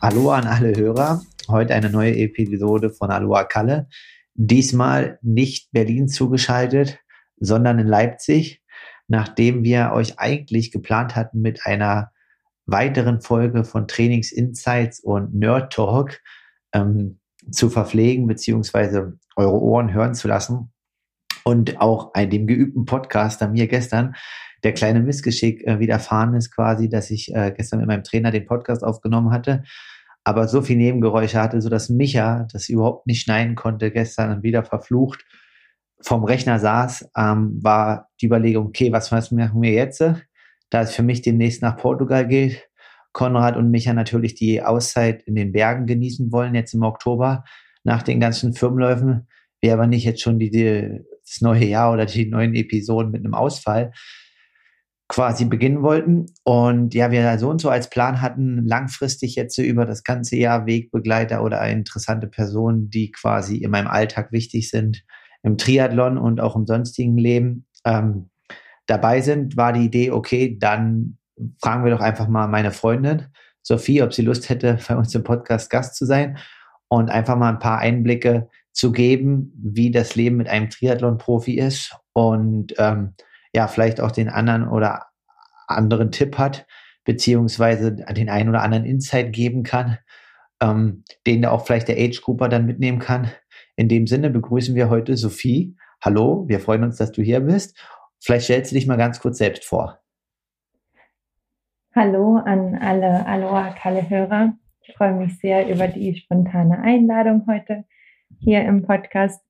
Hallo 0.00 0.30
an 0.30 0.46
alle 0.46 0.74
Hörer. 0.74 1.22
Heute 1.48 1.74
eine 1.74 1.90
neue 1.90 2.16
Episode 2.16 2.90
von 2.90 3.10
Aloha 3.10 3.44
Kalle. 3.44 3.88
Diesmal 4.34 5.18
nicht 5.20 5.70
Berlin 5.72 6.08
zugeschaltet, 6.08 6.98
sondern 7.38 7.78
in 7.78 7.86
Leipzig, 7.86 8.62
nachdem 9.06 9.62
wir 9.62 9.90
euch 9.92 10.18
eigentlich 10.18 10.70
geplant 10.72 11.16
hatten 11.16 11.42
mit 11.42 11.66
einer 11.66 12.12
weiteren 12.64 13.20
Folge 13.20 13.64
von 13.64 13.86
Trainings 13.88 14.32
Insights 14.32 15.00
und 15.00 15.34
Nerd 15.34 15.72
Talk 15.72 16.18
ähm, 16.72 17.20
zu 17.50 17.68
verpflegen, 17.68 18.26
beziehungsweise 18.26 19.18
eure 19.36 19.60
Ohren 19.60 19.92
hören 19.92 20.14
zu 20.14 20.26
lassen. 20.26 20.72
Und 21.44 21.80
auch 21.80 22.12
dem 22.14 22.46
geübten 22.46 22.84
Podcaster 22.84 23.48
mir 23.48 23.66
gestern 23.66 24.14
der 24.62 24.72
kleine 24.72 25.00
Missgeschick 25.00 25.66
äh, 25.66 25.78
widerfahren 25.78 26.34
ist 26.34 26.54
quasi, 26.54 26.88
dass 26.88 27.10
ich 27.10 27.34
äh, 27.34 27.52
gestern 27.56 27.78
mit 27.80 27.88
meinem 27.88 28.04
Trainer 28.04 28.30
den 28.30 28.46
Podcast 28.46 28.84
aufgenommen 28.84 29.32
hatte, 29.32 29.62
aber 30.22 30.48
so 30.48 30.60
viel 30.60 30.76
Nebengeräusche 30.76 31.40
hatte, 31.40 31.62
so 31.62 31.70
dass 31.70 31.88
Micha 31.88 32.46
das 32.52 32.68
überhaupt 32.68 33.06
nicht 33.06 33.22
schneiden 33.22 33.54
konnte, 33.54 33.90
gestern 33.90 34.42
wieder 34.42 34.62
verflucht 34.64 35.24
vom 36.02 36.24
Rechner 36.24 36.58
saß, 36.58 37.10
ähm, 37.16 37.58
war 37.62 38.08
die 38.20 38.26
Überlegung, 38.26 38.66
okay, 38.66 38.92
was, 38.92 39.12
was 39.12 39.30
machen 39.30 39.62
wir 39.62 39.72
jetzt? 39.72 40.00
Da 40.70 40.82
es 40.82 40.94
für 40.94 41.02
mich 41.02 41.22
demnächst 41.22 41.62
nach 41.62 41.76
Portugal 41.76 42.26
geht, 42.26 42.68
Konrad 43.12 43.56
und 43.56 43.70
Micha 43.70 43.92
natürlich 43.92 44.34
die 44.34 44.62
Auszeit 44.62 45.22
in 45.24 45.34
den 45.34 45.52
Bergen 45.52 45.86
genießen 45.86 46.32
wollen, 46.32 46.54
jetzt 46.54 46.74
im 46.74 46.82
Oktober, 46.82 47.44
nach 47.82 48.02
den 48.02 48.20
ganzen 48.20 48.52
Firmenläufen, 48.54 49.26
wir 49.60 49.72
aber 49.74 49.86
nicht 49.86 50.04
jetzt 50.04 50.22
schon 50.22 50.38
die, 50.38 50.50
die, 50.50 51.00
das 51.30 51.40
neue 51.40 51.64
Jahr 51.64 51.92
oder 51.92 52.06
die 52.06 52.26
neuen 52.26 52.54
Episoden 52.54 53.10
mit 53.10 53.24
einem 53.24 53.34
Ausfall 53.34 53.92
quasi 55.08 55.44
beginnen 55.44 55.82
wollten. 55.82 56.26
Und 56.44 56.94
ja, 56.94 57.10
wir 57.10 57.38
so 57.38 57.50
und 57.50 57.60
so 57.60 57.68
als 57.68 57.90
Plan 57.90 58.20
hatten, 58.20 58.64
langfristig 58.64 59.34
jetzt 59.34 59.58
über 59.58 59.84
das 59.84 60.04
ganze 60.04 60.36
Jahr 60.36 60.66
Wegbegleiter 60.66 61.42
oder 61.42 61.66
interessante 61.68 62.28
Personen, 62.28 62.90
die 62.90 63.10
quasi 63.10 63.56
in 63.56 63.72
meinem 63.72 63.88
Alltag 63.88 64.30
wichtig 64.30 64.70
sind, 64.70 65.02
im 65.42 65.58
Triathlon 65.58 66.16
und 66.16 66.40
auch 66.40 66.54
im 66.54 66.66
sonstigen 66.66 67.18
Leben 67.18 67.66
ähm, 67.84 68.30
dabei 68.86 69.20
sind, 69.20 69.56
war 69.56 69.72
die 69.72 69.84
Idee, 69.84 70.10
okay, 70.10 70.56
dann 70.58 71.18
fragen 71.60 71.84
wir 71.84 71.90
doch 71.90 72.00
einfach 72.00 72.28
mal 72.28 72.46
meine 72.46 72.70
Freundin 72.70 73.26
Sophie, 73.62 74.02
ob 74.02 74.14
sie 74.14 74.22
Lust 74.22 74.48
hätte, 74.48 74.78
bei 74.88 74.96
uns 74.96 75.14
im 75.14 75.24
Podcast 75.24 75.70
Gast 75.70 75.96
zu 75.96 76.06
sein 76.06 76.38
und 76.88 77.10
einfach 77.10 77.36
mal 77.36 77.50
ein 77.50 77.58
paar 77.58 77.78
Einblicke 77.78 78.48
zu 78.72 78.92
geben, 78.92 79.52
wie 79.56 79.90
das 79.90 80.14
Leben 80.14 80.36
mit 80.36 80.48
einem 80.48 80.70
Triathlon-Profi 80.70 81.58
ist 81.58 81.96
und 82.12 82.74
ähm, 82.78 83.14
ja, 83.52 83.66
vielleicht 83.66 84.00
auch 84.00 84.12
den 84.12 84.28
anderen 84.28 84.68
oder 84.68 85.06
anderen 85.66 86.10
Tipp 86.12 86.38
hat, 86.38 86.66
beziehungsweise 87.04 87.94
den 87.94 88.28
einen 88.28 88.48
oder 88.48 88.62
anderen 88.62 88.84
Insight 88.84 89.32
geben 89.32 89.62
kann, 89.62 89.98
ähm, 90.62 91.04
den 91.26 91.44
auch 91.46 91.66
vielleicht 91.66 91.88
der 91.88 91.98
Age 91.98 92.20
Grouper 92.20 92.48
dann 92.48 92.66
mitnehmen 92.66 92.98
kann. 92.98 93.30
In 93.76 93.88
dem 93.88 94.06
Sinne 94.06 94.30
begrüßen 94.30 94.74
wir 94.74 94.90
heute 94.90 95.16
Sophie. 95.16 95.76
Hallo, 96.02 96.44
wir 96.48 96.60
freuen 96.60 96.84
uns, 96.84 96.96
dass 96.96 97.12
du 97.12 97.22
hier 97.22 97.40
bist. 97.40 97.78
Vielleicht 98.20 98.44
stellst 98.44 98.70
du 98.70 98.74
dich 98.76 98.86
mal 98.86 98.96
ganz 98.96 99.20
kurz 99.20 99.38
selbst 99.38 99.64
vor. 99.64 99.98
Hallo 101.94 102.36
an 102.36 102.76
alle 102.76 103.26
Aloha 103.26 103.74
Kalle 103.74 104.08
Hörer. 104.08 104.52
Ich 104.82 104.94
freue 104.94 105.14
mich 105.14 105.38
sehr 105.38 105.68
über 105.68 105.88
die 105.88 106.16
spontane 106.16 106.78
Einladung 106.80 107.46
heute 107.48 107.84
hier 108.40 108.64
im 108.64 108.82
Podcast 108.82 109.42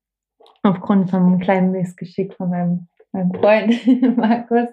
aufgrund 0.63 1.09
vom 1.09 1.39
kleinen 1.39 1.71
Missgeschick 1.71 2.33
von 2.35 2.49
meinem, 2.49 2.87
meinem 3.11 3.33
Freund 3.33 4.17
Markus. 4.17 4.69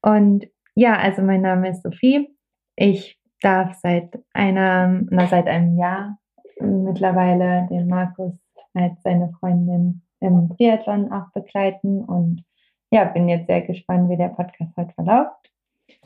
Und 0.00 0.46
ja, 0.74 0.96
also 0.96 1.22
mein 1.22 1.42
Name 1.42 1.70
ist 1.70 1.82
Sophie. 1.82 2.28
Ich 2.76 3.18
darf 3.40 3.74
seit 3.82 4.18
einer, 4.32 5.02
na, 5.10 5.26
seit 5.26 5.46
einem 5.46 5.76
Jahr 5.76 6.18
mittlerweile 6.60 7.66
den 7.70 7.88
Markus 7.88 8.32
als 8.74 9.02
seine 9.02 9.32
Freundin 9.38 10.02
im 10.20 10.48
Triathlon 10.56 11.12
auch 11.12 11.30
begleiten 11.32 12.04
und 12.04 12.44
ja, 12.90 13.04
bin 13.04 13.28
jetzt 13.28 13.48
sehr 13.48 13.62
gespannt, 13.62 14.08
wie 14.08 14.16
der 14.16 14.28
Podcast 14.28 14.70
heute 14.76 14.94
verläuft. 14.94 15.50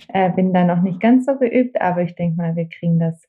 Äh, 0.08 0.30
bin 0.30 0.52
da 0.52 0.64
noch 0.64 0.80
nicht 0.80 1.00
ganz 1.00 1.26
so 1.26 1.36
geübt, 1.36 1.80
aber 1.80 2.02
ich 2.02 2.14
denke 2.14 2.36
mal, 2.36 2.56
wir 2.56 2.68
kriegen 2.68 2.98
das 2.98 3.22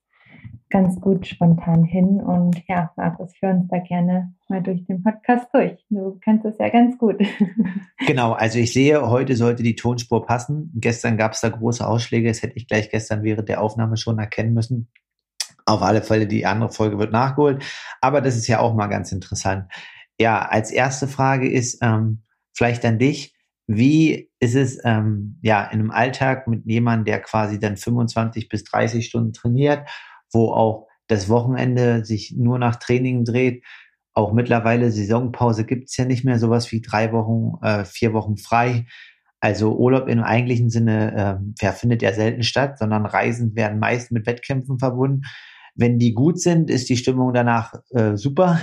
ganz 0.70 1.00
gut 1.00 1.26
spontan 1.26 1.84
hin. 1.84 2.20
Und 2.22 2.62
ja, 2.68 2.92
Markus, 2.98 3.34
führ 3.38 3.50
uns 3.50 3.68
da 3.70 3.80
gerne 3.80 4.34
mal 4.50 4.62
durch 4.62 4.86
den 4.86 5.02
Podcast 5.04 5.48
durch. 5.54 5.86
Du 5.90 6.20
kennst 6.24 6.46
es 6.46 6.58
ja 6.58 6.70
ganz 6.70 6.98
gut. 6.98 7.22
Genau, 8.06 8.34
also 8.34 8.60
ich 8.60 8.72
sehe, 8.72 9.10
heute 9.10 9.36
sollte 9.36 9.64
die 9.64 9.76
Tonspur 9.76 10.26
passen. 10.26 10.72
Gestern 10.76 11.18
gab 11.18 11.34
es 11.34 11.42
da 11.42 11.50
große 11.50 11.86
Ausschläge. 11.86 12.30
Das 12.30 12.42
hätte 12.42 12.56
ich 12.56 12.68
gleich 12.68 12.90
gestern 12.90 13.24
während 13.24 13.50
der 13.50 13.62
Aufnahme 13.62 13.98
schon 13.98 14.18
erkennen 14.18 14.54
müssen. 14.54 14.88
Auf 15.66 15.82
alle 15.82 16.02
Fälle, 16.02 16.26
die 16.26 16.46
andere 16.46 16.72
Folge 16.72 17.00
wird 17.00 17.12
nachgeholt. 17.12 17.64
Aber 18.00 18.22
das 18.22 18.38
ist 18.38 18.48
ja 18.48 18.60
auch 18.60 18.74
mal 18.76 18.88
ganz 18.88 19.12
interessant. 19.12 19.66
Ja, 20.20 20.40
als 20.40 20.72
erste 20.72 21.08
Frage 21.08 21.50
ist 21.52 21.80
ähm, 21.82 22.24
vielleicht 22.54 22.86
an 22.86 22.98
dich. 22.98 23.36
Wie 23.66 24.30
ist 24.40 24.56
es 24.56 24.80
ähm, 24.86 25.40
ja 25.42 25.66
in 25.66 25.80
einem 25.80 25.92
Alltag 25.92 26.48
mit 26.48 26.66
jemandem, 26.66 27.06
der 27.06 27.20
quasi 27.20 27.60
dann 27.60 27.76
25 27.76 28.48
bis 28.48 28.64
30 28.64 29.06
Stunden 29.06 29.34
trainiert 29.34 29.82
wo 30.32 30.52
auch 30.52 30.88
das 31.08 31.30
Wochenende 31.30 32.06
sich 32.06 32.34
nur 32.38 32.60
nach 32.60 32.76
Training 32.76 33.24
dreht. 33.24 33.64
Auch 34.14 34.34
mittlerweile 34.34 34.92
Saisonpause 34.92 35.66
gibt 35.66 35.90
es 35.90 35.98
ja 35.98 36.06
nicht 36.06 36.26
mehr, 36.26 36.40
sowas 36.40 36.72
wie 36.72 36.82
drei 36.82 37.12
Wochen, 37.14 37.64
äh, 37.64 37.86
vier 37.86 38.14
Wochen 38.14 38.38
frei. 38.38 38.86
Also 39.40 39.78
Urlaub 39.78 40.08
im 40.08 40.24
eigentlichen 40.24 40.70
Sinne 40.70 41.42
äh, 41.62 41.72
findet 41.72 42.02
ja 42.02 42.12
selten 42.14 42.44
statt, 42.44 42.80
sondern 42.80 43.06
Reisen 43.06 43.56
werden 43.56 43.80
meist 43.80 44.12
mit 44.12 44.26
Wettkämpfen 44.26 44.80
verbunden. 44.80 45.22
Wenn 45.76 46.00
die 46.00 46.14
gut 46.14 46.42
sind, 46.42 46.72
ist 46.72 46.90
die 46.90 46.98
Stimmung 46.98 47.34
danach 47.34 47.76
äh, 47.92 48.18
super. 48.18 48.60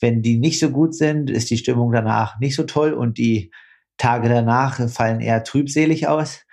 Wenn 0.00 0.22
die 0.22 0.38
nicht 0.38 0.58
so 0.58 0.70
gut 0.70 0.94
sind, 0.94 1.30
ist 1.30 1.50
die 1.50 1.58
Stimmung 1.58 1.92
danach 1.92 2.38
nicht 2.40 2.56
so 2.56 2.64
toll 2.64 2.92
und 2.92 3.18
die 3.18 3.52
Tage 3.96 4.28
danach 4.28 4.88
fallen 4.90 5.20
eher 5.20 5.44
trübselig 5.44 6.08
aus. 6.08 6.44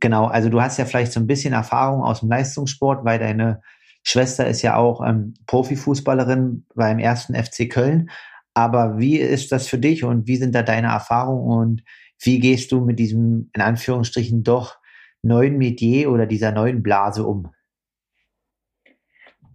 Genau, 0.00 0.26
also 0.26 0.48
du 0.48 0.60
hast 0.60 0.78
ja 0.78 0.84
vielleicht 0.84 1.12
so 1.12 1.20
ein 1.20 1.26
bisschen 1.26 1.52
Erfahrung 1.52 2.02
aus 2.02 2.20
dem 2.20 2.28
Leistungssport, 2.28 3.04
weil 3.04 3.18
deine 3.18 3.60
Schwester 4.08 4.46
ist 4.46 4.62
ja 4.62 4.76
auch 4.76 5.04
ähm, 5.04 5.34
Profifußballerin 5.48 6.64
beim 6.76 7.00
ersten 7.00 7.34
FC 7.34 7.68
Köln. 7.68 8.08
Aber 8.54 8.98
wie 8.98 9.18
ist 9.18 9.50
das 9.50 9.66
für 9.66 9.78
dich 9.78 10.04
und 10.04 10.28
wie 10.28 10.36
sind 10.36 10.54
da 10.54 10.62
deine 10.62 10.86
Erfahrungen 10.86 11.50
und 11.50 11.82
wie 12.22 12.38
gehst 12.38 12.70
du 12.70 12.80
mit 12.80 13.00
diesem, 13.00 13.50
in 13.52 13.60
Anführungsstrichen, 13.60 14.44
doch 14.44 14.78
neuen 15.22 15.58
Metier 15.58 16.12
oder 16.12 16.26
dieser 16.26 16.52
neuen 16.52 16.84
Blase 16.84 17.26
um? 17.26 17.48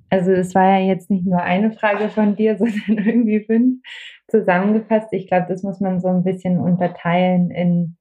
Also 0.09 0.31
es 0.31 0.53
war 0.53 0.79
ja 0.79 0.85
jetzt 0.85 1.09
nicht 1.09 1.25
nur 1.25 1.41
eine 1.41 1.71
Frage 1.71 2.09
von 2.09 2.35
dir, 2.35 2.57
sondern 2.59 3.05
irgendwie 3.05 3.45
fünf 3.45 3.81
zusammengefasst. 4.27 5.07
Ich 5.13 5.27
glaube, 5.27 5.45
das 5.47 5.63
muss 5.63 5.79
man 5.79 6.01
so 6.01 6.09
ein 6.09 6.25
bisschen 6.25 6.59
unterteilen 6.59 7.51
in 7.51 7.95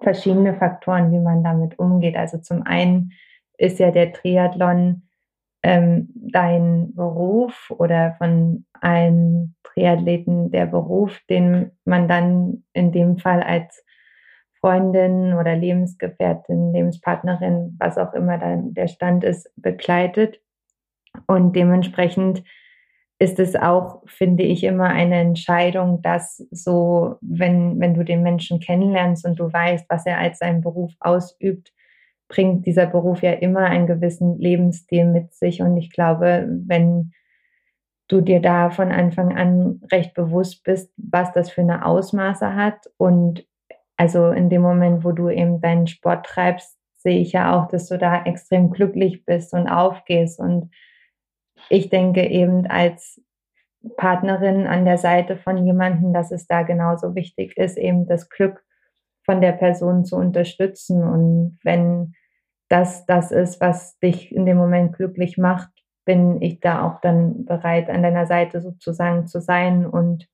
verschiedene 0.00 0.54
Faktoren, 0.54 1.10
wie 1.10 1.18
man 1.18 1.42
damit 1.42 1.80
umgeht. 1.80 2.14
Also 2.14 2.38
zum 2.38 2.62
einen 2.62 3.10
ist 3.58 3.80
ja 3.80 3.90
der 3.90 4.12
Triathlon 4.12 5.02
ähm, 5.62 6.08
dein 6.14 6.94
Beruf 6.94 7.70
oder 7.76 8.14
von 8.18 8.64
allen 8.80 9.56
Triathleten 9.62 10.50
der 10.50 10.66
Beruf, 10.66 11.18
den 11.28 11.70
man 11.84 12.08
dann 12.08 12.64
in 12.72 12.92
dem 12.92 13.18
Fall 13.18 13.42
als 13.42 13.84
Freundin 14.60 15.34
oder 15.34 15.56
Lebensgefährtin, 15.56 16.72
Lebenspartnerin, 16.72 17.76
was 17.78 17.98
auch 17.98 18.12
immer 18.14 18.38
dann 18.38 18.74
der 18.74 18.88
Stand 18.88 19.24
ist, 19.24 19.50
begleitet. 19.56 20.40
Und 21.26 21.56
dementsprechend 21.56 22.42
ist 23.18 23.38
es 23.38 23.54
auch, 23.54 24.02
finde 24.06 24.44
ich, 24.44 24.64
immer 24.64 24.88
eine 24.88 25.20
Entscheidung, 25.20 26.00
dass 26.02 26.38
so, 26.50 27.16
wenn, 27.20 27.78
wenn 27.78 27.94
du 27.94 28.02
den 28.02 28.22
Menschen 28.22 28.60
kennenlernst 28.60 29.26
und 29.26 29.38
du 29.38 29.52
weißt, 29.52 29.86
was 29.88 30.06
er 30.06 30.18
als 30.18 30.38
seinen 30.38 30.62
Beruf 30.62 30.92
ausübt, 31.00 31.72
bringt 32.30 32.64
dieser 32.64 32.86
Beruf 32.86 33.22
ja 33.22 33.32
immer 33.32 33.64
einen 33.64 33.88
gewissen 33.88 34.38
Lebensstil 34.38 35.04
mit 35.04 35.34
sich. 35.34 35.60
Und 35.60 35.76
ich 35.76 35.90
glaube, 35.90 36.48
wenn 36.66 37.12
du 38.08 38.20
dir 38.20 38.40
da 38.40 38.70
von 38.70 38.90
Anfang 38.90 39.36
an 39.36 39.82
recht 39.92 40.14
bewusst 40.14 40.64
bist, 40.64 40.92
was 40.96 41.32
das 41.32 41.50
für 41.50 41.60
eine 41.60 41.84
Ausmaße 41.84 42.54
hat. 42.54 42.86
Und 42.96 43.44
also 43.96 44.30
in 44.30 44.48
dem 44.48 44.62
Moment, 44.62 45.04
wo 45.04 45.12
du 45.12 45.28
eben 45.28 45.60
deinen 45.60 45.88
Sport 45.88 46.24
treibst, 46.24 46.76
sehe 46.96 47.18
ich 47.18 47.32
ja 47.32 47.54
auch, 47.54 47.68
dass 47.68 47.88
du 47.88 47.98
da 47.98 48.24
extrem 48.24 48.70
glücklich 48.70 49.24
bist 49.24 49.52
und 49.52 49.68
aufgehst. 49.68 50.38
Und 50.38 50.70
ich 51.68 51.90
denke 51.90 52.26
eben 52.26 52.66
als 52.66 53.20
Partnerin 53.96 54.66
an 54.66 54.84
der 54.84 54.98
Seite 54.98 55.36
von 55.36 55.64
jemandem, 55.64 56.12
dass 56.12 56.30
es 56.30 56.46
da 56.46 56.62
genauso 56.62 57.14
wichtig 57.14 57.56
ist, 57.56 57.76
eben 57.76 58.06
das 58.06 58.28
Glück 58.28 58.64
von 59.24 59.40
der 59.40 59.52
Person 59.52 60.04
zu 60.04 60.16
unterstützen. 60.16 61.02
Und 61.02 61.58
wenn 61.62 62.14
das 62.70 63.04
das 63.04 63.32
ist, 63.32 63.60
was 63.60 63.98
dich 63.98 64.34
in 64.34 64.46
dem 64.46 64.56
Moment 64.56 64.96
glücklich 64.96 65.36
macht, 65.36 65.70
bin 66.06 66.40
ich 66.40 66.60
da 66.60 66.86
auch 66.86 67.00
dann 67.00 67.44
bereit, 67.44 67.90
an 67.90 68.02
deiner 68.02 68.26
Seite 68.26 68.60
sozusagen 68.60 69.26
zu 69.26 69.40
sein. 69.40 69.84
Und 69.84 70.28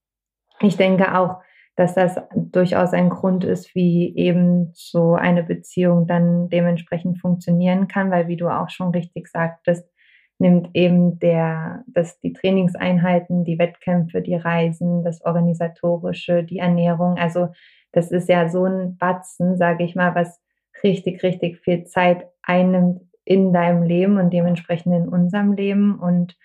ich 0.60 0.76
denke 0.76 1.18
auch, 1.18 1.40
dass 1.76 1.94
das 1.94 2.18
durchaus 2.34 2.92
ein 2.92 3.10
Grund 3.10 3.44
ist, 3.44 3.74
wie 3.74 4.14
eben 4.16 4.70
so 4.74 5.14
eine 5.14 5.42
Beziehung 5.42 6.06
dann 6.06 6.48
dementsprechend 6.48 7.20
funktionieren 7.20 7.88
kann, 7.88 8.10
weil 8.10 8.28
wie 8.28 8.36
du 8.36 8.48
auch 8.48 8.70
schon 8.70 8.90
richtig 8.90 9.28
sagtest, 9.28 9.90
nimmt 10.38 10.70
eben 10.74 11.18
der, 11.18 11.84
dass 11.86 12.20
die 12.20 12.34
Trainingseinheiten, 12.34 13.44
die 13.44 13.58
Wettkämpfe, 13.58 14.20
die 14.20 14.36
Reisen, 14.36 15.02
das 15.02 15.24
Organisatorische, 15.24 16.44
die 16.44 16.58
Ernährung, 16.58 17.16
also 17.16 17.48
das 17.92 18.10
ist 18.10 18.28
ja 18.28 18.48
so 18.50 18.64
ein 18.64 18.98
Batzen, 18.98 19.56
sage 19.56 19.84
ich 19.84 19.94
mal, 19.94 20.14
was 20.14 20.38
richtig, 20.82 21.22
richtig 21.22 21.60
viel 21.60 21.84
Zeit 21.84 22.26
einnimmt 22.42 23.02
in 23.24 23.52
deinem 23.52 23.82
Leben 23.82 24.18
und 24.18 24.30
dementsprechend 24.32 24.94
in 24.94 25.08
unserem 25.08 25.52
Leben. 25.52 25.98
Und 25.98 26.36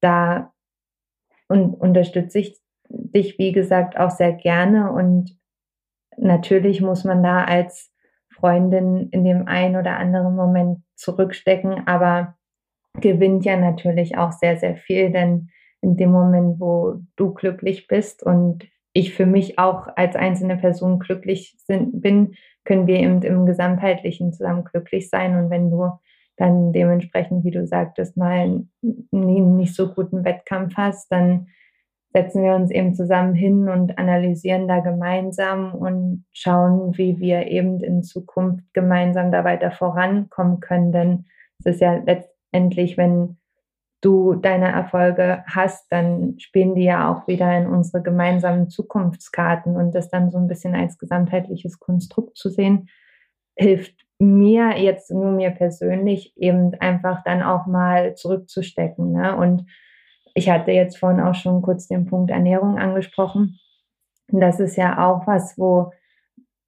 da 0.00 0.52
und 1.48 1.74
unterstütze 1.74 2.38
ich 2.40 2.60
dich, 2.88 3.38
wie 3.38 3.52
gesagt, 3.52 3.98
auch 3.98 4.10
sehr 4.10 4.32
gerne. 4.32 4.92
Und 4.92 5.38
natürlich 6.16 6.80
muss 6.80 7.04
man 7.04 7.22
da 7.22 7.44
als 7.44 7.92
Freundin 8.32 9.08
in 9.10 9.24
dem 9.24 9.46
einen 9.46 9.76
oder 9.76 9.96
anderen 9.96 10.34
Moment 10.34 10.80
zurückstecken, 10.94 11.86
aber 11.86 12.36
gewinnt 13.00 13.44
ja 13.44 13.56
natürlich 13.56 14.16
auch 14.16 14.32
sehr, 14.32 14.56
sehr 14.56 14.76
viel, 14.76 15.10
denn 15.10 15.50
in 15.82 15.96
dem 15.96 16.10
Moment, 16.10 16.58
wo 16.60 17.00
du 17.16 17.34
glücklich 17.34 17.86
bist 17.86 18.22
und 18.22 18.66
ich 18.96 19.12
für 19.12 19.26
mich 19.26 19.58
auch 19.58 19.88
als 19.94 20.16
einzelne 20.16 20.56
Person 20.56 20.98
glücklich 20.98 21.56
sind, 21.58 22.00
bin, 22.00 22.34
können 22.64 22.86
wir 22.86 22.98
eben 22.98 23.20
im 23.22 23.44
Gesamtheitlichen 23.44 24.32
zusammen 24.32 24.64
glücklich 24.64 25.10
sein. 25.10 25.36
Und 25.36 25.50
wenn 25.50 25.70
du 25.70 25.90
dann 26.36 26.72
dementsprechend, 26.72 27.44
wie 27.44 27.50
du 27.50 27.66
sagtest, 27.66 28.16
mal 28.16 28.64
einen 29.12 29.56
nicht 29.56 29.74
so 29.74 29.92
guten 29.92 30.24
Wettkampf 30.24 30.74
hast, 30.76 31.12
dann 31.12 31.48
setzen 32.12 32.42
wir 32.42 32.54
uns 32.54 32.70
eben 32.70 32.94
zusammen 32.94 33.34
hin 33.34 33.68
und 33.68 33.98
analysieren 33.98 34.66
da 34.66 34.80
gemeinsam 34.80 35.74
und 35.74 36.24
schauen, 36.32 36.96
wie 36.96 37.18
wir 37.18 37.46
eben 37.48 37.80
in 37.80 38.02
Zukunft 38.02 38.64
gemeinsam 38.72 39.30
da 39.30 39.44
weiter 39.44 39.70
vorankommen 39.70 40.60
können. 40.60 40.92
Denn 40.92 41.24
es 41.58 41.74
ist 41.74 41.80
ja 41.82 42.02
letztendlich, 42.06 42.96
wenn 42.96 43.36
du 44.06 44.34
deine 44.34 44.70
Erfolge 44.70 45.42
hast, 45.48 45.90
dann 45.90 46.38
spielen 46.38 46.76
die 46.76 46.84
ja 46.84 47.12
auch 47.12 47.26
wieder 47.26 47.58
in 47.58 47.66
unsere 47.66 48.04
gemeinsamen 48.04 48.70
Zukunftskarten 48.70 49.76
und 49.76 49.96
das 49.96 50.10
dann 50.10 50.30
so 50.30 50.38
ein 50.38 50.46
bisschen 50.46 50.76
als 50.76 50.96
gesamtheitliches 50.96 51.80
Konstrukt 51.80 52.36
zu 52.36 52.48
sehen, 52.48 52.88
hilft 53.56 54.06
mir 54.20 54.78
jetzt 54.78 55.10
nur 55.10 55.32
mir 55.32 55.50
persönlich 55.50 56.32
eben 56.36 56.72
einfach 56.74 57.24
dann 57.24 57.42
auch 57.42 57.66
mal 57.66 58.14
zurückzustecken. 58.14 59.10
Ne? 59.10 59.36
Und 59.36 59.66
ich 60.34 60.48
hatte 60.50 60.70
jetzt 60.70 60.98
vorhin 60.98 61.20
auch 61.20 61.34
schon 61.34 61.60
kurz 61.60 61.88
den 61.88 62.06
Punkt 62.06 62.30
Ernährung 62.30 62.78
angesprochen. 62.78 63.58
Das 64.28 64.60
ist 64.60 64.76
ja 64.76 65.04
auch 65.04 65.26
was, 65.26 65.58
wo 65.58 65.92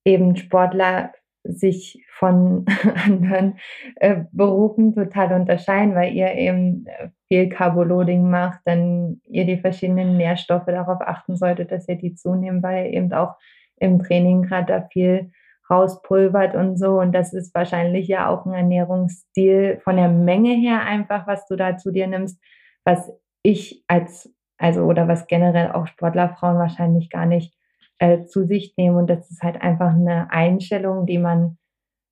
eben 0.05 0.35
Sportler 0.35 1.12
sich 1.49 2.05
von 2.11 2.67
anderen 3.05 3.59
äh, 3.97 4.25
Berufen 4.33 4.95
total 4.95 5.33
unterscheiden, 5.33 5.95
weil 5.95 6.12
ihr 6.12 6.35
eben 6.35 6.87
äh, 6.87 7.09
viel 7.29 7.49
Carboloading 7.49 8.29
macht, 8.29 8.61
dann 8.65 9.21
ihr 9.25 9.45
die 9.45 9.59
verschiedenen 9.59 10.17
Nährstoffe 10.17 10.67
darauf 10.67 11.00
achten 11.00 11.37
solltet, 11.37 11.73
dass 11.73 11.89
ihr 11.89 11.97
die 11.97 12.15
zunehmen, 12.15 12.62
weil 12.62 12.87
ihr 12.87 12.93
eben 12.93 13.12
auch 13.12 13.35
im 13.77 13.99
Training 13.99 14.43
gerade 14.43 14.67
da 14.67 14.89
viel 14.93 15.31
rauspulvert 15.71 16.55
und 16.55 16.79
so. 16.79 16.99
Und 16.99 17.12
das 17.12 17.33
ist 17.33 17.55
wahrscheinlich 17.55 18.09
ja 18.09 18.29
auch 18.29 18.47
ein 18.47 18.55
Ernährungsstil 18.55 19.81
von 19.83 19.97
der 19.97 20.09
Menge 20.09 20.55
her 20.55 20.83
einfach, 20.83 21.27
was 21.27 21.47
du 21.47 21.56
da 21.56 21.77
zu 21.77 21.91
dir 21.91 22.06
nimmst, 22.06 22.43
was 22.85 23.11
ich 23.43 23.85
als, 23.87 24.33
also 24.59 24.83
oder 24.83 25.09
was 25.09 25.27
generell 25.27 25.73
auch 25.73 25.87
Sportlerfrauen 25.87 26.59
wahrscheinlich 26.59 27.11
gar 27.11 27.27
nicht 27.27 27.58
äh, 27.99 28.25
zu 28.25 28.45
sich 28.45 28.75
nehmen. 28.77 28.97
Und 28.97 29.09
das 29.09 29.31
ist 29.31 29.43
halt 29.43 29.61
einfach 29.61 29.95
eine 29.95 30.31
Einstellung, 30.31 31.06
die 31.06 31.19
man 31.19 31.59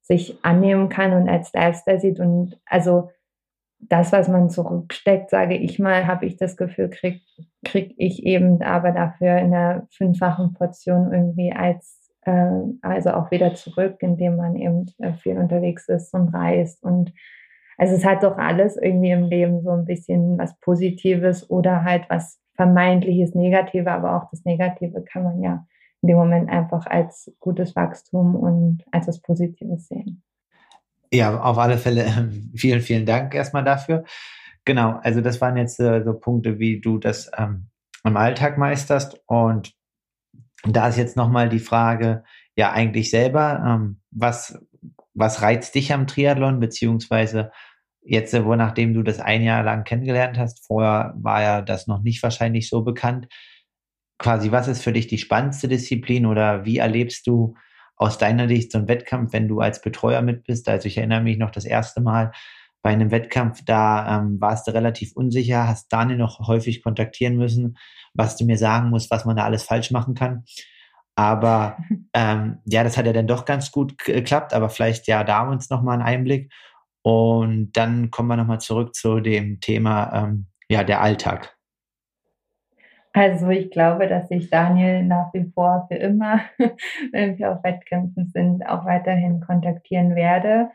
sich 0.02 0.38
annehmen 0.42 0.88
kann 0.88 1.12
und 1.12 1.28
als 1.28 1.52
Lifestyle 1.52 2.00
sieht. 2.00 2.20
Und 2.20 2.60
also 2.66 3.10
das, 3.78 4.12
was 4.12 4.28
man 4.28 4.50
zurücksteckt, 4.50 5.30
sage 5.30 5.56
ich 5.56 5.78
mal, 5.78 6.06
habe 6.06 6.26
ich 6.26 6.36
das 6.36 6.56
Gefühl, 6.56 6.90
kriege 6.90 7.20
krieg 7.64 7.94
ich 7.98 8.24
eben 8.24 8.62
aber 8.62 8.92
dafür 8.92 9.38
in 9.38 9.50
der 9.50 9.86
fünffachen 9.90 10.54
Portion 10.54 11.12
irgendwie 11.12 11.52
als, 11.52 12.10
äh, 12.22 12.50
also 12.82 13.10
auch 13.10 13.30
wieder 13.30 13.54
zurück, 13.54 13.96
indem 14.00 14.36
man 14.36 14.56
eben 14.56 14.86
äh, 14.98 15.12
viel 15.14 15.36
unterwegs 15.36 15.88
ist 15.88 16.14
und 16.14 16.28
reist 16.28 16.82
und 16.84 17.12
also 17.78 17.94
es 17.94 18.04
hat 18.06 18.22
doch 18.22 18.38
alles 18.38 18.76
irgendwie 18.76 19.10
im 19.10 19.24
Leben 19.24 19.60
so 19.60 19.70
ein 19.70 19.84
bisschen 19.84 20.38
was 20.38 20.58
Positives 20.60 21.50
oder 21.50 21.84
halt 21.84 22.08
was 22.08 22.40
vermeintliches 22.54 23.34
Negative, 23.34 23.90
aber 23.90 24.16
auch 24.16 24.30
das 24.30 24.44
Negative 24.44 25.02
kann 25.04 25.24
man 25.24 25.42
ja 25.42 25.66
in 26.02 26.08
dem 26.08 26.16
Moment 26.16 26.50
einfach 26.50 26.86
als 26.86 27.32
gutes 27.40 27.74
Wachstum 27.74 28.34
und 28.34 28.84
als 28.92 29.08
was 29.08 29.20
Positives 29.20 29.88
sehen. 29.88 30.22
Ja, 31.12 31.40
auf 31.40 31.58
alle 31.58 31.78
Fälle 31.78 32.30
vielen, 32.54 32.80
vielen 32.80 33.06
Dank 33.06 33.34
erstmal 33.34 33.64
dafür. 33.64 34.04
Genau, 34.64 34.98
also 35.02 35.20
das 35.20 35.40
waren 35.40 35.56
jetzt 35.56 35.78
äh, 35.78 36.02
so 36.04 36.14
Punkte, 36.14 36.58
wie 36.58 36.80
du 36.80 36.98
das 36.98 37.30
ähm, 37.36 37.68
im 38.04 38.16
Alltag 38.16 38.58
meisterst. 38.58 39.20
Und 39.26 39.72
da 40.64 40.88
ist 40.88 40.98
jetzt 40.98 41.16
nochmal 41.16 41.48
die 41.48 41.60
Frage, 41.60 42.24
ja, 42.56 42.72
eigentlich 42.72 43.10
selber, 43.10 43.62
ähm, 43.64 44.00
was, 44.10 44.58
was 45.14 45.42
reizt 45.42 45.74
dich 45.74 45.92
am 45.92 46.06
Triathlon, 46.06 46.58
beziehungsweise 46.58 47.52
jetzt, 48.02 48.32
wo 48.44 48.54
nachdem 48.54 48.94
du 48.94 49.02
das 49.02 49.20
ein 49.20 49.42
Jahr 49.42 49.62
lang 49.62 49.84
kennengelernt 49.84 50.38
hast, 50.38 50.66
vorher 50.66 51.14
war 51.16 51.42
ja 51.42 51.62
das 51.62 51.86
noch 51.86 52.02
nicht 52.02 52.22
wahrscheinlich 52.22 52.68
so 52.68 52.82
bekannt, 52.82 53.28
quasi, 54.18 54.52
was 54.52 54.68
ist 54.68 54.82
für 54.82 54.92
dich 54.92 55.06
die 55.06 55.18
spannendste 55.18 55.68
Disziplin 55.68 56.26
oder 56.26 56.64
wie 56.64 56.78
erlebst 56.78 57.26
du 57.26 57.54
aus 57.96 58.18
deiner 58.18 58.48
Sicht 58.48 58.72
so 58.72 58.78
einen 58.78 58.88
Wettkampf, 58.88 59.32
wenn 59.32 59.48
du 59.48 59.60
als 59.60 59.80
Betreuer 59.80 60.22
mit 60.22 60.44
bist? 60.44 60.68
Also 60.68 60.88
ich 60.88 60.98
erinnere 60.98 61.22
mich 61.22 61.38
noch 61.38 61.50
das 61.50 61.64
erste 61.64 62.00
Mal 62.00 62.32
bei 62.82 62.92
einem 62.92 63.10
Wettkampf, 63.10 63.64
da 63.64 64.20
ähm, 64.20 64.40
warst 64.40 64.68
du 64.68 64.72
relativ 64.72 65.12
unsicher, 65.16 65.66
hast 65.66 65.92
Daniel 65.92 66.18
noch 66.18 66.46
häufig 66.46 66.84
kontaktieren 66.84 67.36
müssen, 67.36 67.76
was 68.14 68.36
du 68.36 68.44
mir 68.44 68.58
sagen 68.58 68.90
musst, 68.90 69.10
was 69.10 69.24
man 69.24 69.36
da 69.36 69.44
alles 69.44 69.64
falsch 69.64 69.90
machen 69.90 70.14
kann. 70.14 70.44
Aber 71.16 71.78
ähm, 72.14 72.58
ja, 72.64 72.84
das 72.84 72.96
hat 72.96 73.06
ja 73.06 73.12
dann 73.12 73.26
doch 73.26 73.44
ganz 73.44 73.72
gut 73.72 73.98
geklappt, 73.98 74.54
aber 74.54 74.68
vielleicht 74.70 75.08
ja 75.08 75.24
da 75.24 75.48
uns 75.48 75.68
nochmal 75.68 75.94
einen 75.94 76.06
Einblick. 76.06 76.52
Und 77.02 77.72
dann 77.72 78.10
kommen 78.10 78.28
wir 78.28 78.36
nochmal 78.36 78.60
zurück 78.60 78.94
zu 78.94 79.20
dem 79.20 79.60
Thema, 79.60 80.12
ähm, 80.12 80.46
ja, 80.68 80.84
der 80.84 81.00
Alltag. 81.00 81.55
Also 83.16 83.48
ich 83.48 83.70
glaube, 83.70 84.08
dass 84.08 84.30
ich 84.30 84.50
Daniel 84.50 85.02
nach 85.02 85.32
wie 85.32 85.50
vor 85.54 85.86
für 85.88 85.96
immer, 85.96 86.40
wenn 87.12 87.38
wir 87.38 87.50
auf 87.50 87.64
Wettkämpfen 87.64 88.26
sind, 88.26 88.68
auch 88.68 88.84
weiterhin 88.84 89.40
kontaktieren 89.40 90.14
werde. 90.14 90.68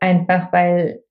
Einfach 0.00 0.50
weil 0.50 1.02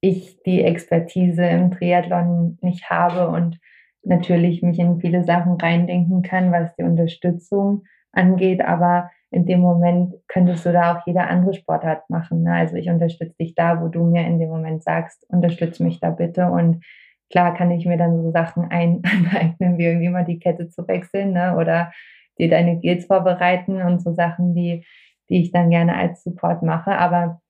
ich 0.00 0.42
die 0.44 0.64
Expertise 0.64 1.44
im 1.44 1.70
Triathlon 1.70 2.56
nicht 2.62 2.88
habe 2.88 3.28
und 3.28 3.60
natürlich 4.04 4.62
mich 4.62 4.78
in 4.78 5.00
viele 5.00 5.22
Sachen 5.22 5.60
reindenken 5.60 6.22
kann, 6.22 6.50
was 6.50 6.74
die 6.76 6.84
Unterstützung 6.84 7.82
angeht. 8.12 8.62
Aber 8.62 9.10
in 9.30 9.44
dem 9.44 9.60
Moment 9.60 10.14
könntest 10.28 10.64
du 10.64 10.72
da 10.72 10.96
auch 10.96 11.06
jede 11.06 11.24
andere 11.24 11.52
Sportart 11.52 12.08
machen. 12.08 12.42
Ne? 12.42 12.54
Also 12.54 12.76
ich 12.76 12.88
unterstütze 12.88 13.36
dich 13.36 13.54
da, 13.54 13.82
wo 13.82 13.88
du 13.88 14.02
mir 14.02 14.26
in 14.26 14.38
dem 14.38 14.48
Moment 14.48 14.82
sagst, 14.82 15.26
unterstütze 15.28 15.84
mich 15.84 16.00
da 16.00 16.08
bitte. 16.08 16.46
Und 16.46 16.82
klar 17.32 17.54
kann 17.54 17.70
ich 17.72 17.86
mir 17.86 17.96
dann 17.96 18.22
so 18.22 18.30
Sachen 18.30 18.70
ein 18.70 19.02
aneignen, 19.04 19.78
wie 19.78 19.86
irgendwie 19.86 20.10
mal 20.10 20.24
die 20.24 20.38
Kette 20.38 20.68
zu 20.68 20.86
wechseln 20.86 21.32
ne? 21.32 21.56
oder 21.56 21.90
dir 22.38 22.48
deine 22.48 22.78
Gels 22.78 23.06
vorbereiten 23.06 23.82
und 23.82 24.00
so 24.00 24.12
Sachen, 24.14 24.54
die, 24.54 24.84
die 25.28 25.42
ich 25.42 25.50
dann 25.50 25.70
gerne 25.70 25.96
als 25.96 26.22
Support 26.22 26.62
mache. 26.62 26.92
Aber 26.92 27.40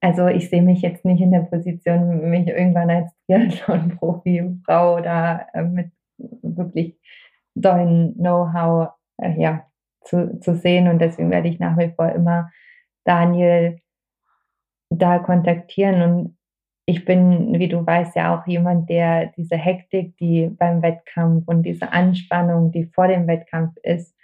also 0.00 0.28
ich 0.28 0.48
sehe 0.48 0.62
mich 0.62 0.80
jetzt 0.82 1.04
nicht 1.04 1.20
in 1.20 1.32
der 1.32 1.40
Position, 1.40 2.30
mich 2.30 2.46
irgendwann 2.46 2.90
als 2.90 3.12
Triathlon-Profi-Frau 3.26 4.96
oder 4.96 5.46
äh, 5.52 5.64
mit 5.64 5.90
wirklich 6.18 6.96
dollen 7.54 8.14
Know-how 8.14 8.90
äh, 9.18 9.40
ja, 9.40 9.66
zu, 10.02 10.38
zu 10.40 10.54
sehen. 10.54 10.88
Und 10.88 11.00
deswegen 11.00 11.30
werde 11.30 11.48
ich 11.48 11.58
nach 11.58 11.76
wie 11.76 11.90
vor 11.90 12.08
immer 12.10 12.50
Daniel 13.04 13.80
da 14.90 15.18
kontaktieren. 15.18 16.02
Und 16.02 16.36
ich 16.86 17.04
bin, 17.04 17.58
wie 17.58 17.68
du 17.68 17.86
weißt, 17.86 18.16
ja 18.16 18.36
auch 18.36 18.46
jemand, 18.46 18.90
der 18.90 19.26
diese 19.36 19.56
Hektik, 19.56 20.16
die 20.18 20.48
beim 20.48 20.82
Wettkampf 20.82 21.46
und 21.46 21.62
diese 21.62 21.92
Anspannung, 21.92 22.72
die 22.72 22.86
vor 22.86 23.08
dem 23.08 23.26
Wettkampf 23.26 23.76
ist, 23.82 24.16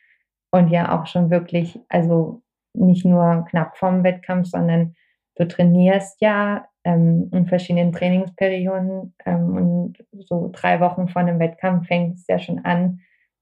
und 0.50 0.68
ja 0.68 0.98
auch 0.98 1.06
schon 1.06 1.30
wirklich, 1.30 1.78
also 1.88 2.42
nicht 2.74 3.04
nur 3.04 3.44
knapp 3.50 3.76
vorm 3.76 4.02
Wettkampf, 4.02 4.48
sondern 4.48 4.94
du 5.36 5.46
trainierst 5.46 6.20
ja 6.20 6.66
ähm, 6.84 7.28
in 7.32 7.46
verschiedenen 7.46 7.92
Trainingsperioden 7.92 9.14
ähm, 9.26 9.56
und 9.56 10.04
so 10.12 10.50
drei 10.52 10.80
Wochen 10.80 11.08
vor 11.08 11.22
einem 11.22 11.38
Wettkampf 11.38 11.86
fängt 11.86 12.16
es 12.16 12.26
ja 12.28 12.38
schon 12.38 12.64
an, 12.64 13.00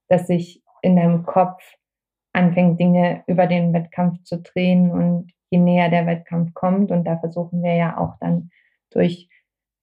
dass 0.09 0.27
sich 0.27 0.63
in 0.83 0.97
deinem 0.97 1.25
Kopf 1.25 1.63
anfängt, 2.33 2.79
Dinge 2.81 3.23
über 3.27 3.47
den 3.47 3.73
Wettkampf 3.73 4.23
zu 4.25 4.43
drehen 4.43 4.91
und 4.91 5.33
je 5.51 5.59
näher 5.59 5.91
der 5.91 6.07
Wettkampf 6.07 6.55
kommt, 6.55 6.91
und 6.91 7.05
da 7.05 7.19
versuchen 7.19 7.63
wir 7.63 7.75
ja 7.75 7.99
auch 7.99 8.17
dann 8.21 8.51
durch 8.91 9.29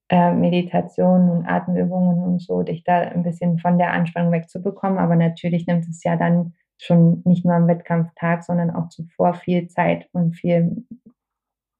äh, 0.09 0.33
Meditation 0.33 1.29
und 1.29 1.45
Atemübungen 1.45 2.23
und 2.23 2.41
so, 2.41 2.63
dich 2.63 2.83
da 2.83 2.99
ein 2.99 3.23
bisschen 3.23 3.59
von 3.59 3.77
der 3.77 3.93
Anspannung 3.93 4.31
wegzubekommen. 4.31 4.99
Aber 4.99 5.15
natürlich 5.15 5.65
nimmt 5.65 5.87
es 5.87 6.03
ja 6.03 6.15
dann 6.15 6.53
schon 6.77 7.21
nicht 7.25 7.45
nur 7.45 7.55
am 7.55 7.67
Wettkampftag, 7.67 8.43
sondern 8.43 8.71
auch 8.71 8.89
zuvor 8.89 9.33
viel 9.33 9.67
Zeit 9.67 10.09
und 10.11 10.35
viel 10.35 10.85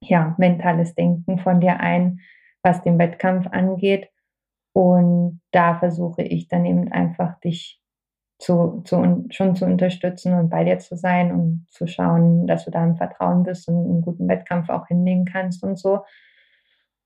ja, 0.02 0.36
mentales 0.38 0.96
Denken 0.96 1.40
von 1.40 1.62
dir 1.62 1.80
ein, 1.80 2.20
was 2.62 2.82
den 2.82 2.98
Wettkampf 3.00 3.48
angeht. 3.48 4.10
Und 4.74 5.42
da 5.52 5.76
versuche 5.76 6.24
ich 6.24 6.48
dann 6.48 6.66
eben 6.66 6.92
einfach 6.92 7.40
dich 7.40 7.80
zu, 8.40 8.82
zu, 8.84 9.26
schon 9.30 9.56
zu 9.56 9.66
unterstützen 9.66 10.34
und 10.34 10.50
bei 10.50 10.64
dir 10.64 10.80
zu 10.80 10.98
sein 10.98 11.32
und 11.32 11.66
zu 11.70 11.88
schauen, 11.88 12.48
dass 12.48 12.66
du 12.66 12.72
da 12.72 12.84
im 12.84 12.98
Vertrauen 12.98 13.44
bist 13.44 13.68
und 13.68 13.76
einen 13.76 14.02
guten 14.02 14.28
Wettkampf 14.28 14.70
auch 14.70 14.88
hinlegen 14.88 15.26
kannst 15.26 15.64
und 15.64 15.78
so. 15.78 16.00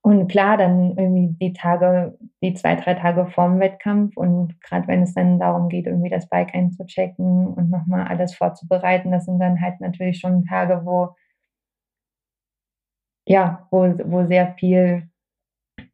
Und 0.02 0.30
klar, 0.30 0.58
dann 0.58 0.98
irgendwie 0.98 1.36
die 1.40 1.54
Tage, 1.54 2.18
die 2.42 2.54
zwei, 2.54 2.76
drei 2.76 2.94
Tage 2.94 3.28
vorm 3.28 3.60
Wettkampf 3.60 4.16
und 4.16 4.62
gerade 4.62 4.88
wenn 4.88 5.02
es 5.02 5.14
dann 5.14 5.40
darum 5.40 5.70
geht, 5.70 5.86
irgendwie 5.86 6.10
das 6.10 6.30
Bike 6.30 6.56
einzuchecken 6.56 7.48
und 7.48 7.70
nochmal 7.70 8.08
alles 8.08 8.34
vorzubereiten, 8.36 9.12
das 9.12 9.26
sind 9.26 9.40
dann 9.40 9.60
halt 9.60 9.82
natürlich 9.82 10.20
schon 10.20 10.46
Tage, 10.46 10.82
wo 10.86 11.16
ja, 13.28 13.68
wo, 13.72 13.82
wo 14.06 14.26
sehr 14.26 14.54
viel 14.58 15.10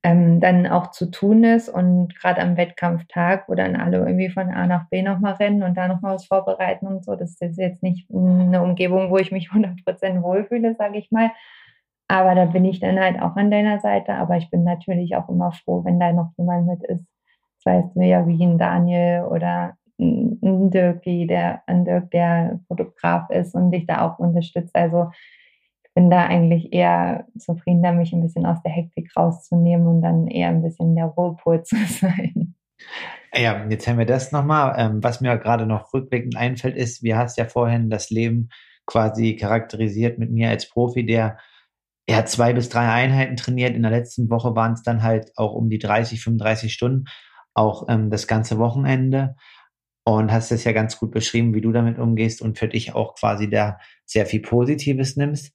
ähm, 0.03 0.39
dann 0.39 0.67
auch 0.67 0.91
zu 0.91 1.09
tun 1.11 1.43
ist 1.43 1.69
und 1.69 2.15
gerade 2.19 2.41
am 2.41 2.57
Wettkampftag, 2.57 3.49
wo 3.49 3.55
dann 3.55 3.75
alle 3.75 3.97
irgendwie 3.99 4.29
von 4.29 4.49
A 4.51 4.67
nach 4.67 4.89
B 4.89 5.01
nochmal 5.01 5.33
rennen 5.35 5.63
und 5.63 5.75
da 5.75 5.87
nochmal 5.87 6.15
was 6.15 6.25
vorbereiten 6.25 6.87
und 6.87 7.03
so, 7.05 7.15
das 7.15 7.41
ist 7.41 7.57
jetzt 7.57 7.83
nicht 7.83 8.07
eine 8.11 8.61
Umgebung, 8.61 9.09
wo 9.09 9.17
ich 9.17 9.31
mich 9.31 9.49
100% 9.51 10.21
wohlfühle, 10.21 10.75
sage 10.75 10.99
ich 10.99 11.11
mal. 11.11 11.31
Aber 12.07 12.35
da 12.35 12.45
bin 12.45 12.65
ich 12.65 12.79
dann 12.79 12.99
halt 12.99 13.21
auch 13.21 13.35
an 13.35 13.51
deiner 13.51 13.79
Seite. 13.79 14.13
Aber 14.15 14.37
ich 14.37 14.49
bin 14.49 14.63
natürlich 14.63 15.15
auch 15.15 15.29
immer 15.29 15.51
froh, 15.51 15.83
wenn 15.85 15.99
da 15.99 16.11
noch 16.11 16.31
jemand 16.37 16.67
mit 16.67 16.83
ist. 16.83 17.05
Das 17.63 17.73
heißt, 17.73 17.95
ja, 17.95 18.27
wie 18.27 18.43
ein 18.43 18.57
Daniel 18.57 19.25
oder 19.29 19.77
ein 19.99 20.69
Dirki, 20.71 21.27
der, 21.27 21.63
ein 21.67 21.85
Dirk, 21.85 22.11
der 22.11 22.59
Fotograf 22.67 23.29
ist 23.29 23.55
und 23.55 23.71
dich 23.71 23.85
da 23.85 24.07
auch 24.07 24.19
unterstützt. 24.19 24.75
Also 24.75 25.11
ich 25.83 25.93
bin 25.93 26.09
da 26.09 26.25
eigentlich 26.25 26.73
eher 26.73 27.27
zufrieden, 27.37 27.97
mich 27.97 28.13
ein 28.13 28.21
bisschen 28.21 28.45
aus 28.45 28.61
der 28.63 28.71
Hektik 28.71 29.11
rauszunehmen 29.15 29.87
und 29.87 30.01
dann 30.01 30.27
eher 30.27 30.49
ein 30.49 30.63
bisschen 30.63 30.95
der 30.95 31.05
Ruhepol 31.05 31.63
zu 31.63 31.75
sein. 31.85 32.55
Ja, 33.33 33.65
jetzt 33.67 33.87
haben 33.87 33.97
wir 33.97 34.05
das 34.05 34.31
nochmal. 34.31 34.75
Ähm, 34.77 35.03
was 35.03 35.21
mir 35.21 35.37
gerade 35.37 35.65
noch 35.65 35.93
rückblickend 35.93 36.35
einfällt, 36.35 36.75
ist, 36.75 37.01
wie 37.01 37.15
hast 37.15 37.37
ja 37.37 37.45
vorhin 37.45 37.89
das 37.89 38.09
Leben 38.09 38.49
quasi 38.85 39.35
charakterisiert 39.35 40.19
mit 40.19 40.31
mir 40.31 40.49
als 40.49 40.69
Profi, 40.69 41.05
der 41.05 41.37
er 42.05 42.17
hat 42.17 42.29
zwei 42.29 42.53
bis 42.53 42.69
drei 42.69 42.89
Einheiten 42.89 43.37
trainiert. 43.37 43.75
In 43.75 43.83
der 43.83 43.91
letzten 43.91 44.29
Woche 44.29 44.55
waren 44.55 44.73
es 44.73 44.83
dann 44.83 45.03
halt 45.03 45.31
auch 45.35 45.53
um 45.53 45.69
die 45.69 45.79
30, 45.79 46.21
35 46.21 46.73
Stunden, 46.73 47.05
auch 47.53 47.87
ähm, 47.89 48.09
das 48.09 48.27
ganze 48.27 48.57
Wochenende. 48.59 49.35
Und 50.05 50.33
hast 50.33 50.51
es 50.51 50.65
ja 50.65 50.73
ganz 50.73 50.99
gut 50.99 51.11
beschrieben, 51.11 51.53
wie 51.53 51.61
du 51.61 51.71
damit 51.71 51.97
umgehst 51.97 52.41
und 52.41 52.57
für 52.59 52.67
dich 52.67 52.93
auch 52.93 53.15
quasi 53.15 53.49
da 53.49 53.77
sehr 54.05 54.25
viel 54.25 54.41
Positives 54.41 55.15
nimmst. 55.15 55.53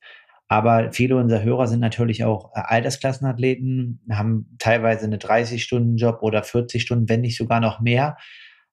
Aber 0.49 0.93
viele 0.93 1.17
unserer 1.17 1.43
Hörer 1.43 1.67
sind 1.67 1.81
natürlich 1.81 2.25
auch 2.25 2.53
äh, 2.55 2.61
Altersklassenathleten, 2.61 4.01
haben 4.11 4.57
teilweise 4.59 5.05
eine 5.05 5.19
30-Stunden-Job 5.19 6.23
oder 6.23 6.43
40 6.43 6.81
Stunden, 6.81 7.09
wenn 7.11 7.21
nicht 7.21 7.37
sogar 7.37 7.61
noch 7.61 7.81
mehr, 7.81 8.17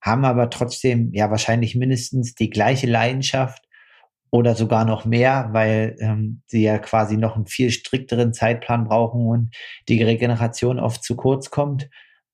haben 0.01 0.23
aber 0.23 0.49
trotzdem 0.49 1.11
ja 1.13 1.29
wahrscheinlich 1.29 1.75
mindestens 1.75 2.35
die 2.35 2.49
gleiche 2.49 2.87
Leidenschaft 2.87 3.64
oder 4.31 4.55
sogar 4.55 4.85
noch 4.85 5.05
mehr, 5.05 5.49
weil 5.51 5.95
ähm, 5.99 6.41
sie 6.45 6.63
ja 6.63 6.77
quasi 6.77 7.17
noch 7.17 7.35
einen 7.35 7.47
viel 7.47 7.71
strikteren 7.71 8.33
Zeitplan 8.33 8.85
brauchen 8.85 9.25
und 9.25 9.55
die 9.87 10.01
Regeneration 10.03 10.79
oft 10.79 11.03
zu 11.03 11.15
kurz 11.15 11.49
kommt. 11.51 11.89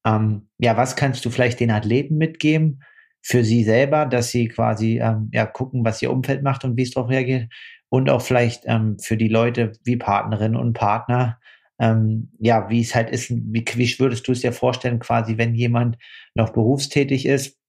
Ähm, 0.05 0.49
ja, 0.57 0.77
was 0.77 0.95
kannst 0.95 1.23
du 1.25 1.29
vielleicht 1.29 1.59
den 1.59 1.71
Athleten 1.71 2.17
mitgeben 2.17 2.81
für 3.21 3.43
sie 3.43 3.63
selber, 3.63 4.05
dass 4.07 4.29
sie 4.29 4.47
quasi 4.47 4.99
ähm, 4.99 5.29
ja 5.31 5.45
gucken, 5.45 5.85
was 5.85 6.01
ihr 6.01 6.11
Umfeld 6.11 6.41
macht 6.41 6.63
und 6.63 6.75
wie 6.75 6.83
es 6.83 6.91
darauf 6.91 7.09
reagiert 7.09 7.51
und 7.89 8.09
auch 8.09 8.21
vielleicht 8.21 8.63
ähm, 8.65 8.97
für 8.99 9.17
die 9.17 9.27
Leute 9.27 9.73
wie 9.83 9.97
Partnerinnen 9.97 10.59
und 10.59 10.73
Partner, 10.73 11.39
ähm, 11.77 12.31
ja, 12.39 12.69
wie 12.69 12.81
es 12.81 12.95
halt 12.95 13.09
ist, 13.09 13.29
wie, 13.29 13.65
wie 13.75 13.99
würdest 13.99 14.27
du 14.27 14.31
es 14.31 14.41
dir 14.41 14.53
vorstellen, 14.53 14.99
quasi, 14.99 15.37
wenn 15.37 15.53
jemand 15.53 15.97
noch 16.33 16.51
berufstätig 16.51 17.25
ist 17.25 17.60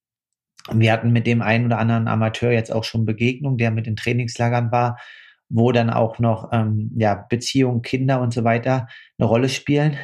wir 0.71 0.93
hatten 0.93 1.13
mit 1.13 1.27
dem 1.27 1.43
einen 1.43 1.67
oder 1.67 1.79
anderen 1.79 2.09
Amateur 2.09 2.51
jetzt 2.51 2.73
auch 2.73 2.85
schon 2.85 3.05
Begegnung, 3.05 3.59
der 3.59 3.71
mit 3.71 3.87
den 3.87 3.97
Trainingslagern 3.97 4.71
war, 4.71 4.99
wo 5.49 5.73
dann 5.73 5.91
auch 5.91 6.19
noch 6.19 6.51
ähm, 6.53 6.93
ja, 6.97 7.15
Beziehungen, 7.29 7.83
Kinder 7.83 8.21
und 8.21 8.33
so 8.33 8.45
weiter 8.45 8.89
eine 9.19 9.29
Rolle 9.29 9.49
spielen. 9.49 9.97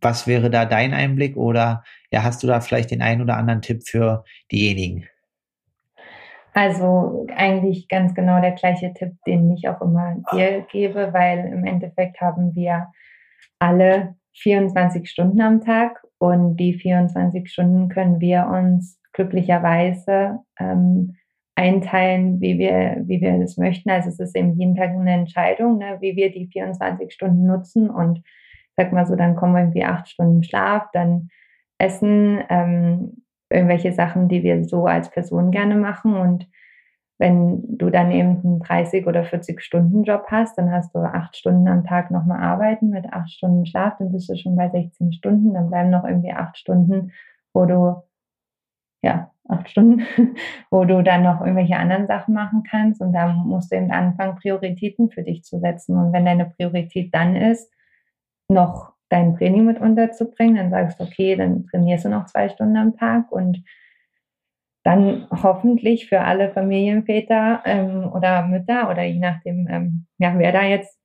Was 0.00 0.26
wäre 0.26 0.50
da 0.50 0.64
dein 0.64 0.94
Einblick 0.94 1.36
oder 1.36 1.84
ja, 2.10 2.22
hast 2.22 2.42
du 2.42 2.46
da 2.46 2.60
vielleicht 2.60 2.90
den 2.90 3.02
einen 3.02 3.22
oder 3.22 3.36
anderen 3.36 3.62
Tipp 3.62 3.82
für 3.86 4.24
diejenigen? 4.50 5.06
Also 6.54 7.26
eigentlich 7.34 7.88
ganz 7.88 8.14
genau 8.14 8.40
der 8.40 8.52
gleiche 8.52 8.92
Tipp, 8.92 9.12
den 9.26 9.50
ich 9.52 9.68
auch 9.68 9.80
immer 9.80 10.16
dir 10.32 10.66
gebe, 10.70 11.12
weil 11.12 11.46
im 11.46 11.64
Endeffekt 11.64 12.20
haben 12.20 12.54
wir 12.54 12.88
alle 13.58 14.16
24 14.34 15.08
Stunden 15.08 15.40
am 15.40 15.60
Tag 15.60 16.02
und 16.18 16.56
die 16.56 16.74
24 16.74 17.50
Stunden 17.50 17.88
können 17.88 18.20
wir 18.20 18.48
uns 18.48 18.98
glücklicherweise 19.12 20.40
ähm, 20.58 21.16
einteilen, 21.54 22.40
wie 22.40 22.58
wir, 22.58 23.02
wie 23.04 23.20
wir 23.20 23.38
das 23.38 23.56
möchten. 23.56 23.90
Also 23.90 24.08
es 24.08 24.18
ist 24.18 24.36
eben 24.36 24.58
jeden 24.58 24.74
Tag 24.74 24.90
eine 24.90 25.12
Entscheidung, 25.12 25.78
ne, 25.78 25.98
wie 26.00 26.16
wir 26.16 26.30
die 26.32 26.46
24 26.46 27.12
Stunden 27.12 27.46
nutzen. 27.46 27.90
Und 27.90 28.22
sag 28.76 28.92
mal 28.92 29.06
so, 29.06 29.16
dann 29.16 29.36
kommen 29.36 29.56
irgendwie 29.56 29.84
acht 29.84 30.08
Stunden 30.08 30.42
Schlaf, 30.42 30.88
dann 30.92 31.28
Essen, 31.78 32.42
ähm, 32.48 33.24
irgendwelche 33.50 33.92
Sachen, 33.92 34.28
die 34.28 34.42
wir 34.42 34.64
so 34.64 34.86
als 34.86 35.10
Person 35.10 35.50
gerne 35.50 35.76
machen. 35.76 36.14
Und 36.14 36.46
wenn 37.18 37.76
du 37.78 37.90
dann 37.90 38.10
eben 38.10 38.40
einen 38.42 38.60
30 38.60 39.06
oder 39.06 39.24
40 39.24 39.60
Stunden 39.60 40.04
Job 40.04 40.24
hast, 40.28 40.56
dann 40.56 40.72
hast 40.72 40.94
du 40.94 41.00
acht 41.00 41.36
Stunden 41.36 41.68
am 41.68 41.84
Tag 41.84 42.10
nochmal 42.10 42.40
arbeiten 42.42 42.88
mit 42.88 43.12
acht 43.12 43.30
Stunden 43.30 43.66
Schlaf, 43.66 43.94
dann 43.98 44.10
bist 44.10 44.28
du 44.28 44.36
schon 44.36 44.56
bei 44.56 44.70
16 44.70 45.12
Stunden, 45.12 45.54
dann 45.54 45.68
bleiben 45.68 45.90
noch 45.90 46.04
irgendwie 46.04 46.32
acht 46.32 46.56
Stunden, 46.56 47.12
wo 47.52 47.66
du 47.66 48.02
ja, 49.02 49.30
acht 49.48 49.68
Stunden, 49.68 50.06
wo 50.70 50.84
du 50.84 51.02
dann 51.02 51.22
noch 51.22 51.40
irgendwelche 51.40 51.76
anderen 51.76 52.06
Sachen 52.06 52.34
machen 52.34 52.62
kannst. 52.68 53.00
Und 53.00 53.12
da 53.12 53.28
musst 53.28 53.72
du 53.72 53.76
eben 53.76 53.90
anfangen, 53.90 54.36
Prioritäten 54.36 55.10
für 55.10 55.22
dich 55.22 55.44
zu 55.44 55.58
setzen. 55.58 55.96
Und 55.96 56.12
wenn 56.12 56.24
deine 56.24 56.46
Priorität 56.46 57.14
dann 57.14 57.36
ist, 57.36 57.70
noch 58.48 58.92
dein 59.08 59.36
Training 59.36 59.66
mit 59.66 59.80
unterzubringen, 59.80 60.56
dann 60.56 60.70
sagst 60.70 61.00
du, 61.00 61.04
okay, 61.04 61.36
dann 61.36 61.66
trainierst 61.66 62.04
du 62.04 62.08
noch 62.08 62.26
zwei 62.26 62.48
Stunden 62.48 62.76
am 62.76 62.96
Tag 62.96 63.30
und 63.30 63.62
dann 64.84 65.28
hoffentlich 65.30 66.08
für 66.08 66.22
alle 66.22 66.50
Familienväter 66.50 67.62
ähm, 67.64 68.10
oder 68.12 68.46
Mütter 68.46 68.90
oder 68.90 69.02
je 69.02 69.20
nachdem, 69.20 69.68
ähm, 69.70 70.06
ja, 70.18 70.36
wer 70.38 70.50
da 70.52 70.62
jetzt 70.62 70.98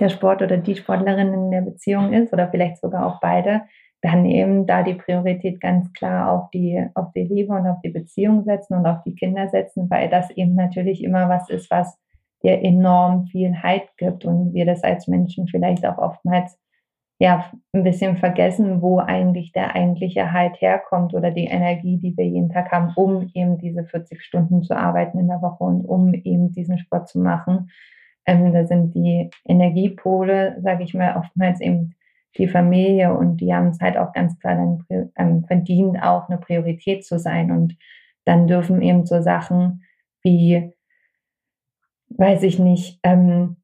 der 0.00 0.08
Sport 0.08 0.42
oder 0.42 0.56
die 0.56 0.76
Sportlerin 0.76 1.34
in 1.34 1.50
der 1.50 1.62
Beziehung 1.62 2.12
ist 2.12 2.32
oder 2.32 2.48
vielleicht 2.48 2.78
sogar 2.78 3.06
auch 3.06 3.20
beide, 3.20 3.62
dann 4.00 4.24
eben 4.26 4.66
da 4.66 4.82
die 4.82 4.94
Priorität 4.94 5.60
ganz 5.60 5.92
klar 5.92 6.30
auf 6.30 6.50
die, 6.50 6.86
auf 6.94 7.12
die 7.14 7.24
Liebe 7.24 7.52
und 7.52 7.66
auf 7.66 7.80
die 7.82 7.90
Beziehung 7.90 8.44
setzen 8.44 8.74
und 8.74 8.86
auf 8.86 9.02
die 9.04 9.14
Kinder 9.14 9.48
setzen, 9.48 9.90
weil 9.90 10.08
das 10.08 10.30
eben 10.30 10.54
natürlich 10.54 11.02
immer 11.02 11.28
was 11.28 11.48
ist, 11.48 11.70
was 11.70 11.98
dir 12.42 12.62
enorm 12.62 13.26
viel 13.26 13.62
Halt 13.62 13.88
gibt 13.96 14.24
und 14.24 14.54
wir 14.54 14.66
das 14.66 14.84
als 14.84 15.08
Menschen 15.08 15.48
vielleicht 15.48 15.84
auch 15.84 15.98
oftmals 15.98 16.56
ja 17.18 17.50
ein 17.72 17.82
bisschen 17.82 18.16
vergessen, 18.16 18.80
wo 18.80 19.00
eigentlich 19.00 19.50
der 19.50 19.74
eigentliche 19.74 20.32
Halt 20.32 20.60
herkommt 20.60 21.14
oder 21.14 21.32
die 21.32 21.46
Energie, 21.46 21.98
die 21.98 22.16
wir 22.16 22.26
jeden 22.26 22.50
Tag 22.50 22.70
haben, 22.70 22.92
um 22.94 23.28
eben 23.34 23.58
diese 23.58 23.84
40 23.84 24.22
Stunden 24.22 24.62
zu 24.62 24.76
arbeiten 24.76 25.18
in 25.18 25.26
der 25.26 25.42
Woche 25.42 25.64
und 25.64 25.84
um 25.84 26.14
eben 26.14 26.52
diesen 26.52 26.78
Sport 26.78 27.08
zu 27.08 27.18
machen. 27.18 27.70
Ähm, 28.24 28.52
da 28.52 28.66
sind 28.66 28.94
die 28.94 29.30
Energiepole, 29.44 30.58
sage 30.62 30.84
ich 30.84 30.94
mal, 30.94 31.16
oftmals 31.16 31.60
eben 31.60 31.94
die 32.38 32.48
Familie 32.48 33.12
und 33.12 33.38
die 33.38 33.52
haben 33.52 33.68
es 33.68 33.80
halt 33.80 33.96
auch 33.96 34.12
ganz 34.12 34.38
klar 34.38 34.54
dann 34.54 35.10
ähm, 35.16 35.44
verdient, 35.44 36.02
auch 36.02 36.28
eine 36.28 36.38
Priorität 36.38 37.04
zu 37.04 37.18
sein. 37.18 37.50
Und 37.50 37.76
dann 38.24 38.46
dürfen 38.46 38.80
eben 38.80 39.04
so 39.06 39.20
Sachen 39.20 39.82
wie, 40.22 40.72
weiß 42.10 42.42
ich 42.44 42.58
nicht, 42.58 43.00
ähm, 43.02 43.56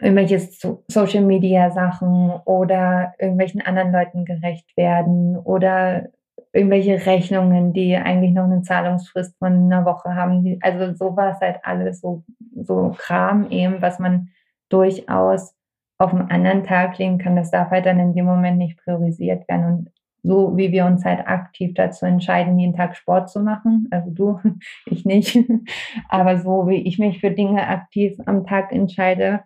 irgendwelche 0.00 0.40
Social 0.88 1.22
Media 1.22 1.70
Sachen 1.70 2.30
oder 2.44 3.14
irgendwelchen 3.18 3.60
anderen 3.60 3.92
Leuten 3.92 4.24
gerecht 4.24 4.76
werden 4.76 5.36
oder 5.36 6.08
irgendwelche 6.52 7.04
Rechnungen, 7.06 7.72
die 7.72 7.96
eigentlich 7.96 8.32
noch 8.32 8.44
eine 8.44 8.62
Zahlungsfrist 8.62 9.36
von 9.38 9.52
einer 9.52 9.84
Woche 9.84 10.14
haben. 10.14 10.58
Also 10.62 10.94
sowas 10.94 11.38
halt 11.40 11.58
alles 11.62 12.00
so, 12.00 12.24
so 12.54 12.94
Kram 12.96 13.50
eben, 13.50 13.82
was 13.82 13.98
man 13.98 14.28
durchaus 14.68 15.54
auf 15.98 16.12
einem 16.12 16.28
anderen 16.28 16.64
Tag 16.64 16.98
legen 16.98 17.18
kann, 17.18 17.36
das 17.36 17.50
darf 17.50 17.70
halt 17.70 17.86
dann 17.86 18.00
in 18.00 18.14
dem 18.14 18.24
Moment 18.24 18.58
nicht 18.58 18.78
priorisiert 18.78 19.48
werden. 19.48 19.66
Und 19.66 19.90
so 20.22 20.56
wie 20.56 20.72
wir 20.72 20.86
uns 20.86 21.04
halt 21.04 21.26
aktiv 21.28 21.74
dazu 21.74 22.06
entscheiden, 22.06 22.58
jeden 22.58 22.74
Tag 22.74 22.96
Sport 22.96 23.28
zu 23.30 23.40
machen, 23.40 23.88
also 23.90 24.10
du, 24.10 24.40
ich 24.86 25.04
nicht, 25.04 25.38
aber 26.08 26.38
so 26.38 26.66
wie 26.68 26.82
ich 26.86 26.98
mich 26.98 27.20
für 27.20 27.30
Dinge 27.30 27.68
aktiv 27.68 28.18
am 28.26 28.44
Tag 28.46 28.72
entscheide, 28.72 29.44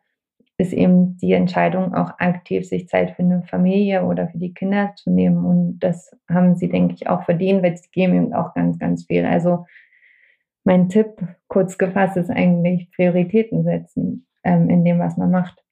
ist 0.60 0.72
eben 0.72 1.16
die 1.18 1.32
Entscheidung 1.32 1.94
auch 1.94 2.18
aktiv, 2.18 2.66
sich 2.66 2.88
Zeit 2.88 3.12
für 3.12 3.22
eine 3.22 3.44
Familie 3.44 4.04
oder 4.04 4.28
für 4.28 4.38
die 4.38 4.54
Kinder 4.54 4.92
zu 4.96 5.10
nehmen. 5.10 5.44
Und 5.44 5.78
das 5.78 6.10
haben 6.28 6.56
sie, 6.56 6.68
denke 6.68 6.94
ich, 6.94 7.08
auch 7.08 7.22
verdient, 7.22 7.62
weil 7.62 7.76
sie 7.76 7.88
geben 7.92 8.14
eben 8.14 8.34
auch 8.34 8.54
ganz, 8.54 8.76
ganz 8.76 9.06
viel. 9.06 9.24
Also 9.24 9.66
mein 10.64 10.88
Tipp, 10.88 11.22
kurz 11.46 11.78
gefasst, 11.78 12.16
ist 12.16 12.30
eigentlich 12.30 12.90
Prioritäten 12.90 13.62
setzen 13.62 14.26
ähm, 14.42 14.68
in 14.68 14.84
dem, 14.84 14.98
was 14.98 15.16
man 15.16 15.30
macht. 15.30 15.62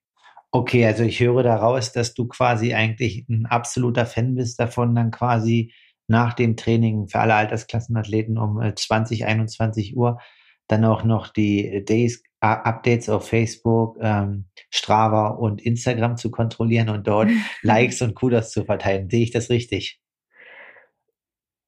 Okay, 0.56 0.86
also 0.86 1.02
ich 1.02 1.20
höre 1.20 1.42
daraus, 1.42 1.92
dass 1.92 2.14
du 2.14 2.26
quasi 2.26 2.72
eigentlich 2.72 3.28
ein 3.28 3.44
absoluter 3.44 4.06
Fan 4.06 4.36
bist 4.36 4.58
davon, 4.58 4.94
dann 4.94 5.10
quasi 5.10 5.75
nach 6.08 6.32
dem 6.32 6.56
Training 6.56 7.08
für 7.08 7.18
alle 7.18 7.34
Altersklassenathleten 7.34 8.38
um 8.38 8.58
20, 8.75 9.20
äh, 9.20 9.25
21 9.26 9.98
Uhr 9.98 10.18
dann 10.66 10.86
auch 10.86 11.04
noch 11.04 11.28
die 11.28 11.84
Days 11.84 12.22
Updates 12.40 13.10
auf 13.10 13.28
Facebook, 13.28 13.98
ähm, 14.00 14.46
Strava 14.70 15.28
und 15.28 15.60
Instagram 15.60 16.16
zu 16.16 16.30
kontrollieren 16.30 16.88
und 16.88 17.06
dort 17.06 17.28
Likes 17.62 18.00
und 18.00 18.14
Kudos 18.14 18.50
zu 18.50 18.64
verteilen. 18.64 19.10
Sehe 19.10 19.25
ich 19.25 19.32
das 19.32 19.50
richtig? 19.50 20.00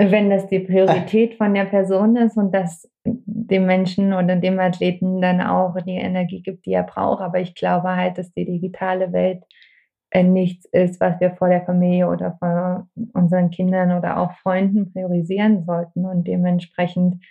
Wenn 0.01 0.31
das 0.31 0.47
die 0.47 0.61
Priorität 0.61 1.35
von 1.35 1.55
der 1.55 1.65
Person 1.65 2.17
ist 2.17 2.37
und 2.37 2.55
das 2.55 2.89
dem 3.05 3.67
Menschen 3.67 4.13
oder 4.13 4.37
dem 4.37 4.61
Athleten 4.61 5.21
dann 5.21 5.41
auch 5.41 5.75
die 5.85 5.97
Energie 5.97 6.43
gibt, 6.43 6.67
die 6.67 6.73
er 6.73 6.85
braucht. 6.85 7.21
Aber 7.21 7.41
ich 7.41 7.55
glaube 7.55 7.97
halt, 7.97 8.17
dass 8.19 8.33
die 8.33 8.45
digitale 8.45 9.13
Welt 9.13 9.43
äh, 10.11 10.23
nichts 10.23 10.67
ist, 10.67 11.01
was 11.01 11.21
wir 11.21 11.33
vor 11.33 11.49
der 11.49 11.65
Familie 11.65 12.09
oder 12.09 12.37
vor 12.39 12.89
unseren 13.13 13.51
Kindern 13.51 13.93
oder 13.93 14.19
auch 14.19 14.33
Freunden 14.39 14.93
priorisieren 14.93 15.65
sollten. 15.65 16.05
Und 16.05 16.29
dementsprechend 16.29 17.25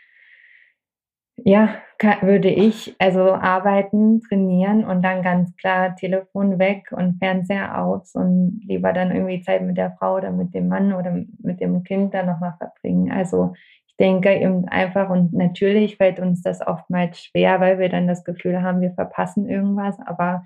ja, 1.43 1.75
kann, 1.97 2.21
würde 2.21 2.49
ich 2.49 2.95
also 2.99 3.33
arbeiten, 3.33 4.21
trainieren 4.21 4.83
und 4.83 5.01
dann 5.01 5.21
ganz 5.23 5.55
klar 5.55 5.95
Telefon 5.95 6.59
weg 6.59 6.91
und 6.91 7.19
Fernseher 7.19 7.83
aus 7.83 8.15
und 8.15 8.61
lieber 8.65 8.93
dann 8.93 9.11
irgendwie 9.11 9.41
Zeit 9.41 9.61
mit 9.61 9.77
der 9.77 9.95
Frau 9.97 10.15
oder 10.17 10.31
mit 10.31 10.53
dem 10.53 10.67
Mann 10.67 10.93
oder 10.93 11.11
mit 11.39 11.61
dem 11.61 11.83
Kind 11.83 12.13
dann 12.13 12.25
nochmal 12.25 12.55
verbringen. 12.57 13.11
Also 13.11 13.53
ich 13.87 13.95
denke 13.97 14.33
eben 14.35 14.67
einfach 14.67 15.09
und 15.09 15.33
natürlich 15.33 15.97
fällt 15.97 16.19
uns 16.19 16.41
das 16.41 16.65
oftmals 16.65 17.19
schwer, 17.19 17.59
weil 17.59 17.79
wir 17.79 17.89
dann 17.89 18.07
das 18.07 18.23
Gefühl 18.23 18.61
haben, 18.61 18.81
wir 18.81 18.93
verpassen 18.93 19.47
irgendwas, 19.47 19.97
aber 20.05 20.43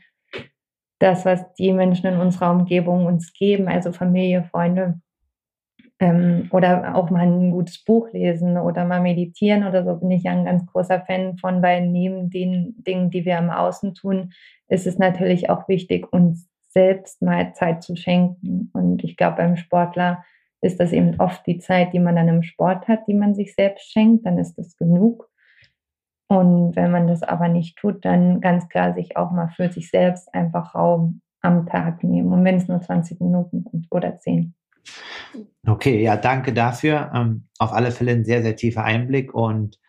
das, 1.00 1.26
was 1.26 1.52
die 1.56 1.74
Menschen 1.74 2.08
in 2.14 2.20
unserer 2.20 2.52
Umgebung 2.52 3.08
uns 3.08 3.34
geben, 3.34 3.68
also 3.68 3.92
Familie, 3.92 4.44
Freunde, 4.44 5.02
ähm, 6.02 6.50
oder 6.52 6.96
auch 6.96 7.12
mal 7.12 7.28
ein 7.28 7.52
gutes 7.52 7.84
Buch 7.84 8.12
lesen 8.12 8.58
oder 8.58 8.86
mal 8.86 9.00
meditieren 9.00 9.66
oder 9.66 9.86
so 9.86 9.96
bin 9.96 10.10
ich 10.10 10.24
ja 10.24 10.32
ein 10.32 10.46
ganz 10.46 10.66
großer 10.66 11.02
Fan 11.02 11.38
von, 11.38 11.62
weil 11.62 11.88
neben 11.88 12.32
den 12.32 12.74
Dingen, 12.84 13.12
die 13.12 13.24
wir 13.24 13.38
im 13.38 13.52
Außen 13.52 13.94
tun, 13.94 14.34
ist 14.68 14.88
es 14.88 14.98
natürlich 14.98 15.52
auch 15.52 15.68
wichtig, 15.68 16.12
uns 16.12 16.50
selbst 16.70 17.22
mal 17.22 17.54
Zeit 17.54 17.84
zu 17.84 17.96
schenken. 17.96 18.72
Und 18.74 19.04
ich 19.04 19.16
glaube, 19.16 19.38
beim 19.38 19.58
Sportler 19.58 20.24
ist 20.62 20.80
das 20.80 20.92
eben 20.92 21.20
oft 21.20 21.46
die 21.46 21.60
Zeit, 21.60 21.94
die 21.94 22.00
man 22.00 22.16
dann 22.16 22.28
im 22.28 22.44
Sport 22.44 22.88
hat, 22.88 23.08
die 23.08 23.14
man 23.14 23.36
sich 23.36 23.54
selbst 23.54 23.92
schenkt, 23.92 24.26
dann 24.26 24.40
ist 24.40 24.56
das 24.56 24.78
genug. 24.78 25.30
Und 26.28 26.76
wenn 26.76 26.92
man 26.92 27.08
das 27.08 27.22
aber 27.22 27.48
nicht 27.48 27.78
tut, 27.78 28.06
dann 28.06 28.42
ganz 28.42 28.70
klar 28.70 28.94
sich 28.94 29.18
auch 29.18 29.32
mal 29.32 29.50
für 29.50 29.72
sich 29.72 29.92
selbst 29.92 30.34
einfach 30.34 30.74
Raum 30.74 31.22
am 31.42 31.68
Tag 31.68 32.04
nehmen. 32.04 32.32
Und 32.34 32.44
wenn 32.44 32.56
es 32.56 32.68
nur 32.68 32.82
20 32.82 33.20
Minuten 33.20 33.66
sind 33.70 33.88
oder 33.92 34.18
10. 34.18 34.56
Okay, 35.66 36.02
ja, 36.02 36.18
danke 36.18 36.54
dafür. 36.54 37.12
Ähm, 37.14 37.48
auf 37.60 37.72
alle 37.72 37.92
Fälle 37.92 38.12
ein 38.12 38.26
sehr, 38.26 38.42
sehr 38.42 38.56
tiefer 38.56 38.84
Einblick 38.84 39.34
und 39.34 39.80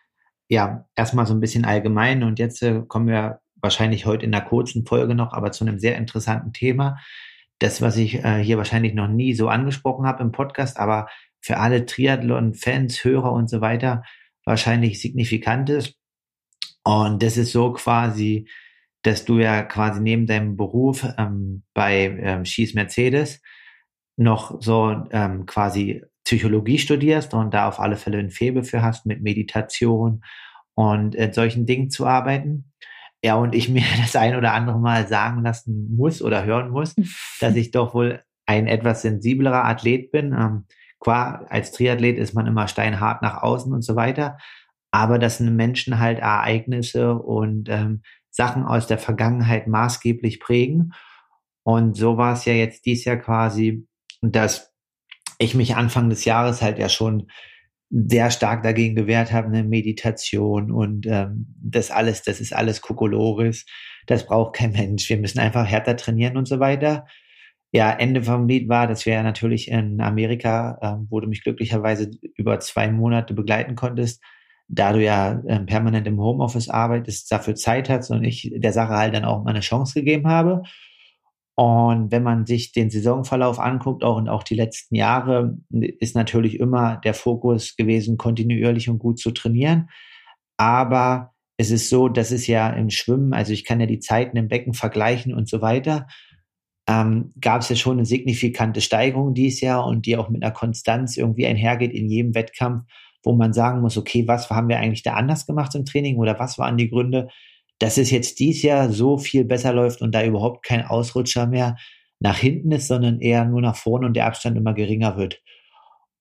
ja, 0.49 0.85
erstmal 0.95 1.25
so 1.25 1.33
ein 1.33 1.39
bisschen 1.39 1.65
allgemein 1.65 2.23
und 2.23 2.39
jetzt 2.39 2.61
äh, 2.61 2.83
kommen 2.87 3.07
wir 3.07 3.41
wahrscheinlich 3.55 4.05
heute 4.05 4.25
in 4.25 4.35
einer 4.35 4.45
kurzen 4.45 4.85
Folge 4.85 5.15
noch, 5.15 5.33
aber 5.33 5.51
zu 5.51 5.65
einem 5.65 5.79
sehr 5.79 5.97
interessanten 5.97 6.53
Thema. 6.53 6.97
Das, 7.59 7.81
was 7.81 7.97
ich 7.97 8.23
äh, 8.23 8.43
hier 8.43 8.57
wahrscheinlich 8.57 8.93
noch 8.93 9.07
nie 9.07 9.33
so 9.33 9.47
angesprochen 9.47 10.05
habe 10.05 10.21
im 10.21 10.31
Podcast, 10.31 10.77
aber 10.77 11.07
für 11.39 11.57
alle 11.57 11.85
Triathlon-Fans, 11.85 13.03
Hörer 13.03 13.31
und 13.31 13.49
so 13.49 13.61
weiter 13.61 14.03
wahrscheinlich 14.45 15.01
signifikant 15.01 15.69
ist. 15.69 15.95
Und 16.83 17.23
das 17.23 17.37
ist 17.37 17.53
so 17.53 17.71
quasi, 17.73 18.49
dass 19.03 19.25
du 19.25 19.39
ja 19.39 19.63
quasi 19.63 20.01
neben 20.01 20.25
deinem 20.27 20.57
Beruf 20.57 21.05
ähm, 21.17 21.63
bei 21.73 22.17
ähm, 22.21 22.45
Schieß 22.45 22.73
Mercedes 22.73 23.41
noch 24.15 24.61
so 24.61 25.05
ähm, 25.11 25.45
quasi 25.45 26.03
Psychologie 26.23 26.77
studierst 26.77 27.33
und 27.33 27.53
da 27.53 27.67
auf 27.67 27.79
alle 27.79 27.97
Fälle 27.97 28.19
ein 28.19 28.29
Faible 28.29 28.63
für 28.63 28.81
hast, 28.81 29.05
mit 29.05 29.21
Meditation 29.21 30.23
und 30.75 31.15
äh, 31.15 31.31
solchen 31.33 31.65
Dingen 31.65 31.89
zu 31.89 32.05
arbeiten. 32.05 32.71
Ja, 33.23 33.35
und 33.35 33.55
ich 33.55 33.69
mir 33.69 33.83
das 34.01 34.15
ein 34.15 34.35
oder 34.35 34.53
andere 34.53 34.79
Mal 34.79 35.07
sagen 35.07 35.43
lassen 35.43 35.95
muss 35.95 36.21
oder 36.21 36.45
hören 36.45 36.71
muss, 36.71 36.95
dass 37.39 37.55
ich 37.55 37.71
doch 37.71 37.93
wohl 37.93 38.21
ein 38.45 38.67
etwas 38.67 39.01
sensiblerer 39.01 39.65
Athlet 39.65 40.11
bin. 40.11 40.33
Ähm, 40.33 40.65
qua, 40.99 41.45
als 41.49 41.71
Triathlet 41.71 42.17
ist 42.17 42.33
man 42.33 42.47
immer 42.47 42.67
steinhart 42.67 43.21
nach 43.21 43.41
außen 43.41 43.73
und 43.73 43.81
so 43.81 43.95
weiter. 43.95 44.37
Aber 44.91 45.19
dass 45.19 45.39
Menschen 45.39 45.99
halt 45.99 46.19
Ereignisse 46.19 47.15
und 47.15 47.67
ähm, 47.69 48.03
Sachen 48.29 48.63
aus 48.63 48.87
der 48.87 48.97
Vergangenheit 48.97 49.67
maßgeblich 49.67 50.39
prägen. 50.39 50.93
Und 51.63 51.95
so 51.95 52.17
war 52.17 52.33
es 52.33 52.45
ja 52.45 52.53
jetzt 52.53 52.85
dies 52.85 53.05
Jahr 53.05 53.17
quasi 53.17 53.87
dass 54.31 54.73
ich 55.39 55.55
mich 55.55 55.75
Anfang 55.75 56.09
des 56.09 56.25
Jahres 56.25 56.61
halt 56.61 56.79
ja 56.79 56.89
schon 56.89 57.27
sehr 57.89 58.31
stark 58.31 58.63
dagegen 58.63 58.95
gewehrt 58.95 59.31
habe, 59.31 59.47
eine 59.47 59.63
Meditation 59.63 60.71
und 60.71 61.05
ähm, 61.05 61.53
das 61.61 61.91
alles, 61.91 62.23
das 62.23 62.39
ist 62.39 62.53
alles 62.53 62.81
Kokolores, 62.81 63.65
das 64.07 64.25
braucht 64.25 64.55
kein 64.55 64.71
Mensch, 64.71 65.07
wir 65.09 65.17
müssen 65.17 65.39
einfach 65.39 65.67
härter 65.67 65.95
trainieren 65.95 66.37
und 66.37 66.47
so 66.47 66.59
weiter. 66.59 67.05
Ja, 67.71 67.91
Ende 67.91 68.23
vom 68.23 68.47
Lied 68.47 68.69
war, 68.69 68.87
dass 68.87 69.05
wir 69.05 69.21
natürlich 69.23 69.67
in 69.69 70.01
Amerika, 70.01 70.77
äh, 70.81 71.05
wo 71.09 71.19
du 71.19 71.27
mich 71.27 71.43
glücklicherweise 71.43 72.09
über 72.35 72.59
zwei 72.59 72.91
Monate 72.91 73.33
begleiten 73.33 73.75
konntest, 73.75 74.23
da 74.67 74.93
du 74.93 75.03
ja 75.03 75.41
äh, 75.45 75.59
permanent 75.59 76.07
im 76.07 76.19
Homeoffice 76.19 76.69
arbeitest, 76.69 77.31
dafür 77.31 77.55
Zeit 77.55 77.89
hast 77.89 78.09
und 78.11 78.23
ich 78.23 78.51
der 78.55 78.73
Sache 78.73 78.93
halt 78.93 79.13
dann 79.13 79.25
auch 79.25 79.43
mal 79.43 79.51
eine 79.51 79.59
Chance 79.59 79.99
gegeben 79.99 80.27
habe. 80.27 80.63
Und 81.55 82.11
wenn 82.11 82.23
man 82.23 82.45
sich 82.45 82.71
den 82.71 82.89
Saisonverlauf 82.89 83.59
anguckt, 83.59 84.03
auch 84.03 84.17
und 84.17 84.27
auch 84.27 84.43
die 84.43 84.55
letzten 84.55 84.95
Jahre, 84.95 85.57
ist 85.71 86.15
natürlich 86.15 86.59
immer 86.59 86.97
der 86.97 87.13
Fokus 87.13 87.75
gewesen, 87.75 88.17
kontinuierlich 88.17 88.89
und 88.89 88.97
gut 88.97 89.19
zu 89.19 89.31
trainieren. 89.31 89.89
Aber 90.57 91.33
es 91.57 91.69
ist 91.69 91.89
so, 91.89 92.09
dass 92.09 92.31
es 92.31 92.47
ja 92.47 92.69
im 92.69 92.89
Schwimmen, 92.89 93.33
also 93.33 93.53
ich 93.53 93.65
kann 93.65 93.79
ja 93.79 93.85
die 93.85 93.99
Zeiten 93.99 94.35
im 94.37 94.47
Becken 94.47 94.73
vergleichen 94.73 95.33
und 95.33 95.47
so 95.47 95.61
weiter, 95.61 96.07
ähm, 96.87 97.31
gab 97.39 97.61
es 97.61 97.69
ja 97.69 97.75
schon 97.75 97.97
eine 97.97 98.05
signifikante 98.05 98.81
Steigerung 98.81 99.33
dieses 99.33 99.61
Jahr 99.61 99.85
und 99.85 100.05
die 100.05 100.17
auch 100.17 100.29
mit 100.29 100.43
einer 100.43 100.51
Konstanz 100.51 101.17
irgendwie 101.17 101.45
einhergeht 101.45 101.93
in 101.93 102.09
jedem 102.09 102.35
Wettkampf, 102.35 102.85
wo 103.23 103.33
man 103.33 103.53
sagen 103.53 103.81
muss, 103.81 103.97
okay, 103.97 104.27
was 104.27 104.49
haben 104.49 104.67
wir 104.67 104.79
eigentlich 104.79 105.03
da 105.03 105.13
anders 105.13 105.45
gemacht 105.45 105.75
im 105.75 105.85
Training 105.85 106.17
oder 106.17 106.37
was 106.39 106.57
waren 106.57 106.77
die 106.77 106.89
Gründe, 106.89 107.29
dass 107.83 107.97
es 107.97 108.11
jetzt 108.11 108.39
dies 108.39 108.61
Jahr 108.63 108.89
so 108.93 109.17
viel 109.17 109.43
besser 109.43 109.73
läuft 109.73 110.01
und 110.01 110.15
da 110.15 110.23
überhaupt 110.23 110.65
kein 110.65 110.85
Ausrutscher 110.85 111.47
mehr 111.47 111.75
nach 112.21 112.37
hinten 112.37 112.71
ist, 112.71 112.87
sondern 112.87 113.19
eher 113.19 113.43
nur 113.43 113.59
nach 113.59 113.75
vorne 113.75 114.05
und 114.05 114.13
der 114.13 114.25
Abstand 114.25 114.55
immer 114.55 114.73
geringer 114.73 115.17
wird. 115.17 115.41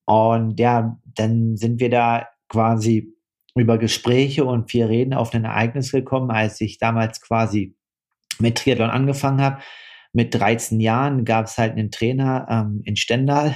Und 0.05 0.59
ja, 0.59 0.99
dann 1.05 1.57
sind 1.57 1.79
wir 1.79 1.89
da 1.89 2.27
quasi 2.49 3.15
über 3.55 3.79
Gespräche 3.79 4.45
und 4.45 4.73
vier 4.73 4.89
Reden 4.89 5.15
auf 5.15 5.33
ein 5.35 5.45
Ereignis 5.45 5.93
gekommen, 5.93 6.33
als 6.33 6.61
ich 6.61 6.79
damals 6.79 7.21
quasi 7.21 7.77
mit 8.41 8.59
Triathlon 8.59 8.91
angefangen 8.91 9.41
habe. 9.41 9.63
Mit 10.13 10.35
13 10.35 10.81
Jahren 10.81 11.25
gab 11.25 11.47
es 11.47 11.59
halt 11.59 11.75
einen 11.75 11.93
Trainer 11.93 12.45
ähm, 12.51 12.83
in 12.85 12.97
Stendal. 12.97 13.55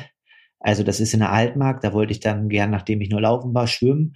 Also 0.60 0.84
das 0.84 1.00
ist 1.00 1.12
in 1.12 1.20
der 1.20 1.32
Altmark. 1.32 1.80
Da 1.80 1.92
wollte 1.92 2.12
ich 2.12 2.20
dann 2.20 2.48
gern, 2.50 2.70
nachdem 2.70 3.00
ich 3.00 3.10
nur 3.10 3.22
laufen 3.22 3.52
war, 3.52 3.66
schwimmen. 3.66 4.14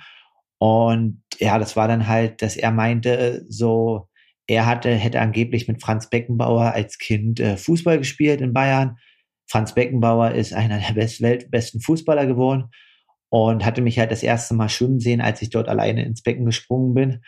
Und 0.60 1.22
ja, 1.38 1.58
das 1.58 1.74
war 1.74 1.88
dann 1.88 2.06
halt, 2.06 2.42
dass 2.42 2.54
er 2.54 2.70
meinte, 2.70 3.46
so, 3.48 4.08
er 4.46 4.66
hatte, 4.66 4.94
hätte 4.94 5.20
angeblich 5.20 5.68
mit 5.68 5.80
Franz 5.82 6.10
Beckenbauer 6.10 6.72
als 6.74 6.98
Kind 6.98 7.40
äh, 7.40 7.56
Fußball 7.56 7.96
gespielt 7.96 8.42
in 8.42 8.52
Bayern. 8.52 8.98
Franz 9.48 9.74
Beckenbauer 9.74 10.32
ist 10.32 10.52
einer 10.52 10.78
der 10.78 10.92
best, 10.92 11.22
weltbesten 11.22 11.80
Fußballer 11.80 12.26
geworden 12.26 12.66
und 13.30 13.64
hatte 13.64 13.80
mich 13.80 13.98
halt 13.98 14.10
das 14.10 14.22
erste 14.22 14.54
Mal 14.54 14.68
schwimmen 14.68 15.00
sehen, 15.00 15.22
als 15.22 15.40
ich 15.40 15.48
dort 15.48 15.68
alleine 15.68 16.04
ins 16.04 16.22
Becken 16.22 16.44
gesprungen 16.44 16.92
bin 16.92 17.20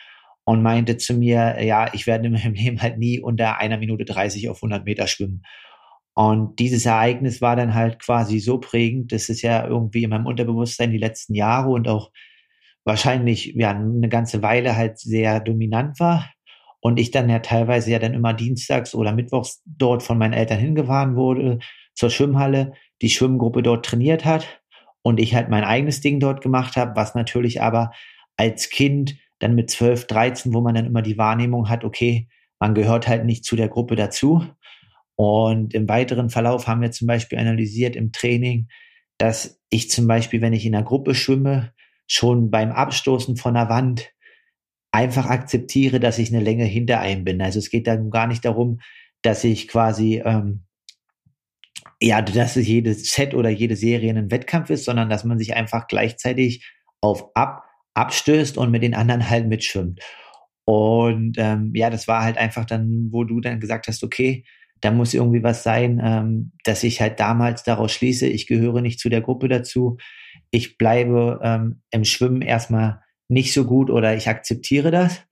und 0.45 0.63
meinte 0.63 0.99
zu 0.99 1.15
mir, 1.15 1.57
ja, 1.65 1.89
ich 1.95 2.07
werde 2.07 2.29
meinem 2.29 2.53
Leben 2.55 2.83
halt 2.83 2.99
nie 2.99 3.19
unter 3.19 3.59
einer 3.59 3.79
Minute 3.79 4.05
30 4.05 4.51
auf 4.51 4.59
100 4.59 4.85
Meter 4.85 5.07
schwimmen. 5.07 5.43
Und 6.15 6.59
dieses 6.59 6.85
Ereignis 6.85 7.41
war 7.41 7.57
dann 7.57 7.73
halt 7.73 7.99
quasi 7.99 8.41
so 8.41 8.59
prägend, 8.59 9.13
dass 9.13 9.31
es 9.31 9.41
ja 9.41 9.67
irgendwie 9.67 10.03
in 10.03 10.11
meinem 10.11 10.27
Unterbewusstsein 10.27 10.91
die 10.91 10.99
letzten 10.99 11.35
Jahre 11.35 11.71
und 11.71 11.89
auch 11.89 12.11
wahrscheinlich 12.85 13.55
ja 13.57 13.71
eine 13.71 14.09
ganze 14.09 14.43
Weile 14.43 14.77
halt 14.77 14.99
sehr 14.99 15.41
dominant 15.41 16.01
war 16.01 16.33
und 16.81 16.99
ich 16.99 17.11
dann 17.11 17.29
ja 17.29 17.39
teilweise 17.39 17.91
ja 17.91 17.99
dann 17.99 18.15
immer 18.15 18.35
dienstags 18.35 18.95
oder 18.95 19.13
mittwochs 19.13 19.63
dort 19.65 20.03
von 20.03 20.19
meinen 20.19 20.33
Eltern 20.33 20.59
hingefahren 20.59 21.17
wurde 21.17 21.61
zur 21.95 22.11
Schwimmhalle, 22.11 22.73
die 23.01 23.11
Schwimmgruppe 23.11 23.63
dort 23.63 23.87
trainiert 23.87 24.25
hat 24.25 24.63
und 25.03 25.21
ich 25.21 25.35
halt 25.35 25.49
mein 25.49 25.65
eigenes 25.65 26.01
Ding 26.01 26.21
dort 26.21 26.41
gemacht 26.41 26.77
habe, 26.77 26.97
was 26.97 27.15
natürlich 27.15 27.63
aber 27.63 27.93
als 28.37 28.71
Kind 28.71 29.17
dann 29.39 29.55
mit 29.55 29.71
12, 29.71 30.07
13, 30.07 30.55
wo 30.55 30.61
man 30.61 30.75
dann 30.75 30.87
immer 30.87 31.03
die 31.03 31.19
Wahrnehmung 31.19 31.69
hat, 31.69 31.85
okay, 31.85 32.29
man 32.59 32.75
gehört 32.75 33.09
halt 33.09 33.25
nicht 33.25 33.45
zu 33.45 33.57
der 33.57 33.69
Gruppe 33.69 33.97
dazu. 33.97 34.47
Und 35.17 35.75
im 35.75 35.89
weiteren 35.89 36.31
Verlauf 36.31 36.69
haben 36.69 36.81
wir 36.81 36.93
zum 36.93 37.07
Beispiel 37.07 37.39
analysiert 37.39 37.97
im 37.97 38.13
Training, 38.13 38.69
dass 39.19 39.61
ich 39.69 39.91
zum 39.91 40.07
Beispiel, 40.07 40.41
wenn 40.41 40.53
ich 40.53 40.65
in 40.65 40.75
einer 40.75 40.85
Gruppe 40.85 41.15
schwimme, 41.15 41.73
schon 42.13 42.51
beim 42.51 42.73
Abstoßen 42.73 43.37
von 43.37 43.55
der 43.55 43.69
Wand 43.69 44.13
einfach 44.91 45.27
akzeptiere, 45.27 45.99
dass 45.99 46.19
ich 46.19 46.33
eine 46.33 46.45
Länge 46.45 46.65
hinter 46.65 47.01
einem 47.01 47.25
bin. 47.25 47.41
Also 47.41 47.59
es 47.59 47.71
geht 47.71 47.87
dann 47.87 48.11
gar 48.11 48.27
nicht 48.27 48.45
darum, 48.45 48.81
dass 49.23 49.45
ich 49.45 49.67
quasi, 49.67 50.23
ähm, 50.25 50.65
ja, 52.01 52.21
dass 52.21 52.57
jedes 52.57 53.11
Set 53.11 53.35
oder 53.35 53.49
jede 53.49 53.77
Serie 53.77 54.13
ein 54.13 54.31
Wettkampf 54.31 54.69
ist, 54.71 54.85
sondern 54.85 55.09
dass 55.09 55.25
man 55.25 55.39
sich 55.39 55.55
einfach 55.55 55.87
gleichzeitig 55.87 56.71
auf 57.01 57.35
ab 57.35 57.65
abstößt 57.95 58.57
und 58.57 58.71
mit 58.71 58.83
den 58.83 58.95
anderen 58.95 59.29
halt 59.29 59.49
mitschwimmt. 59.49 60.01
Und 60.65 61.35
ähm, 61.39 61.73
ja, 61.75 61.91
das 61.91 62.09
war 62.09 62.23
halt 62.23 62.39
einfach 62.39 62.65
dann, 62.65 63.09
wo 63.11 63.25
du 63.25 63.41
dann 63.41 63.61
gesagt 63.61 63.87
hast, 63.87 64.03
okay, 64.03 64.45
da 64.81 64.91
muss 64.91 65.13
irgendwie 65.13 65.43
was 65.43 65.63
sein, 65.63 66.01
ähm, 66.03 66.53
dass 66.65 66.85
ich 66.85 67.01
halt 67.01 67.21
damals 67.21 67.65
daraus 67.65 67.93
schließe, 67.93 68.27
ich 68.27 68.47
gehöre 68.47 68.81
nicht 68.81 68.99
zu 68.99 69.11
der 69.11 69.21
Gruppe 69.21 69.49
dazu. 69.49 69.99
Ich 70.53 70.79
bleibe 70.79 71.41
ähm, 71.43 71.83
im 71.91 72.05
Schwimmen 72.05 72.43
erstmal 72.43 73.03
nicht 73.29 73.53
so 73.53 73.65
gut 73.65 73.91
oder 73.91 74.15
ich 74.15 74.29
akzeptiere 74.29 74.91
das. 74.91 75.23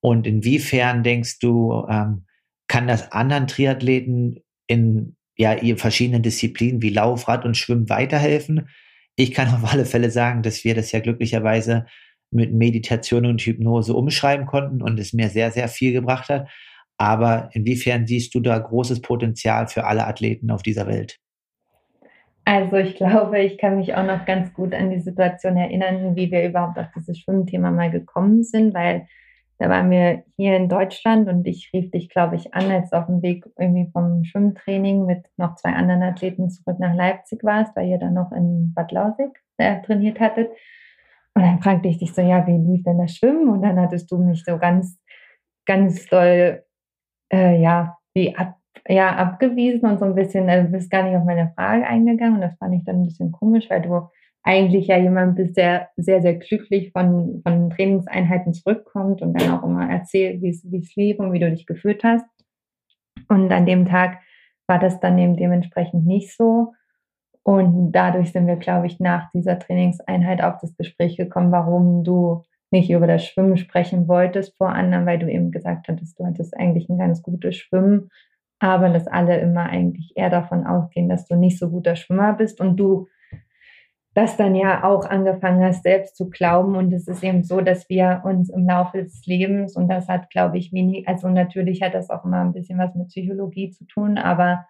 Und 0.00 0.26
inwiefern 0.26 1.04
denkst 1.04 1.38
du, 1.38 1.86
ähm, 1.88 2.26
kann 2.66 2.88
das 2.88 3.12
anderen 3.12 3.46
Triathleten 3.46 4.40
in 4.66 5.16
ja, 5.36 5.54
ihr 5.54 5.76
verschiedenen 5.76 6.22
Disziplinen 6.22 6.82
wie 6.82 6.90
Lauf, 6.90 7.28
Rad 7.28 7.44
und 7.44 7.56
Schwimmen 7.56 7.88
weiterhelfen? 7.88 8.68
Ich 9.14 9.32
kann 9.32 9.54
auf 9.54 9.70
alle 9.72 9.84
Fälle 9.84 10.10
sagen, 10.10 10.42
dass 10.42 10.64
wir 10.64 10.74
das 10.74 10.90
ja 10.90 11.00
glücklicherweise 11.00 11.86
mit 12.30 12.52
Meditation 12.52 13.26
und 13.26 13.42
Hypnose 13.42 13.94
umschreiben 13.94 14.46
konnten 14.46 14.82
und 14.82 14.98
es 14.98 15.12
mir 15.12 15.28
sehr, 15.28 15.52
sehr 15.52 15.68
viel 15.68 15.92
gebracht 15.92 16.30
hat. 16.30 16.48
Aber 16.96 17.50
inwiefern 17.52 18.06
siehst 18.06 18.34
du 18.34 18.40
da 18.40 18.58
großes 18.58 19.02
Potenzial 19.02 19.68
für 19.68 19.84
alle 19.84 20.06
Athleten 20.06 20.50
auf 20.50 20.62
dieser 20.62 20.86
Welt? 20.86 21.18
Also 22.44 22.76
ich 22.76 22.96
glaube, 22.96 23.40
ich 23.40 23.58
kann 23.58 23.76
mich 23.76 23.94
auch 23.94 24.04
noch 24.04 24.24
ganz 24.24 24.52
gut 24.52 24.74
an 24.74 24.90
die 24.90 25.00
Situation 25.00 25.56
erinnern, 25.56 26.16
wie 26.16 26.30
wir 26.30 26.44
überhaupt 26.44 26.78
auf 26.78 26.86
dieses 26.96 27.18
Schwimmthema 27.18 27.70
mal 27.70 27.90
gekommen 27.90 28.42
sind, 28.42 28.74
weil 28.74 29.06
da 29.58 29.68
waren 29.68 29.92
wir 29.92 30.24
hier 30.36 30.56
in 30.56 30.68
Deutschland 30.68 31.28
und 31.28 31.46
ich 31.46 31.70
rief 31.72 31.92
dich, 31.92 32.08
glaube 32.08 32.34
ich, 32.34 32.52
an, 32.52 32.68
als 32.72 32.90
du 32.90 32.98
auf 32.98 33.06
dem 33.06 33.22
Weg 33.22 33.44
irgendwie 33.56 33.88
vom 33.92 34.24
Schwimmtraining 34.24 35.06
mit 35.06 35.24
noch 35.36 35.54
zwei 35.54 35.70
anderen 35.70 36.02
Athleten 36.02 36.50
zurück 36.50 36.80
nach 36.80 36.96
Leipzig 36.96 37.44
warst, 37.44 37.76
weil 37.76 37.88
ihr 37.88 37.98
dann 37.98 38.14
noch 38.14 38.32
in 38.32 38.74
Bad 38.74 38.90
Lausig 38.90 39.30
äh, 39.58 39.80
trainiert 39.82 40.18
hattet. 40.18 40.50
Und 41.34 41.42
dann 41.42 41.62
fragte 41.62 41.86
ich 41.86 41.98
dich 41.98 42.12
so, 42.12 42.22
ja, 42.22 42.44
wie 42.46 42.58
lief 42.58 42.82
denn 42.82 42.98
das 42.98 43.16
Schwimmen? 43.16 43.48
Und 43.50 43.62
dann 43.62 43.78
hattest 43.78 44.10
du 44.10 44.18
mich 44.18 44.42
so 44.44 44.58
ganz, 44.58 44.98
ganz 45.64 46.06
doll, 46.06 46.64
äh, 47.32 47.62
ja, 47.62 47.96
wie 48.14 48.34
ab, 48.34 48.56
ja, 48.88 49.14
abgewiesen 49.16 49.88
und 49.88 49.98
so 49.98 50.04
ein 50.04 50.14
bisschen, 50.14 50.48
also 50.48 50.70
bist 50.70 50.90
gar 50.90 51.04
nicht 51.04 51.16
auf 51.16 51.24
meine 51.24 51.52
Frage 51.54 51.86
eingegangen. 51.86 52.36
Und 52.36 52.40
das 52.40 52.56
fand 52.58 52.74
ich 52.74 52.84
dann 52.84 52.96
ein 52.96 53.04
bisschen 53.04 53.32
komisch, 53.32 53.70
weil 53.70 53.82
du 53.82 54.08
eigentlich 54.42 54.88
ja 54.88 54.98
jemand 54.98 55.36
bist, 55.36 55.56
der 55.56 55.90
sehr, 55.96 56.20
sehr 56.20 56.34
glücklich 56.34 56.90
von, 56.92 57.42
von 57.46 57.70
Trainingseinheiten 57.70 58.54
zurückkommt 58.54 59.22
und 59.22 59.40
dann 59.40 59.50
auch 59.52 59.62
immer 59.62 59.88
erzählt, 59.88 60.42
wie 60.42 60.50
es, 60.50 60.94
lief 60.96 61.18
und 61.18 61.32
wie 61.32 61.38
du 61.38 61.50
dich 61.50 61.66
gefühlt 61.66 62.02
hast. 62.02 62.26
Und 63.28 63.52
an 63.52 63.66
dem 63.66 63.86
Tag 63.86 64.18
war 64.66 64.78
das 64.78 64.98
dann 65.00 65.18
eben 65.18 65.36
dementsprechend 65.36 66.06
nicht 66.06 66.36
so. 66.36 66.72
Und 67.44 67.92
dadurch 67.92 68.32
sind 68.32 68.46
wir, 68.46 68.56
glaube 68.56 68.86
ich, 68.86 69.00
nach 69.00 69.30
dieser 69.30 69.58
Trainingseinheit 69.58 70.42
auf 70.42 70.58
das 70.60 70.76
Gespräch 70.76 71.16
gekommen, 71.16 71.52
warum 71.52 72.04
du 72.04 72.42
nicht 72.70 72.90
über 72.90 73.06
das 73.06 73.24
Schwimmen 73.24 73.56
sprechen 73.56 74.08
wolltest 74.08 74.56
vor 74.56 74.70
anderen, 74.70 75.06
weil 75.06 75.18
du 75.18 75.30
eben 75.30 75.50
gesagt 75.50 75.88
hattest, 75.88 76.18
du 76.18 76.24
hattest 76.24 76.56
eigentlich 76.56 76.88
ein 76.88 76.98
ganz 76.98 77.22
gutes 77.22 77.56
Schwimmen, 77.56 78.08
aber 78.62 78.88
dass 78.90 79.06
alle 79.06 79.38
immer 79.40 79.64
eigentlich 79.64 80.12
eher 80.16 80.30
davon 80.30 80.66
ausgehen, 80.66 81.08
dass 81.08 81.26
du 81.26 81.36
nicht 81.36 81.58
so 81.58 81.70
guter 81.70 81.96
Schwimmer 81.96 82.32
bist 82.34 82.60
und 82.60 82.76
du 82.76 83.08
das 84.14 84.36
dann 84.36 84.54
ja 84.54 84.84
auch 84.84 85.06
angefangen 85.06 85.64
hast, 85.64 85.84
selbst 85.84 86.16
zu 86.16 86.28
glauben. 86.28 86.76
Und 86.76 86.92
es 86.92 87.08
ist 87.08 87.24
eben 87.24 87.44
so, 87.44 87.60
dass 87.60 87.88
wir 87.88 88.22
uns 88.24 88.50
im 88.50 88.66
Laufe 88.66 89.02
des 89.02 89.24
Lebens, 89.26 89.74
und 89.74 89.88
das 89.88 90.08
hat, 90.08 90.30
glaube 90.30 90.58
ich, 90.58 90.72
wenig, 90.72 91.08
also 91.08 91.28
natürlich 91.28 91.82
hat 91.82 91.94
das 91.94 92.10
auch 92.10 92.24
immer 92.24 92.40
ein 92.40 92.52
bisschen 92.52 92.78
was 92.78 92.94
mit 92.94 93.08
Psychologie 93.08 93.70
zu 93.70 93.86
tun, 93.86 94.18
aber 94.18 94.66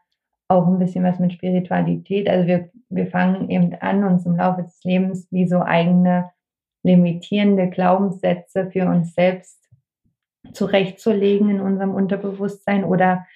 auch 0.48 0.66
ein 0.66 0.78
bisschen 0.78 1.04
was 1.04 1.18
mit 1.18 1.32
Spiritualität. 1.32 2.28
Also 2.28 2.46
wir, 2.46 2.70
wir 2.88 3.06
fangen 3.08 3.50
eben 3.50 3.74
an, 3.80 4.04
uns 4.04 4.26
im 4.26 4.36
Laufe 4.36 4.62
des 4.62 4.82
Lebens 4.84 5.26
wie 5.30 5.48
so 5.48 5.60
eigene 5.60 6.30
limitierende 6.84 7.68
Glaubenssätze 7.68 8.70
für 8.70 8.86
uns 8.86 9.14
selbst 9.14 9.58
zurechtzulegen 10.52 11.48
in 11.48 11.60
unserem 11.60 11.94
Unterbewusstsein 11.94 12.84
oder 12.84 13.26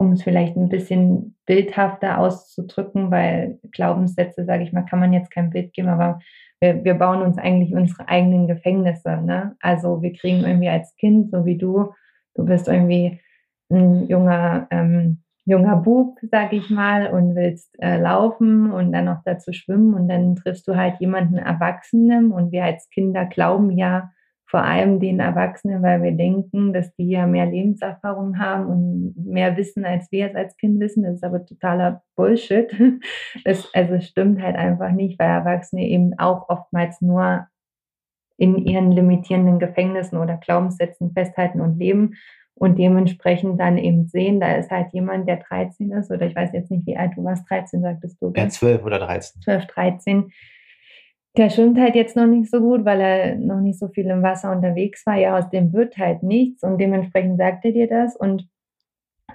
um 0.00 0.12
es 0.12 0.22
vielleicht 0.22 0.56
ein 0.56 0.70
bisschen 0.70 1.36
bildhafter 1.44 2.18
auszudrücken, 2.18 3.10
weil 3.10 3.58
Glaubenssätze, 3.70 4.46
sage 4.46 4.62
ich 4.62 4.72
mal, 4.72 4.86
kann 4.86 4.98
man 4.98 5.12
jetzt 5.12 5.30
kein 5.30 5.50
Bild 5.50 5.74
geben, 5.74 5.88
aber 5.88 6.20
wir, 6.58 6.82
wir 6.84 6.94
bauen 6.94 7.20
uns 7.20 7.36
eigentlich 7.36 7.74
unsere 7.74 8.08
eigenen 8.08 8.46
Gefängnisse. 8.46 9.18
Ne? 9.18 9.56
Also 9.60 10.00
wir 10.00 10.14
kriegen 10.14 10.40
irgendwie 10.40 10.70
als 10.70 10.96
Kind, 10.96 11.30
so 11.30 11.44
wie 11.44 11.58
du, 11.58 11.92
du 12.34 12.46
bist 12.46 12.66
irgendwie 12.66 13.20
ein 13.70 14.06
junger, 14.08 14.68
ähm, 14.70 15.22
junger 15.44 15.76
Bub, 15.76 16.18
sag 16.30 16.54
ich 16.54 16.70
mal, 16.70 17.08
und 17.08 17.34
willst 17.34 17.78
äh, 17.82 18.00
laufen 18.00 18.72
und 18.72 18.92
dann 18.92 19.04
noch 19.04 19.22
dazu 19.26 19.52
schwimmen 19.52 19.92
und 19.92 20.08
dann 20.08 20.34
triffst 20.34 20.66
du 20.66 20.76
halt 20.76 20.98
jemanden 20.98 21.36
Erwachsenen 21.36 22.32
und 22.32 22.52
wir 22.52 22.64
als 22.64 22.88
Kinder 22.88 23.26
glauben 23.26 23.70
ja, 23.76 24.12
vor 24.50 24.64
allem 24.64 24.98
den 24.98 25.20
Erwachsenen, 25.20 25.80
weil 25.80 26.02
wir 26.02 26.10
denken, 26.10 26.72
dass 26.72 26.92
die 26.96 27.08
ja 27.08 27.24
mehr 27.24 27.46
Lebenserfahrung 27.46 28.40
haben 28.40 28.66
und 28.66 29.14
mehr 29.16 29.56
wissen, 29.56 29.84
als 29.84 30.10
wir 30.10 30.28
es 30.28 30.34
als 30.34 30.56
Kind 30.56 30.80
wissen. 30.80 31.04
Das 31.04 31.14
ist 31.14 31.24
aber 31.24 31.46
totaler 31.46 32.02
Bullshit. 32.16 32.68
Das, 33.44 33.72
also 33.74 34.00
stimmt 34.00 34.42
halt 34.42 34.56
einfach 34.56 34.90
nicht, 34.90 35.18
weil 35.18 35.28
Erwachsene 35.28 35.86
eben 35.86 36.18
auch 36.18 36.48
oftmals 36.48 37.00
nur 37.00 37.46
in 38.36 38.56
ihren 38.58 38.90
limitierenden 38.90 39.58
Gefängnissen 39.58 40.18
oder 40.18 40.36
Glaubenssätzen 40.36 41.12
festhalten 41.12 41.60
und 41.60 41.78
leben 41.78 42.14
und 42.54 42.76
dementsprechend 42.78 43.60
dann 43.60 43.78
eben 43.78 44.08
sehen, 44.08 44.40
da 44.40 44.54
ist 44.54 44.70
halt 44.70 44.92
jemand, 44.92 45.28
der 45.28 45.36
13 45.36 45.92
ist 45.92 46.10
oder 46.10 46.26
ich 46.26 46.34
weiß 46.34 46.50
jetzt 46.52 46.70
nicht, 46.70 46.86
wie 46.86 46.96
alt 46.96 47.12
du 47.16 47.24
warst, 47.24 47.48
13 47.48 47.82
sagtest 47.82 48.20
du. 48.20 48.32
Ja, 48.34 48.48
12 48.48 48.84
oder 48.84 48.98
13. 48.98 49.42
12, 49.42 49.66
13 49.66 50.32
der 51.36 51.50
schwimmt 51.50 51.78
halt 51.78 51.94
jetzt 51.94 52.16
noch 52.16 52.26
nicht 52.26 52.50
so 52.50 52.60
gut, 52.60 52.84
weil 52.84 53.00
er 53.00 53.36
noch 53.36 53.60
nicht 53.60 53.78
so 53.78 53.88
viel 53.88 54.06
im 54.06 54.22
Wasser 54.22 54.50
unterwegs 54.50 55.06
war. 55.06 55.16
Ja, 55.16 55.38
aus 55.38 55.48
dem 55.50 55.72
wird 55.72 55.96
halt 55.96 56.22
nichts 56.22 56.62
und 56.62 56.78
dementsprechend 56.78 57.38
sagt 57.38 57.64
er 57.64 57.72
dir 57.72 57.88
das. 57.88 58.16
Und 58.16 58.48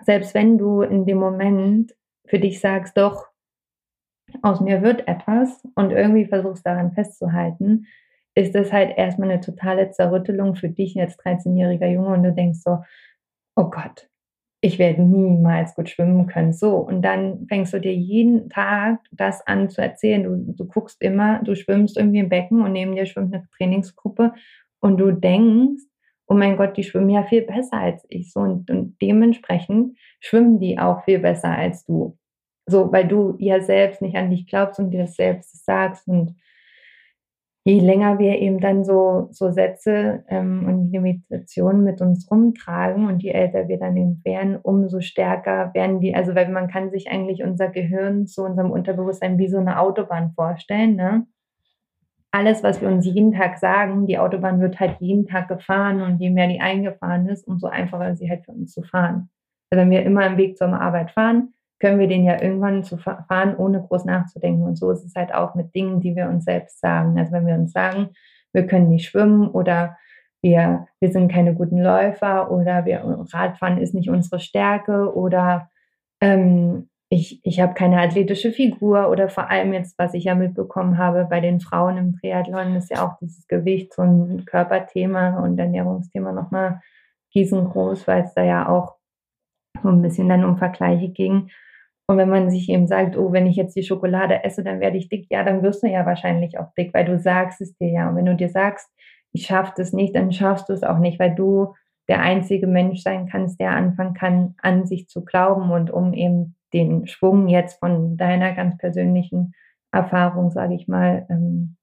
selbst 0.03 0.34
wenn 0.34 0.58
du 0.58 0.81
in 0.81 1.05
dem 1.05 1.17
Moment 1.17 1.95
für 2.27 2.39
dich 2.39 2.60
sagst, 2.60 2.97
doch, 2.97 3.27
aus 4.41 4.60
mir 4.60 4.81
wird 4.81 5.08
etwas 5.08 5.63
und 5.75 5.91
irgendwie 5.91 6.25
versuchst 6.25 6.65
daran 6.65 6.91
festzuhalten, 6.91 7.86
ist 8.34 8.53
das 8.53 8.73
halt 8.73 8.97
erstmal 8.97 9.31
eine 9.31 9.39
totale 9.39 9.91
Zerrüttelung 9.91 10.55
für 10.55 10.69
dich 10.69 10.99
als 10.99 11.17
13-jähriger 11.19 11.88
Junge 11.88 12.10
und 12.10 12.23
du 12.23 12.34
denkst 12.34 12.60
so, 12.60 12.84
oh 13.55 13.69
Gott, 13.69 14.10
ich 14.65 14.80
werde 14.80 15.04
niemals 15.04 15.75
gut 15.75 15.89
schwimmen 15.89 16.25
können. 16.25 16.51
So, 16.51 16.78
und 16.78 17.04
dann 17.04 17.45
fängst 17.47 17.71
du 17.73 17.80
dir 17.80 17.93
jeden 17.93 18.49
Tag 18.49 18.99
das 19.12 19.45
an 19.45 19.69
zu 19.69 19.80
erzählen. 19.80 20.23
Du, 20.23 20.54
du 20.54 20.65
guckst 20.65 21.01
immer, 21.04 21.43
du 21.43 21.54
schwimmst 21.54 21.97
irgendwie 21.97 22.19
im 22.19 22.30
Becken 22.30 22.63
und 22.63 22.71
neben 22.71 22.95
dir 22.95 23.06
schwimmt 23.06 23.32
eine 23.32 23.47
Trainingsgruppe 23.56 24.34
und 24.80 24.97
du 24.97 25.12
denkst, 25.12 25.84
oh 26.28 26.34
mein 26.34 26.58
Gott, 26.58 26.78
die 26.78 26.84
schwimmen 26.84 27.12
ja 27.12 27.23
viel 27.23 27.43
besser 27.43 27.78
als 27.78 28.06
ich. 28.10 28.34
So, 28.34 28.39
und, 28.39 28.71
und 28.71 28.99
dementsprechend 29.01 29.99
schwimmen 30.19 30.60
die 30.60 30.80
auch 30.80 31.04
viel 31.04 31.19
besser 31.19 31.51
als 31.51 31.86
du. 31.86 32.17
So, 32.65 32.91
weil 32.91 33.08
du 33.08 33.36
ja 33.38 33.62
selbst 33.62 34.01
nicht 34.01 34.15
an 34.15 34.32
dich 34.32 34.47
glaubst 34.47 34.80
und 34.80 34.89
dir 34.89 35.01
das 35.01 35.15
selbst 35.15 35.63
sagst 35.63 36.08
und 36.08 36.36
je 37.65 37.80
länger 37.80 38.19
wir 38.19 38.38
eben 38.39 38.60
dann 38.60 38.86
so, 38.86 39.28
so 39.32 39.51
Sätze 39.51 40.23
ähm, 40.30 40.65
und 40.67 40.91
Limitationen 40.91 41.84
mit 41.84 41.99
uns 41.99 42.30
rumtragen 42.30 43.08
und 43.08 43.23
je 43.23 43.32
älter 43.32 43.67
wir 43.67 43.80
dann 43.80 43.97
eben 43.97 44.21
werden, 44.23 44.58
umso 44.62 45.01
stärker 45.01 45.73
werden 45.73 45.99
die, 45.99 46.13
also 46.13 46.36
weil 46.36 46.49
man 46.49 46.67
kann 46.67 46.91
sich 46.91 47.10
eigentlich 47.10 47.43
unser 47.43 47.69
Gehirn 47.69 48.28
zu 48.28 48.43
unserem 48.43 48.69
Unterbewusstsein 48.69 49.39
wie 49.39 49.47
so 49.47 49.58
eine 49.58 49.80
Autobahn 49.80 50.32
vorstellen, 50.36 50.95
ne? 50.95 51.25
Alles, 52.30 52.63
was 52.63 52.82
wir 52.82 52.89
uns 52.89 53.06
jeden 53.06 53.32
Tag 53.32 53.58
sagen, 53.58 54.06
die 54.08 54.19
Autobahn 54.19 54.60
wird 54.60 54.80
halt 54.80 54.97
jeden 54.99 55.25
Tag 55.25 55.47
gefahren 55.47 56.01
und 56.01 56.19
je 56.19 56.30
mehr 56.30 56.49
die 56.49 56.60
eingefahren 56.60 57.28
ist, 57.30 57.47
umso 57.47 57.67
einfacher 57.67 58.12
ist 58.12 58.19
sie 58.19 58.30
halt 58.30 58.43
für 58.43 58.51
uns 58.51 58.73
zu 58.73 58.84
fahren. 58.84 59.30
Also 59.71 59.82
wenn 59.82 59.89
wir 59.89 60.04
immer 60.04 60.28
im 60.28 60.38
Weg 60.38 60.58
zur 60.58 60.67
Arbeit 60.67 61.12
fahren, 61.12 61.54
können 61.79 61.99
wir 61.99 62.07
den 62.07 62.23
ja 62.23 62.41
irgendwann 62.41 62.83
zu 62.83 62.97
fahren, 62.97 63.55
ohne 63.57 63.81
groß 63.81 64.05
nachzudenken. 64.05 64.63
Und 64.63 64.77
so 64.77 64.91
ist 64.91 65.03
es 65.03 65.15
halt 65.15 65.33
auch 65.33 65.55
mit 65.55 65.75
Dingen, 65.75 65.99
die 65.99 66.15
wir 66.15 66.27
uns 66.27 66.45
selbst 66.45 66.79
sagen. 66.79 67.17
Also 67.19 67.31
wenn 67.33 67.47
wir 67.47 67.55
uns 67.55 67.71
sagen, 67.73 68.09
wir 68.53 68.65
können 68.65 68.89
nicht 68.89 69.09
schwimmen 69.09 69.49
oder 69.49 69.97
wir, 70.41 70.88
wir 70.99 71.11
sind 71.11 71.31
keine 71.31 71.53
guten 71.53 71.81
Läufer 71.81 72.51
oder 72.51 72.85
wir, 72.85 73.03
Radfahren 73.33 73.79
ist 73.79 73.93
nicht 73.93 74.09
unsere 74.09 74.39
Stärke 74.39 75.13
oder 75.13 75.69
ähm, 76.21 76.89
ich, 77.09 77.39
ich 77.43 77.59
habe 77.59 77.73
keine 77.73 78.01
athletische 78.01 78.51
Figur 78.51 79.09
oder 79.09 79.29
vor 79.29 79.49
allem 79.49 79.73
jetzt, 79.73 79.97
was 79.97 80.13
ich 80.13 80.25
ja 80.25 80.35
mitbekommen 80.35 80.97
habe 80.97 81.25
bei 81.29 81.39
den 81.39 81.59
Frauen 81.59 81.97
im 81.97 82.13
Triathlon, 82.19 82.75
ist 82.75 82.89
ja 82.89 83.05
auch 83.05 83.17
dieses 83.19 83.47
Gewicht 83.47 83.93
so 83.93 84.01
ein 84.01 84.45
Körperthema 84.45 85.39
und 85.39 85.57
Ernährungsthema 85.59 86.31
nochmal 86.31 86.81
riesengroß, 87.33 88.07
weil 88.07 88.23
es 88.23 88.33
da 88.33 88.43
ja 88.43 88.69
auch 88.69 88.95
so 89.83 89.89
ein 89.89 90.01
bisschen 90.01 90.29
dann 90.29 90.45
um 90.45 90.57
Vergleiche 90.57 91.09
ging. 91.09 91.49
Und 92.07 92.17
wenn 92.17 92.29
man 92.29 92.51
sich 92.51 92.69
eben 92.69 92.87
sagt, 92.87 93.17
oh, 93.17 93.31
wenn 93.31 93.47
ich 93.47 93.55
jetzt 93.55 93.75
die 93.75 93.83
Schokolade 93.83 94.43
esse, 94.43 94.63
dann 94.63 94.79
werde 94.79 94.97
ich 94.97 95.09
dick, 95.09 95.27
ja, 95.29 95.43
dann 95.43 95.63
wirst 95.63 95.81
du 95.81 95.87
ja 95.87 96.05
wahrscheinlich 96.05 96.59
auch 96.59 96.71
dick, 96.77 96.93
weil 96.93 97.05
du 97.05 97.17
sagst 97.17 97.61
es 97.61 97.75
dir 97.77 97.89
ja. 97.89 98.09
Und 98.09 98.15
wenn 98.15 98.25
du 98.25 98.35
dir 98.35 98.49
sagst, 98.49 98.87
ich 99.31 99.47
schaffe 99.47 99.73
das 99.75 99.91
nicht, 99.91 100.15
dann 100.15 100.31
schaffst 100.31 100.69
du 100.69 100.73
es 100.73 100.83
auch 100.83 100.99
nicht, 100.99 101.19
weil 101.19 101.33
du 101.33 101.73
der 102.07 102.21
einzige 102.21 102.67
Mensch 102.67 103.01
sein 103.01 103.27
kannst, 103.27 103.59
der 103.59 103.71
anfangen 103.71 104.13
kann, 104.13 104.55
an 104.61 104.85
sich 104.85 105.07
zu 105.07 105.25
glauben 105.25 105.71
und 105.71 105.89
um 105.89 106.13
eben 106.13 106.55
den 106.73 107.07
Schwung 107.07 107.47
jetzt 107.47 107.79
von 107.79 108.17
deiner 108.17 108.53
ganz 108.53 108.77
persönlichen 108.77 109.53
Erfahrung, 109.91 110.51
sage 110.51 110.75
ich 110.75 110.87
mal, 110.87 111.25
ähm, 111.29 111.77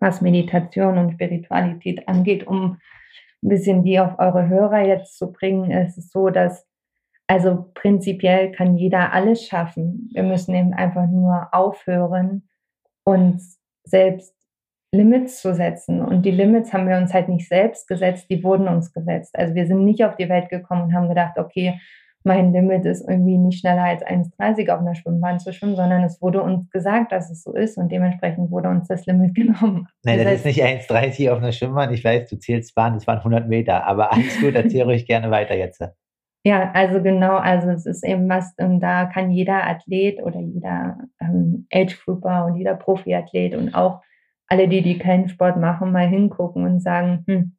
was 0.00 0.20
Meditation 0.20 0.98
und 0.98 1.12
Spiritualität 1.12 2.08
angeht, 2.08 2.46
um 2.46 2.78
ein 3.42 3.48
bisschen 3.48 3.84
die 3.84 4.00
auf 4.00 4.18
eure 4.18 4.48
Hörer 4.48 4.80
jetzt 4.86 5.18
zu 5.18 5.30
bringen, 5.30 5.70
ist 5.70 5.98
es 5.98 6.10
so, 6.10 6.30
dass 6.30 6.66
also 7.26 7.70
prinzipiell 7.74 8.52
kann 8.52 8.76
jeder 8.76 9.12
alles 9.12 9.46
schaffen. 9.46 10.10
Wir 10.12 10.22
müssen 10.22 10.54
eben 10.54 10.74
einfach 10.74 11.06
nur 11.06 11.48
aufhören, 11.52 12.48
uns 13.04 13.58
selbst 13.84 14.34
Limits 14.92 15.40
zu 15.40 15.54
setzen. 15.54 16.00
Und 16.00 16.22
die 16.22 16.30
Limits 16.30 16.72
haben 16.72 16.88
wir 16.88 16.96
uns 16.96 17.12
halt 17.12 17.28
nicht 17.28 17.48
selbst 17.48 17.88
gesetzt, 17.88 18.26
die 18.30 18.42
wurden 18.44 18.68
uns 18.68 18.92
gesetzt. 18.92 19.36
Also 19.36 19.54
wir 19.54 19.66
sind 19.66 19.84
nicht 19.84 20.04
auf 20.04 20.16
die 20.16 20.28
Welt 20.28 20.48
gekommen 20.48 20.84
und 20.84 20.94
haben 20.94 21.08
gedacht, 21.08 21.38
okay, 21.38 21.80
mein 22.26 22.54
Limit 22.54 22.86
ist 22.86 23.06
irgendwie 23.06 23.36
nicht 23.36 23.60
schneller 23.60 23.84
als 23.84 24.02
1,30 24.02 24.72
auf 24.72 24.80
einer 24.80 24.94
Schwimmbahn 24.94 25.38
zu 25.38 25.52
schwimmen, 25.52 25.76
sondern 25.76 26.02
es 26.04 26.22
wurde 26.22 26.42
uns 26.42 26.70
gesagt, 26.70 27.12
dass 27.12 27.30
es 27.30 27.42
so 27.42 27.52
ist 27.52 27.76
und 27.76 27.92
dementsprechend 27.92 28.50
wurde 28.50 28.70
uns 28.70 28.88
das 28.88 29.04
Limit 29.04 29.34
genommen. 29.34 29.88
Nein, 30.04 30.18
das, 30.18 30.26
das 30.26 30.34
ist 30.36 30.46
nicht 30.46 30.64
1,30 30.64 31.30
auf 31.30 31.38
einer 31.38 31.52
Schwimmbahn. 31.52 31.92
Ich 31.92 32.02
weiß, 32.02 32.30
du 32.30 32.38
zählst 32.38 32.74
Bahn, 32.74 32.94
das 32.94 33.06
waren 33.06 33.18
100 33.18 33.46
Meter, 33.46 33.84
aber 33.84 34.12
alles 34.12 34.40
gut, 34.40 34.54
erzähl 34.54 34.82
ruhig 34.84 35.06
gerne 35.06 35.30
weiter 35.30 35.54
jetzt. 35.54 35.82
Ja, 36.46 36.72
also 36.72 37.02
genau, 37.02 37.36
also 37.36 37.70
es 37.70 37.86
ist 37.86 38.04
eben 38.04 38.28
was, 38.28 38.54
und 38.58 38.80
da 38.80 39.06
kann 39.06 39.30
jeder 39.30 39.66
Athlet 39.66 40.22
oder 40.22 40.40
jeder 40.40 40.98
ähm, 41.18 41.66
Age 41.72 41.98
Grouper 42.04 42.44
und 42.44 42.56
jeder 42.56 42.74
Profiathlet 42.74 43.54
und 43.54 43.74
auch 43.74 44.02
alle 44.46 44.68
die, 44.68 44.82
die 44.82 44.98
keinen 44.98 45.30
Sport 45.30 45.56
machen, 45.56 45.90
mal 45.90 46.06
hingucken 46.06 46.64
und 46.64 46.80
sagen, 46.80 47.24
hm, 47.26 47.56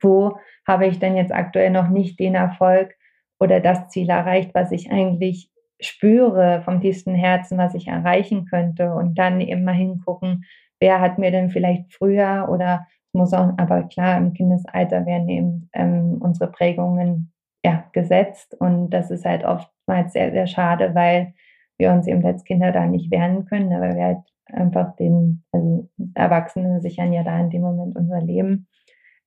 wo 0.00 0.38
habe 0.66 0.86
ich 0.86 0.98
denn 0.98 1.14
jetzt 1.16 1.32
aktuell 1.32 1.70
noch 1.70 1.88
nicht 1.88 2.18
den 2.18 2.34
Erfolg 2.34 2.94
oder 3.38 3.60
das 3.60 3.88
Ziel 3.88 4.08
erreicht, 4.08 4.52
was 4.54 4.72
ich 4.72 4.90
eigentlich 4.90 5.50
spüre 5.78 6.62
vom 6.64 6.80
tiefsten 6.80 7.14
Herzen, 7.14 7.58
was 7.58 7.74
ich 7.74 7.88
erreichen 7.88 8.46
könnte? 8.46 8.94
Und 8.94 9.18
dann 9.18 9.42
eben 9.42 9.64
mal 9.64 9.74
hingucken, 9.74 10.44
wer 10.80 11.00
hat 11.02 11.18
mir 11.18 11.30
denn 11.30 11.50
vielleicht 11.50 11.92
früher 11.92 12.48
oder 12.50 12.86
muss 13.12 13.34
auch, 13.34 13.52
aber 13.58 13.82
klar, 13.84 14.16
im 14.16 14.32
Kindesalter 14.32 15.04
werden 15.04 15.28
eben 15.28 15.70
ähm, 15.74 16.16
unsere 16.20 16.50
Prägungen 16.50 17.32
ja, 17.66 17.84
gesetzt 17.92 18.54
und 18.60 18.90
das 18.90 19.10
ist 19.10 19.24
halt 19.24 19.44
oftmals 19.44 20.12
sehr, 20.12 20.30
sehr 20.30 20.46
schade, 20.46 20.94
weil 20.94 21.34
wir 21.78 21.90
uns 21.90 22.06
eben 22.06 22.24
als 22.24 22.44
Kinder 22.44 22.70
da 22.70 22.86
nicht 22.86 23.10
wehren 23.10 23.44
können, 23.44 23.68
ne, 23.68 23.80
weil 23.80 23.96
wir 23.96 24.04
halt 24.04 24.18
einfach 24.46 24.94
den, 24.94 25.42
also 25.50 25.90
Erwachsene 26.14 26.80
sichern 26.80 27.12
ja 27.12 27.24
da 27.24 27.40
in 27.40 27.50
dem 27.50 27.62
Moment 27.62 27.96
unser 27.96 28.20
Leben. 28.20 28.68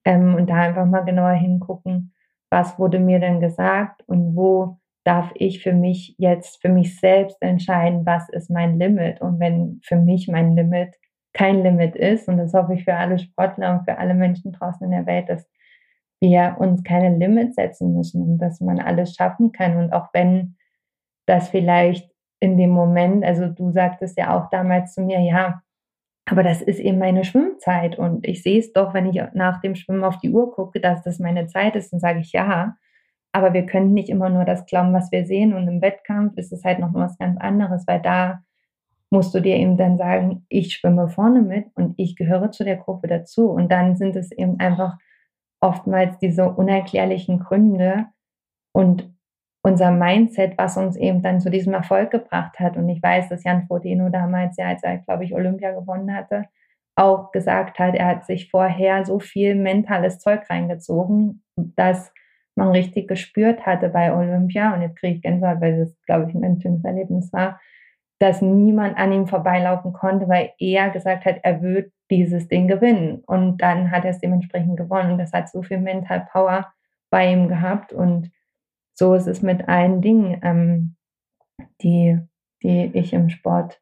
Ähm, 0.06 0.36
und 0.36 0.50
da 0.50 0.56
einfach 0.56 0.86
mal 0.86 1.02
genauer 1.02 1.34
hingucken, 1.34 2.14
was 2.50 2.80
wurde 2.80 3.00
mir 3.00 3.20
denn 3.20 3.42
gesagt 3.42 4.04
und 4.08 4.38
wo 4.38 4.78
darf 5.04 5.32
ich 5.36 5.62
für 5.62 5.74
mich 5.74 6.16
jetzt, 6.18 6.62
für 6.62 6.70
mich 6.70 6.98
selbst 6.98 7.42
entscheiden, 7.42 8.06
was 8.06 8.30
ist 8.30 8.50
mein 8.50 8.80
Limit. 8.80 9.20
Und 9.20 9.42
wenn 9.42 9.82
für 9.84 9.98
mich 9.98 10.30
mein 10.30 10.56
Limit 10.56 10.96
kein 11.34 11.62
Limit 11.62 11.98
ist, 11.98 12.30
und 12.30 12.38
das 12.38 12.54
hoffe 12.54 12.76
ich 12.76 12.86
für 12.86 12.96
alle 12.96 13.20
Sportler 13.20 13.74
und 13.74 13.84
für 13.84 13.98
alle 13.98 14.14
Menschen 14.14 14.54
draußen 14.54 14.86
in 14.86 14.92
der 14.92 15.06
Welt, 15.06 15.28
dass 15.28 15.46
wir 16.20 16.58
uns 16.60 16.84
keine 16.84 17.18
Limits 17.18 17.56
setzen 17.56 17.94
müssen 17.94 18.22
und 18.24 18.38
dass 18.40 18.60
man 18.62 18.80
alles 18.80 19.16
schaffen 19.16 19.52
kann. 19.52 19.78
Und 19.78 19.94
auch 19.94 20.10
wenn 20.14 20.56
das 21.26 21.50
vielleicht 21.50 22.10
in 22.40 22.58
dem 22.58 22.72
Moment, 22.72 23.24
also 23.24 23.48
du 23.48 23.72
sagtest 23.72 24.18
ja 24.18 24.38
auch 24.38 24.50
damals 24.50 24.94
zu 24.94 25.02
mir, 25.02 25.20
ja, 25.20 25.62
aber 26.26 26.44
das 26.44 26.62
ist 26.62 26.80
eben 26.80 27.00
meine 27.00 27.24
Schwimmzeit 27.24 27.98
und 27.98 28.28
ich 28.28 28.44
sehe 28.44 28.60
es 28.60 28.72
doch, 28.72 28.94
wenn 28.94 29.08
ich 29.08 29.22
nach 29.34 29.62
dem 29.62 29.76
Schwimmen 29.76 30.04
auf 30.04 30.20
die 30.20 30.30
Uhr 30.30 30.54
gucke, 30.54 30.80
dass 30.80 31.04
das 31.04 31.20
meine 31.20 31.48
Zeit 31.48 31.76
ist, 31.76 31.92
dann 31.92 32.00
sage 32.00 32.20
ich 32.20 32.32
ja. 32.32 32.76
Aber 33.32 33.54
wir 33.54 33.66
können 33.66 33.94
nicht 33.94 34.10
immer 34.10 34.30
nur 34.30 34.46
das 34.46 34.66
glauben, 34.66 34.94
was 34.94 35.12
wir 35.12 35.26
sehen 35.26 35.54
und 35.54 35.68
im 35.68 35.82
Wettkampf 35.82 36.38
ist 36.38 36.52
es 36.52 36.64
halt 36.64 36.80
noch 36.80 36.94
was 36.94 37.18
ganz 37.18 37.40
anderes, 37.40 37.86
weil 37.88 38.02
da 38.02 38.44
musst 39.10 39.34
du 39.34 39.40
dir 39.40 39.56
eben 39.56 39.78
dann 39.78 39.98
sagen, 39.98 40.46
ich 40.50 40.74
schwimme 40.74 41.10
vorne 41.10 41.42
mit 41.42 41.66
und 41.76 41.96
ich 41.98 42.16
gehöre 42.16 42.52
zu 42.52 42.64
der 42.64 42.78
Gruppe 42.78 43.08
dazu 43.08 43.50
und 43.50 43.72
dann 43.72 43.96
sind 43.96 44.16
es 44.16 44.32
eben 44.32 44.60
einfach 44.60 44.98
oftmals 45.62 46.18
diese 46.20 46.50
unerklärlichen 46.50 47.40
Gründe 47.40 48.08
und 48.74 49.14
unser 49.62 49.92
Mindset, 49.92 50.58
was 50.58 50.78
uns 50.78 50.96
eben 50.96 51.22
dann 51.22 51.42
zu 51.42 51.50
diesem 51.50 51.74
Erfolg 51.74 52.12
gebracht 52.12 52.60
hat. 52.60 52.78
Und 52.78 52.88
ich 52.88 53.04
weiß, 53.04 53.30
dass 53.30 53.44
Jan 53.44 53.68
Frodeno 53.68 54.10
damals, 54.10 54.56
ja, 54.58 54.68
als 54.68 54.84
er, 54.84 55.00
glaube 55.00 55.26
ich, 55.26 55.36
Olympia 55.36 55.72
gewonnen 55.72 56.16
hatte, 56.16 56.46
auch 56.96 57.32
gesagt 57.32 57.80
hat, 57.80 57.96
er 57.96 58.08
hat 58.08 58.26
sich 58.26 58.50
vorher 58.50 59.06
so 59.06 59.20
viel 59.20 59.56
mentales 59.56 60.20
Zeug 60.20 60.50
reingezogen, 60.50 61.44
dass 61.56 62.12
man 62.56 62.70
richtig 62.70 63.08
gespürt 63.08 63.66
hatte 63.66 63.90
bei 63.90 64.14
Olympia, 64.14 64.74
und 64.74 64.82
jetzt 64.82 64.98
kriege 64.98 65.16
ich 65.16 65.22
Gänsehaut, 65.22 65.62
weil 65.62 65.80
das, 65.80 65.96
glaube 66.06 66.30
ich, 66.30 66.36
ein 66.36 66.62
schönes 66.62 66.84
Erlebnis 66.84 67.32
war, 67.32 67.60
dass 68.20 68.42
niemand 68.42 68.98
an 68.98 69.14
ihm 69.14 69.28
vorbeilaufen 69.28 69.94
konnte, 69.94 70.28
weil 70.28 70.52
er 70.60 70.90
gesagt 70.90 71.26
hat, 71.26 71.38
er 71.44 71.62
wird 71.62 71.92
dieses 72.10 72.48
Ding 72.48 72.68
gewinnen. 72.68 73.24
Und 73.26 73.58
dann 73.62 73.92
hat 73.92 74.04
er 74.04 74.12
es 74.12 74.20
dementsprechend 74.20 74.78
gewonnen. 74.78 75.18
Das 75.18 75.32
hat 75.34 75.50
so 75.50 75.62
viel 75.62 75.80
Mental 75.80 76.28
Power 76.32 76.72
bei 77.10 77.32
ihm 77.32 77.48
gehabt. 77.48 77.94
Und 77.94 78.32
so 78.94 79.14
ist 79.14 79.28
es 79.28 79.42
mit 79.42 79.68
allen 79.68 80.02
Dingen, 80.02 80.40
ähm, 80.44 80.96
die, 81.82 82.20
die 82.64 82.92
ich 82.94 83.14
im 83.14 83.30
Sport 83.30 83.82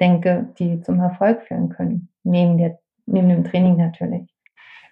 denke, 0.00 0.48
die 0.58 0.80
zum 0.82 1.00
Erfolg 1.00 1.42
führen 1.42 1.68
können. 1.68 2.08
Neben, 2.22 2.58
der, 2.58 2.78
neben 3.06 3.28
dem 3.28 3.44
Training 3.44 3.76
natürlich. 3.76 4.28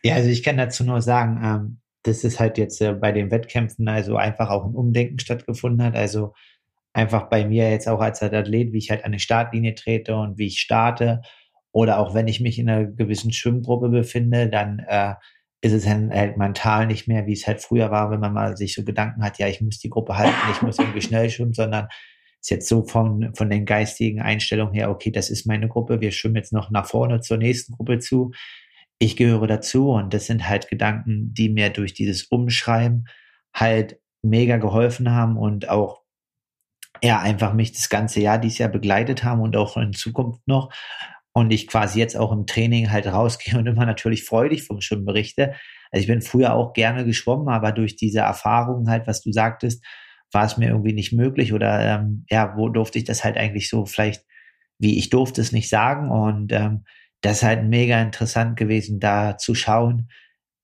Ja, 0.02 0.14
also 0.14 0.28
ich 0.28 0.42
kann 0.42 0.56
dazu 0.56 0.84
nur 0.84 1.02
sagen, 1.02 1.40
ähm, 1.42 1.80
dass 2.02 2.24
es 2.24 2.38
halt 2.38 2.58
jetzt 2.58 2.80
äh, 2.80 2.92
bei 2.92 3.12
den 3.12 3.30
Wettkämpfen 3.30 3.88
also 3.88 4.16
einfach 4.16 4.50
auch 4.50 4.64
ein 4.64 4.74
Umdenken 4.74 5.18
stattgefunden 5.18 5.84
hat. 5.84 5.96
Also 5.96 6.34
einfach 6.92 7.28
bei 7.28 7.44
mir 7.46 7.70
jetzt 7.70 7.88
auch 7.88 8.00
als 8.00 8.22
Athlet, 8.22 8.72
wie 8.72 8.78
ich 8.78 8.90
halt 8.90 9.04
an 9.04 9.12
die 9.12 9.18
Startlinie 9.18 9.74
trete 9.74 10.14
und 10.14 10.38
wie 10.38 10.46
ich 10.46 10.60
starte. 10.60 11.22
Oder 11.74 11.98
auch 11.98 12.14
wenn 12.14 12.28
ich 12.28 12.40
mich 12.40 12.60
in 12.60 12.70
einer 12.70 12.84
gewissen 12.86 13.32
Schwimmgruppe 13.32 13.88
befinde, 13.88 14.48
dann 14.48 14.78
äh, 14.86 15.14
ist 15.60 15.72
es 15.72 15.88
halt, 15.88 16.12
halt 16.12 16.36
mental 16.36 16.86
nicht 16.86 17.08
mehr, 17.08 17.26
wie 17.26 17.32
es 17.32 17.48
halt 17.48 17.60
früher 17.60 17.90
war, 17.90 18.12
wenn 18.12 18.20
man 18.20 18.32
mal 18.32 18.56
sich 18.56 18.74
so 18.74 18.84
Gedanken 18.84 19.24
hat, 19.24 19.38
ja, 19.38 19.48
ich 19.48 19.60
muss 19.60 19.80
die 19.80 19.90
Gruppe 19.90 20.16
halten, 20.16 20.36
ich 20.52 20.62
muss 20.62 20.78
irgendwie 20.78 21.02
schnell 21.02 21.28
schwimmen, 21.30 21.52
sondern 21.52 21.88
ist 22.40 22.50
jetzt 22.50 22.68
so 22.68 22.84
von, 22.84 23.34
von 23.34 23.50
den 23.50 23.64
geistigen 23.64 24.20
Einstellungen 24.20 24.72
her, 24.72 24.88
okay, 24.88 25.10
das 25.10 25.30
ist 25.30 25.46
meine 25.46 25.66
Gruppe, 25.66 26.00
wir 26.00 26.12
schwimmen 26.12 26.36
jetzt 26.36 26.52
noch 26.52 26.70
nach 26.70 26.86
vorne 26.86 27.20
zur 27.20 27.38
nächsten 27.38 27.72
Gruppe 27.72 27.98
zu. 27.98 28.30
Ich 29.00 29.16
gehöre 29.16 29.48
dazu 29.48 29.90
und 29.90 30.14
das 30.14 30.26
sind 30.26 30.48
halt 30.48 30.68
Gedanken, 30.68 31.34
die 31.34 31.48
mir 31.48 31.70
durch 31.70 31.92
dieses 31.92 32.22
Umschreiben 32.22 33.06
halt 33.52 33.98
mega 34.22 34.58
geholfen 34.58 35.10
haben 35.10 35.36
und 35.36 35.68
auch 35.68 36.02
ja 37.02 37.18
einfach 37.18 37.52
mich 37.52 37.72
das 37.72 37.88
ganze 37.88 38.20
Jahr 38.20 38.38
dieses 38.38 38.58
Jahr 38.58 38.68
begleitet 38.68 39.24
haben 39.24 39.40
und 39.40 39.56
auch 39.56 39.76
in 39.76 39.92
Zukunft 39.92 40.46
noch 40.46 40.72
und 41.34 41.52
ich 41.52 41.66
quasi 41.66 41.98
jetzt 41.98 42.16
auch 42.16 42.32
im 42.32 42.46
Training 42.46 42.90
halt 42.90 43.06
rausgehe 43.06 43.58
und 43.58 43.66
immer 43.66 43.84
natürlich 43.84 44.24
freudig 44.24 44.62
vom 44.62 44.80
Schwimmen 44.80 45.04
berichte. 45.04 45.54
Also 45.90 46.02
ich 46.02 46.06
bin 46.06 46.22
früher 46.22 46.54
auch 46.54 46.72
gerne 46.72 47.04
geschwommen, 47.04 47.48
aber 47.48 47.72
durch 47.72 47.96
diese 47.96 48.20
Erfahrungen 48.20 48.88
halt, 48.88 49.06
was 49.06 49.20
du 49.20 49.32
sagtest, 49.32 49.84
war 50.32 50.44
es 50.44 50.56
mir 50.56 50.68
irgendwie 50.68 50.92
nicht 50.92 51.12
möglich 51.12 51.52
oder 51.52 51.80
ähm, 51.80 52.24
ja, 52.30 52.54
wo 52.56 52.68
durfte 52.68 52.98
ich 52.98 53.04
das 53.04 53.24
halt 53.24 53.36
eigentlich 53.36 53.68
so 53.68 53.84
vielleicht, 53.84 54.24
wie 54.78 54.98
ich 54.98 55.10
durfte 55.10 55.40
es 55.40 55.52
nicht 55.52 55.68
sagen 55.68 56.10
und 56.10 56.52
ähm, 56.52 56.84
das 57.20 57.38
ist 57.38 57.42
halt 57.42 57.64
mega 57.64 58.00
interessant 58.00 58.56
gewesen, 58.56 59.00
da 59.00 59.38
zu 59.38 59.54
schauen. 59.54 60.10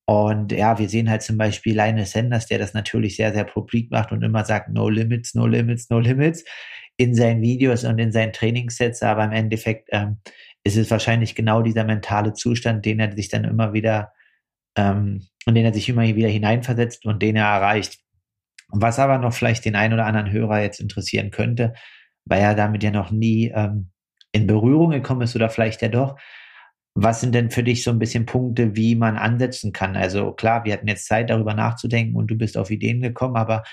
Und 0.06 0.52
ja, 0.52 0.78
wir 0.78 0.88
sehen 0.88 1.09
halt 1.09 1.22
zum 1.22 1.38
Beispiel 1.38 1.74
Lionel 1.74 2.04
Sanders, 2.04 2.46
der 2.46 2.59
das 2.59 2.74
natürlich 2.74 3.16
sehr, 3.16 3.33
sehr 3.33 3.44
publik 3.44 3.90
macht 3.90 4.12
und 4.12 4.22
immer 4.22 4.44
sagt, 4.44 4.68
no 4.68 4.88
limits, 4.88 5.35
no 5.35 5.46
limits, 5.46 5.88
no 5.88 6.00
limits 6.00 6.44
in 6.96 7.14
seinen 7.14 7.40
Videos 7.40 7.85
und 7.85 7.98
in 7.98 8.12
seinen 8.12 8.35
Trainingssets, 8.35 9.02
aber 9.02 9.24
im 9.24 9.33
Endeffekt 9.33 9.88
ähm, 9.92 10.18
ist 10.64 10.76
es 10.76 10.90
wahrscheinlich 10.90 11.34
genau 11.34 11.62
dieser 11.62 11.84
mentale 11.84 12.32
Zustand, 12.32 12.84
den 12.84 13.00
er 13.00 13.14
sich 13.14 13.28
dann 13.28 13.44
immer 13.44 13.72
wieder, 13.72 14.12
ähm, 14.76 15.26
und 15.46 15.54
den 15.54 15.64
er 15.64 15.74
sich 15.74 15.88
immer 15.88 16.02
wieder 16.02 16.28
hineinversetzt 16.28 17.06
und 17.06 17.22
den 17.22 17.36
er 17.36 17.46
erreicht. 17.46 17.98
Was 18.68 18.98
aber 18.98 19.18
noch 19.18 19.32
vielleicht 19.32 19.64
den 19.64 19.74
einen 19.74 19.94
oder 19.94 20.06
anderen 20.06 20.30
Hörer 20.30 20.60
jetzt 20.60 20.80
interessieren 20.80 21.30
könnte, 21.30 21.74
weil 22.24 22.40
er 22.40 22.54
damit 22.54 22.82
ja 22.82 22.90
noch 22.90 23.10
nie 23.10 23.50
ähm, 23.54 23.90
in 24.32 24.46
Berührung 24.46 24.90
gekommen 24.90 25.22
ist 25.22 25.34
oder 25.34 25.50
vielleicht 25.50 25.82
ja 25.82 25.88
doch. 25.88 26.16
Was 26.94 27.20
sind 27.20 27.34
denn 27.34 27.50
für 27.50 27.62
dich 27.62 27.82
so 27.82 27.90
ein 27.90 27.98
bisschen 27.98 28.26
Punkte, 28.26 28.76
wie 28.76 28.94
man 28.94 29.16
ansetzen 29.16 29.72
kann? 29.72 29.96
Also 29.96 30.32
klar, 30.32 30.64
wir 30.64 30.72
hatten 30.72 30.88
jetzt 30.88 31.06
Zeit, 31.06 31.30
darüber 31.30 31.54
nachzudenken 31.54 32.16
und 32.16 32.28
du 32.28 32.36
bist 32.36 32.56
auf 32.56 32.70
Ideen 32.70 33.00
gekommen, 33.00 33.36
aber 33.36 33.64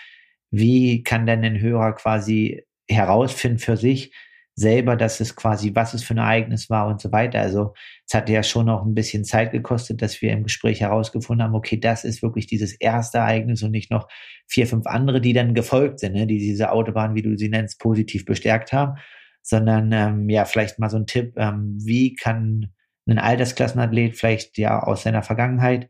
wie 0.50 1.04
kann 1.04 1.26
denn 1.26 1.43
ein 1.43 1.60
Hörer 1.60 1.93
quasi 1.93 2.63
herausfinden 2.89 3.60
für 3.60 3.76
sich, 3.76 4.13
selber, 4.58 4.96
dass 4.96 5.20
es 5.20 5.36
quasi, 5.36 5.76
was 5.76 5.93
es 5.93 6.04
für 6.04 6.15
ein 6.15 6.17
Ereignis 6.17 6.67
war 6.72 6.88
und 6.88 7.00
so 7.00 7.12
weiter. 7.12 7.39
Also 7.39 7.76
es 8.08 8.15
hat 8.15 8.28
ja 8.28 8.41
schon 8.41 8.65
noch 8.65 8.84
ein 8.84 8.96
bisschen 8.96 9.24
Zeit 9.24 9.52
gekostet, 9.52 10.02
dass 10.02 10.20
wir 10.24 10.32
im 10.32 10.43
Gespräch 10.43 10.82
herausgefunden 10.82 11.43
haben, 11.46 11.54
okay, 11.54 11.80
das 11.80 12.04
ist 12.04 12.24
wirklich 12.24 12.48
dieses 12.48 12.74
erste 12.74 13.20
Ereignis 13.20 13.62
und 13.62 13.70
nicht 13.70 13.91
noch 13.91 14.08
vier, 14.48 14.65
fünf 14.65 14.88
andere, 14.88 15.22
die 15.22 15.34
dann 15.34 15.54
gefolgt 15.54 16.00
sind, 16.00 16.13
ne, 16.13 16.26
die 16.26 16.39
diese 16.39 16.72
Autobahn, 16.72 17.13
wie 17.13 17.22
du 17.22 17.38
sie 17.38 17.50
nennst, 17.50 17.80
positiv 17.80 18.26
bestärkt 18.26 18.74
haben, 18.74 18.98
sondern 19.43 19.91
ähm, 19.91 20.28
ja, 20.28 20.43
vielleicht 20.46 20.80
mal 20.80 20.89
so 20.89 20.98
ein 20.98 21.06
Tipp, 21.06 21.34
ähm, 21.38 21.78
wie 21.80 22.15
kann 22.15 22.74
ein 23.08 23.20
Altersklassenathlet, 23.20 24.17
vielleicht 24.17 24.58
ja 24.58 24.82
aus 24.82 25.04
seiner 25.04 25.22
Vergangenheit, 25.22 25.88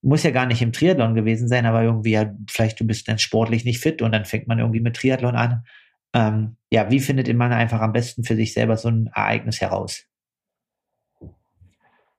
muss 0.00 0.22
ja 0.22 0.30
gar 0.30 0.46
nicht 0.46 0.62
im 0.62 0.72
Triathlon 0.72 1.16
gewesen 1.16 1.48
sein, 1.48 1.66
aber 1.66 1.82
irgendwie 1.82 2.12
ja, 2.12 2.32
vielleicht 2.48 2.78
du 2.78 2.86
bist 2.86 3.08
dann 3.08 3.18
sportlich 3.18 3.64
nicht 3.64 3.80
fit 3.80 4.00
und 4.00 4.12
dann 4.12 4.24
fängt 4.24 4.46
man 4.46 4.60
irgendwie 4.60 4.80
mit 4.80 4.94
Triathlon 4.94 5.34
an. 5.34 5.64
Ähm, 6.16 6.56
ja, 6.70 6.90
wie 6.90 7.00
findet 7.00 7.32
man 7.36 7.52
einfach 7.52 7.82
am 7.82 7.92
besten 7.92 8.24
für 8.24 8.36
sich 8.36 8.54
selber 8.54 8.78
so 8.78 8.88
ein 8.88 9.10
Ereignis 9.14 9.60
heraus? 9.60 10.06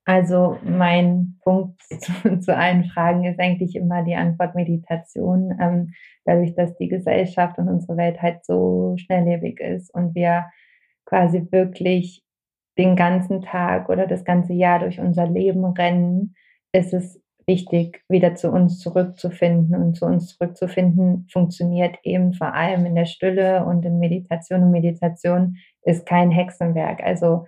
Also 0.05 0.59
mein 0.63 1.39
Punkt 1.43 1.81
zu, 1.99 2.39
zu, 2.39 2.55
allen 2.55 2.85
Fragen 2.85 3.25
ist 3.25 3.39
eigentlich 3.39 3.75
immer 3.75 4.03
die 4.03 4.15
Antwort 4.15 4.53
Meditation. 4.53 5.57
Ähm, 5.59 5.93
dadurch, 6.25 6.53
dass 6.53 6.77
die 6.77 6.89
Gesellschaft 6.89 7.57
und 7.57 7.69
unsere 7.69 7.97
Welt 7.97 8.21
halt 8.21 8.45
so 8.45 8.95
schnelllebig 8.97 9.59
ist 9.59 9.91
und 9.91 10.13
wir 10.13 10.45
quasi 11.05 11.47
wirklich 11.51 12.23
den 12.77 12.95
ganzen 12.95 13.41
Tag 13.41 13.89
oder 13.89 14.05
das 14.05 14.23
ganze 14.23 14.53
Jahr 14.53 14.77
durch 14.79 14.99
unser 14.99 15.25
Leben 15.25 15.65
rennen, 15.65 16.35
ist 16.71 16.93
es 16.93 17.19
wichtig, 17.47 18.03
wieder 18.09 18.35
zu 18.35 18.51
uns 18.51 18.79
zurückzufinden. 18.79 19.75
Und 19.75 19.95
zu 19.95 20.05
uns 20.05 20.35
zurückzufinden 20.35 21.27
funktioniert 21.31 21.97
eben 22.03 22.33
vor 22.33 22.53
allem 22.53 22.85
in 22.85 22.95
der 22.95 23.05
Stille 23.05 23.65
und 23.65 23.85
in 23.85 23.99
Meditation. 23.99 24.63
Und 24.63 24.71
Meditation 24.71 25.57
ist 25.83 26.05
kein 26.05 26.29
Hexenwerk. 26.29 27.01
Also 27.03 27.45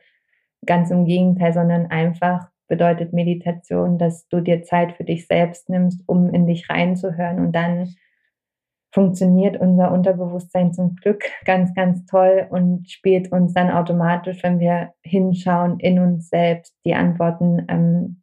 Ganz 0.65 0.91
im 0.91 1.05
Gegenteil, 1.05 1.53
sondern 1.53 1.87
einfach 1.87 2.49
bedeutet 2.67 3.13
Meditation, 3.13 3.97
dass 3.97 4.27
du 4.27 4.41
dir 4.41 4.63
Zeit 4.63 4.93
für 4.93 5.03
dich 5.03 5.25
selbst 5.25 5.69
nimmst, 5.69 6.01
um 6.05 6.29
in 6.33 6.47
dich 6.47 6.69
reinzuhören. 6.69 7.39
Und 7.39 7.53
dann 7.53 7.95
funktioniert 8.91 9.59
unser 9.59 9.91
Unterbewusstsein 9.91 10.73
zum 10.73 10.95
Glück 10.95 11.23
ganz, 11.45 11.73
ganz 11.73 12.05
toll 12.05 12.47
und 12.49 12.89
spielt 12.89 13.31
uns 13.31 13.53
dann 13.53 13.71
automatisch, 13.71 14.43
wenn 14.43 14.59
wir 14.59 14.93
hinschauen, 15.01 15.79
in 15.79 15.99
uns 15.99 16.29
selbst 16.29 16.75
die 16.85 16.95
Antworten 16.95 17.65
ähm, 17.69 18.21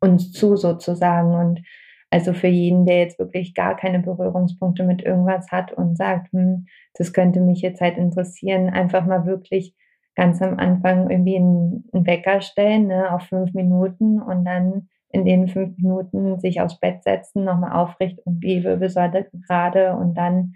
uns 0.00 0.32
zu 0.32 0.56
sozusagen. 0.56 1.34
Und 1.34 1.62
also 2.10 2.32
für 2.32 2.48
jeden, 2.48 2.86
der 2.86 3.00
jetzt 3.00 3.18
wirklich 3.18 3.54
gar 3.54 3.76
keine 3.76 4.00
Berührungspunkte 4.00 4.84
mit 4.84 5.02
irgendwas 5.02 5.50
hat 5.50 5.72
und 5.72 5.96
sagt, 5.96 6.32
hm, 6.32 6.66
das 6.94 7.12
könnte 7.12 7.40
mich 7.40 7.60
jetzt 7.60 7.80
halt 7.80 7.98
interessieren, 7.98 8.70
einfach 8.70 9.04
mal 9.06 9.26
wirklich 9.26 9.74
ganz 10.14 10.40
am 10.40 10.58
Anfang 10.58 11.10
irgendwie 11.10 11.36
einen, 11.36 11.84
einen 11.92 12.06
Wecker 12.06 12.40
stellen 12.40 12.86
ne, 12.86 13.12
auf 13.12 13.24
fünf 13.24 13.52
Minuten 13.52 14.20
und 14.20 14.44
dann 14.44 14.88
in 15.10 15.24
den 15.24 15.48
fünf 15.48 15.76
Minuten 15.78 16.40
sich 16.40 16.60
aufs 16.60 16.80
Bett 16.80 17.02
setzen, 17.02 17.44
nochmal 17.44 17.72
aufrecht 17.72 18.18
und 18.24 18.40
die 18.40 18.64
Wirbelsäule 18.64 19.28
gerade 19.46 19.94
und 19.94 20.14
dann 20.14 20.54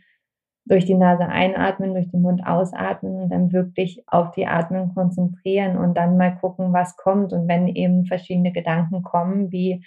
durch 0.70 0.84
die 0.84 0.94
Nase 0.94 1.26
einatmen, 1.26 1.94
durch 1.94 2.08
den 2.12 2.22
Mund 2.22 2.46
ausatmen 2.46 3.22
und 3.22 3.30
dann 3.30 3.52
wirklich 3.52 4.04
auf 4.06 4.30
die 4.30 4.46
Atmung 4.46 4.94
konzentrieren 4.94 5.76
und 5.76 5.96
dann 5.96 6.16
mal 6.16 6.36
gucken, 6.36 6.72
was 6.72 6.96
kommt. 6.96 7.32
Und 7.32 7.48
wenn 7.48 7.66
eben 7.66 8.06
verschiedene 8.06 8.52
Gedanken 8.52 9.02
kommen, 9.02 9.50
wie, 9.50 9.84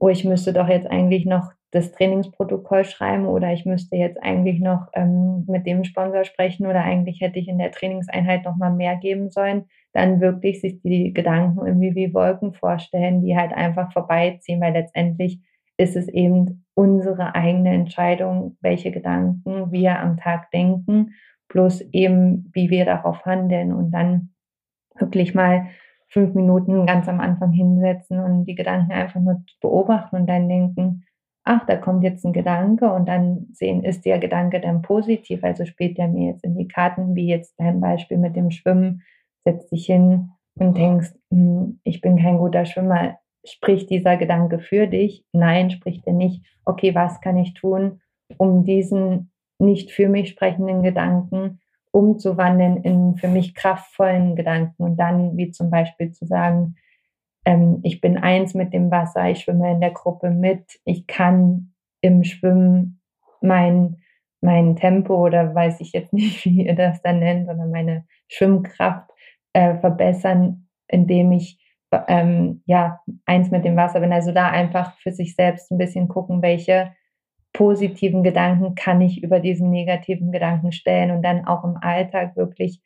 oh, 0.00 0.08
ich 0.08 0.24
müsste 0.24 0.54
doch 0.54 0.68
jetzt 0.68 0.90
eigentlich 0.90 1.26
noch 1.26 1.52
das 1.70 1.92
Trainingsprotokoll 1.92 2.86
schreiben 2.86 3.26
oder 3.26 3.52
ich 3.52 3.66
müsste 3.66 3.96
jetzt 3.96 4.16
eigentlich 4.22 4.58
noch 4.60 4.86
ähm, 4.94 5.44
mit 5.48 5.66
dem 5.66 5.84
Sponsor 5.84 6.24
sprechen 6.24 6.66
oder 6.66 6.82
eigentlich 6.82 7.20
hätte 7.20 7.38
ich 7.38 7.48
in 7.48 7.58
der 7.58 7.70
Trainingseinheit 7.70 8.46
noch 8.46 8.56
mal 8.56 8.72
mehr 8.72 8.96
geben 8.96 9.28
sollen, 9.28 9.66
dann 9.92 10.22
wirklich 10.22 10.62
sich 10.62 10.80
die 10.80 11.12
Gedanken 11.12 11.66
irgendwie 11.66 11.94
wie 11.94 12.14
Wolken 12.14 12.54
vorstellen, 12.54 13.20
die 13.20 13.36
halt 13.36 13.52
einfach 13.52 13.92
vorbeiziehen, 13.92 14.62
weil 14.62 14.72
letztendlich 14.72 15.40
ist 15.78 15.96
es 15.96 16.08
eben 16.08 16.64
unsere 16.74 17.34
eigene 17.34 17.74
Entscheidung, 17.74 18.56
welche 18.60 18.90
Gedanken 18.90 19.72
wir 19.72 19.98
am 20.00 20.16
Tag 20.16 20.50
denken, 20.50 21.14
plus 21.48 21.80
eben, 21.92 22.50
wie 22.52 22.70
wir 22.70 22.84
darauf 22.84 23.24
handeln 23.24 23.72
und 23.72 23.90
dann 23.90 24.30
wirklich 24.98 25.34
mal 25.34 25.66
fünf 26.08 26.34
Minuten 26.34 26.86
ganz 26.86 27.08
am 27.08 27.20
Anfang 27.20 27.52
hinsetzen 27.52 28.18
und 28.20 28.44
die 28.44 28.54
Gedanken 28.54 28.92
einfach 28.92 29.20
nur 29.20 29.42
beobachten 29.60 30.16
und 30.16 30.26
dann 30.26 30.48
denken, 30.48 31.04
ach, 31.44 31.64
da 31.66 31.76
kommt 31.76 32.02
jetzt 32.02 32.24
ein 32.24 32.32
Gedanke 32.32 32.92
und 32.92 33.06
dann 33.06 33.46
sehen, 33.52 33.84
ist 33.84 34.04
der 34.04 34.18
Gedanke 34.18 34.60
dann 34.60 34.82
positiv, 34.82 35.44
also 35.44 35.64
spielt 35.64 35.96
der 35.98 36.08
mir 36.08 36.30
jetzt 36.30 36.44
in 36.44 36.56
die 36.56 36.68
Karten, 36.68 37.14
wie 37.14 37.28
jetzt 37.28 37.54
dein 37.58 37.80
Beispiel 37.80 38.18
mit 38.18 38.34
dem 38.34 38.50
Schwimmen, 38.50 39.02
setzt 39.44 39.70
dich 39.70 39.86
hin 39.86 40.30
und 40.58 40.76
denkst, 40.76 41.12
hm, 41.30 41.80
ich 41.84 42.00
bin 42.00 42.18
kein 42.18 42.38
guter 42.38 42.64
Schwimmer, 42.64 43.18
spricht 43.48 43.90
dieser 43.90 44.16
Gedanke 44.16 44.58
für 44.58 44.86
dich? 44.86 45.24
Nein, 45.32 45.70
spricht 45.70 46.06
er 46.06 46.12
nicht. 46.12 46.44
Okay, 46.64 46.94
was 46.94 47.20
kann 47.20 47.36
ich 47.36 47.54
tun, 47.54 48.00
um 48.38 48.64
diesen 48.64 49.30
nicht 49.58 49.90
für 49.90 50.08
mich 50.08 50.30
sprechenden 50.30 50.82
Gedanken 50.82 51.60
umzuwandeln 51.92 52.82
in 52.82 53.16
für 53.16 53.28
mich 53.28 53.54
kraftvollen 53.54 54.36
Gedanken 54.36 54.82
und 54.82 54.96
dann 54.96 55.36
wie 55.38 55.50
zum 55.50 55.70
Beispiel 55.70 56.12
zu 56.12 56.26
sagen, 56.26 56.76
ähm, 57.46 57.80
ich 57.84 58.02
bin 58.02 58.18
eins 58.18 58.52
mit 58.52 58.74
dem 58.74 58.90
Wasser, 58.90 59.30
ich 59.30 59.40
schwimme 59.40 59.72
in 59.72 59.80
der 59.80 59.92
Gruppe 59.92 60.30
mit, 60.30 60.78
ich 60.84 61.06
kann 61.06 61.72
im 62.02 62.22
Schwimmen 62.22 63.00
mein, 63.40 63.96
mein 64.42 64.76
Tempo 64.76 65.24
oder 65.24 65.54
weiß 65.54 65.80
ich 65.80 65.92
jetzt 65.92 66.12
nicht, 66.12 66.44
wie 66.44 66.66
ihr 66.66 66.74
das 66.74 67.00
dann 67.00 67.20
nennt, 67.20 67.46
sondern 67.46 67.70
meine 67.70 68.04
Schwimmkraft 68.28 69.10
äh, 69.54 69.76
verbessern, 69.78 70.68
indem 70.88 71.32
ich 71.32 71.58
ähm, 72.08 72.62
ja 72.66 73.00
eins 73.24 73.50
mit 73.50 73.64
dem 73.64 73.76
Wasser 73.76 74.00
bin. 74.00 74.12
Also 74.12 74.32
da 74.32 74.48
einfach 74.48 74.96
für 74.98 75.12
sich 75.12 75.34
selbst 75.34 75.70
ein 75.70 75.78
bisschen 75.78 76.08
gucken, 76.08 76.42
welche 76.42 76.92
positiven 77.52 78.22
Gedanken 78.22 78.74
kann 78.74 79.00
ich 79.00 79.22
über 79.22 79.40
diesen 79.40 79.70
negativen 79.70 80.30
Gedanken 80.30 80.72
stellen 80.72 81.10
und 81.10 81.22
dann 81.22 81.46
auch 81.46 81.64
im 81.64 81.78
Alltag 81.80 82.36
wirklich 82.36 82.82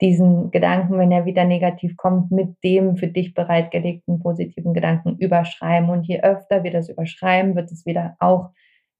diesen 0.00 0.50
Gedanken, 0.50 0.98
wenn 0.98 1.12
er 1.12 1.24
wieder 1.24 1.44
negativ 1.44 1.96
kommt, 1.96 2.30
mit 2.30 2.62
dem 2.64 2.96
für 2.96 3.06
dich 3.06 3.34
bereitgelegten 3.34 4.18
positiven 4.18 4.74
Gedanken 4.74 5.16
überschreiben. 5.18 5.90
Und 5.90 6.06
je 6.06 6.20
öfter 6.20 6.64
wir 6.64 6.72
das 6.72 6.88
überschreiben, 6.88 7.54
wird 7.54 7.70
es 7.70 7.86
wieder 7.86 8.16
auch 8.18 8.50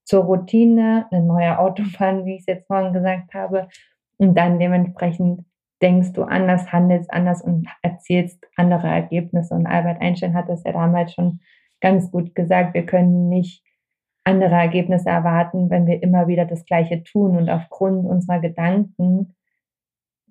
zur 0.05 0.25
Routine, 0.25 1.07
eine 1.11 1.25
neue 1.25 1.59
Autobahn, 1.59 2.25
wie 2.27 2.35
ich 2.35 2.41
es 2.41 2.47
jetzt 2.47 2.67
vorhin 2.67 2.93
gesagt 2.93 3.35
habe. 3.35 3.69
Und 4.19 4.37
dann 4.37 4.59
dementsprechend 4.59 5.45
denkst 5.85 6.15
du 6.15 6.23
anders, 6.23 6.73
handelst 6.73 7.13
anders 7.13 7.43
und 7.43 7.69
erzielst 7.83 8.43
andere 8.57 8.89
Ergebnisse. 8.89 9.55
Und 9.55 9.67
Albert 9.67 10.01
Einstein 10.01 10.33
hat 10.33 10.49
das 10.49 10.65
ja 10.65 10.73
damals 10.73 11.13
schon 11.13 11.41
ganz 11.83 12.11
gut 12.11 12.35
gesagt. 12.35 12.73
Wir 12.73 12.87
können 12.87 13.29
nicht 13.29 13.63
andere 14.25 14.55
Ergebnisse 14.55 15.11
erwarten, 15.11 15.69
wenn 15.69 15.87
wir 15.87 16.03
immer 16.03 16.27
wieder 16.27 16.47
das 16.47 16.65
Gleiche 16.65 17.05
tun. 17.05 17.37
Und 17.37 17.51
aufgrund 17.51 18.07
unserer 18.07 18.41
Gedanken 18.41 19.35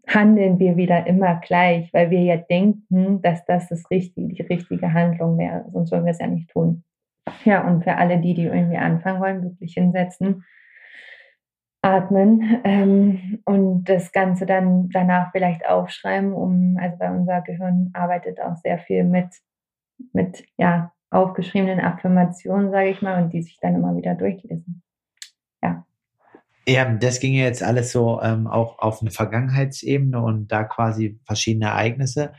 handeln 0.08 0.58
wir 0.58 0.76
wieder 0.76 1.06
immer 1.06 1.36
gleich, 1.36 1.94
weil 1.94 2.10
wir 2.10 2.22
ja 2.22 2.38
denken, 2.38 3.22
dass 3.22 3.46
das, 3.46 3.70
das 3.70 3.90
richtige, 3.92 4.34
die 4.34 4.42
richtige 4.42 4.92
Handlung 4.92 5.38
wäre. 5.38 5.66
Sonst 5.72 5.92
würden 5.92 6.06
wir 6.06 6.12
es 6.12 6.20
ja 6.20 6.28
nicht 6.28 6.50
tun. 6.50 6.84
Ja, 7.46 7.66
und 7.68 7.84
für 7.84 7.96
alle 7.96 8.20
die, 8.20 8.34
die 8.34 8.46
irgendwie 8.46 8.78
anfangen 8.78 9.22
wollen, 9.22 9.44
wirklich 9.44 9.76
hinsetzen, 9.76 10.44
atmen 11.84 12.62
ähm, 12.64 13.40
und 13.46 13.84
das 13.84 14.12
Ganze 14.12 14.46
dann 14.46 14.90
danach 14.90 15.32
vielleicht 15.32 15.68
aufschreiben, 15.68 16.34
um, 16.34 16.78
also 16.80 16.98
bei 16.98 17.12
unser 17.12 17.42
Gehirn 17.42 17.92
arbeitet 17.94 18.42
auch 18.42 18.56
sehr 18.56 18.80
viel 18.80 19.04
mit, 19.04 19.28
mit 20.14 20.46
ja, 20.58 20.94
aufgeschriebenen 21.12 21.82
Affirmationen, 21.82 22.72
sage 22.72 22.90
ich 22.90 23.02
mal, 23.02 23.22
und 23.22 23.34
die 23.34 23.42
sich 23.44 23.60
dann 23.60 23.76
immer 23.76 23.96
wieder 23.96 24.16
durchlesen. 24.16 24.82
Ja. 25.62 25.86
Ja, 26.66 26.90
das 26.90 27.20
ging 27.20 27.34
ja 27.34 27.44
jetzt 27.44 27.62
alles 27.62 27.92
so 27.92 28.22
ähm, 28.22 28.48
auch 28.48 28.80
auf 28.80 29.02
eine 29.02 29.12
Vergangenheitsebene 29.12 30.22
und 30.22 30.48
da 30.48 30.64
quasi 30.64 31.20
verschiedene 31.26 31.66
Ereignisse 31.66 32.34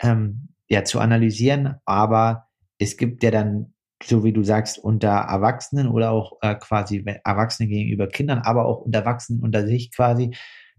ähm, 0.00 0.48
ja 0.68 0.84
zu 0.84 1.00
analysieren. 1.00 1.76
Aber 1.86 2.48
es 2.78 2.98
gibt 2.98 3.22
ja 3.22 3.30
dann, 3.30 3.72
so 4.04 4.24
wie 4.24 4.32
du 4.32 4.42
sagst, 4.42 4.78
unter 4.78 5.08
Erwachsenen 5.08 5.88
oder 5.88 6.10
auch 6.10 6.38
äh, 6.42 6.54
quasi 6.54 7.04
Erwachsene 7.24 7.68
gegenüber 7.68 8.08
Kindern, 8.08 8.38
aber 8.38 8.66
auch 8.66 8.80
unter 8.80 9.00
Erwachsenen 9.00 9.42
unter 9.42 9.66
sich 9.66 9.92
quasi, 9.94 10.34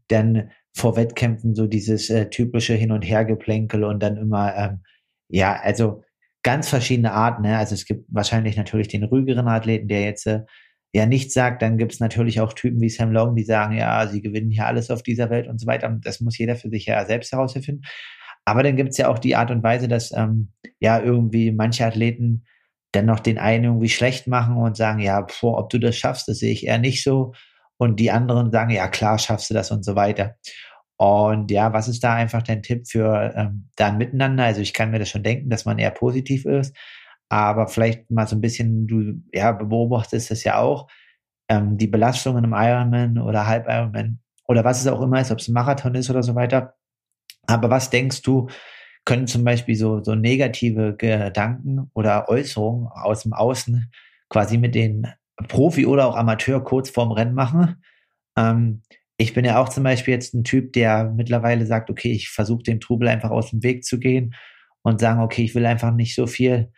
dann 0.08 0.52
vor 0.76 0.96
Wettkämpfen 0.96 1.56
so 1.56 1.68
dieses 1.68 2.10
äh, 2.10 2.30
typische 2.30 2.74
Hin- 2.74 2.92
und 2.92 3.04
Hergeplänkel 3.04 3.84
und 3.84 4.02
dann 4.02 4.17
immer, 4.17 4.56
ähm, 4.56 4.84
ja, 5.30 5.60
also 5.62 6.04
ganz 6.44 6.69
verschiedene 6.69 7.13
Arten. 7.13 7.44
Ne? 7.44 7.58
Also 7.58 7.74
es 7.76 7.86
gibt 7.86 8.06
wahrscheinlich 8.10 8.58
natürlich 8.58 8.88
den 8.88 9.04
ruhigeren 9.04 9.48
Athleten, 9.48 9.88
der 9.88 10.02
jetzt 10.02 10.28
äh, 10.28 10.42
ja 10.94 11.06
nichts 11.06 11.34
sagt, 11.34 11.62
dann 11.62 11.78
gibt 11.78 11.94
es 11.94 12.00
natürlich 12.00 12.42
auch 12.42 12.54
Typen 12.54 12.82
wie 12.82 12.90
Sam 12.90 13.12
Long, 13.12 13.36
die 13.36 13.44
sagen, 13.44 13.76
ja, 13.76 14.08
sie 14.08 14.21
gewinnen 14.21 14.52
hier 14.52 14.67
alles 14.67 14.92
auf 14.92 15.04
dieser 15.04 15.30
Welt 15.30 15.48
und 15.48 15.60
so 15.60 15.67
weiter. 15.67 15.90
Das 16.04 16.21
muss 16.21 16.38
jeder 16.38 16.56
für 16.56 16.69
sich 16.69 16.86
ja 16.86 17.06
selbst 17.06 17.32
herausfinden. 17.32 17.82
Aber 18.46 18.62
dann 18.62 18.76
gibt 18.76 18.90
es 18.90 18.98
ja 18.98 19.08
auch 19.08 19.19
die 19.19 19.36
Art 19.36 19.52
und 19.52 19.63
Weise, 19.63 19.88
dass 19.88 20.12
ähm, 20.12 20.52
ja 20.80 21.00
irgendwie 21.00 21.52
manche 21.52 21.86
Athleten 21.86 22.44
dann 22.94 23.06
noch 23.06 23.19
den 23.19 23.37
einen 23.37 23.65
irgendwie 23.65 23.89
schlecht 23.89 24.27
machen 24.27 24.56
und 24.58 24.77
sagen, 24.77 25.00
ja, 25.00 25.21
boah, 25.41 25.58
ob 25.58 25.69
du 25.69 25.79
das 25.79 25.96
schaffst, 25.98 26.27
das 26.27 26.39
sehe 26.39 26.54
ich 26.54 26.65
eher 26.65 26.77
nicht 26.77 27.04
so. 27.04 27.33
Und 27.77 28.00
die 28.00 28.12
anderen 28.12 28.52
sagen, 28.52 28.69
ja, 28.69 28.87
klar, 28.87 29.19
schaffst 29.19 29.50
du 29.50 29.54
das 29.54 29.71
und 29.71 29.83
so 29.83 29.96
weiter. 29.96 30.35
Und 30.98 31.52
ja, 31.52 31.73
was 31.73 31.87
ist 31.87 32.04
da 32.04 32.13
einfach 32.13 32.44
dein 32.44 32.62
Tipp 32.62 32.87
für 32.87 33.33
ähm, 33.35 33.69
dann 33.75 33.98
miteinander? 33.98 34.46
Also 34.46 34.62
ich 34.62 34.73
kann 34.73 34.91
mir 34.91 35.00
das 35.00 35.10
schon 35.10 35.23
denken, 35.23 35.50
dass 35.50 35.65
man 35.65 35.79
eher 35.79 35.91
positiv 35.91 36.46
ist, 36.46 36.75
aber 37.29 37.67
vielleicht 37.67 38.10
mal 38.12 38.27
so 38.27 38.35
ein 38.35 38.41
bisschen, 38.41 38.87
du 38.87 39.21
ja, 39.33 39.52
beobachtest 39.52 40.31
es 40.31 40.44
ja 40.44 40.60
auch, 40.60 40.87
ähm, 41.50 41.77
die 41.77 41.87
Belastungen 41.87 42.44
im 42.44 42.54
Ironman 42.54 43.17
oder 43.17 43.48
Halb 43.48 43.67
Ironman 43.67 44.19
oder 44.48 44.63
was 44.63 44.81
es 44.81 44.87
auch 44.87 45.02
immer 45.02 45.19
ist, 45.19 45.31
ob 45.31 45.39
es 45.39 45.48
ein 45.48 45.54
Marathon 45.54 45.96
ist 45.96 46.10
oder 46.10 46.23
so 46.23 46.35
weiter. 46.35 46.75
Aber 47.48 47.69
was 47.69 47.89
denkst 47.89 48.21
du, 48.21 48.48
können 49.06 49.27
zum 49.27 49.43
Beispiel 49.43 49.75
so, 49.75 50.04
so 50.04 50.15
negative 50.15 50.95
Gedanken 50.95 51.89
oder 51.93 52.29
Äußerungen 52.29 52.87
aus 52.87 53.23
dem 53.23 53.33
Außen 53.33 53.91
quasi 54.29 54.58
mit 54.58 54.75
den 54.75 55.08
Profi 55.47 55.85
oder 55.85 56.08
auch 56.08 56.15
Amateur 56.15 56.63
kurz 56.63 56.89
vorm 56.89 57.12
Rennen 57.12 57.33
machen. 57.33 57.83
Ähm, 58.37 58.81
ich 59.17 59.33
bin 59.33 59.45
ja 59.45 59.62
auch 59.62 59.69
zum 59.69 59.83
Beispiel 59.83 60.13
jetzt 60.13 60.33
ein 60.33 60.43
Typ, 60.43 60.73
der 60.73 61.12
mittlerweile 61.15 61.65
sagt, 61.65 61.89
okay, 61.89 62.12
ich 62.12 62.29
versuche 62.29 62.63
dem 62.63 62.79
Trubel 62.79 63.08
einfach 63.08 63.29
aus 63.29 63.51
dem 63.51 63.63
Weg 63.63 63.83
zu 63.83 63.99
gehen 63.99 64.33
und 64.81 64.99
sagen, 64.99 65.21
okay, 65.21 65.43
ich 65.43 65.56
will 65.56 65.65
einfach 65.65 65.93
nicht 65.93 66.15
so 66.15 66.27
viel 66.27 66.71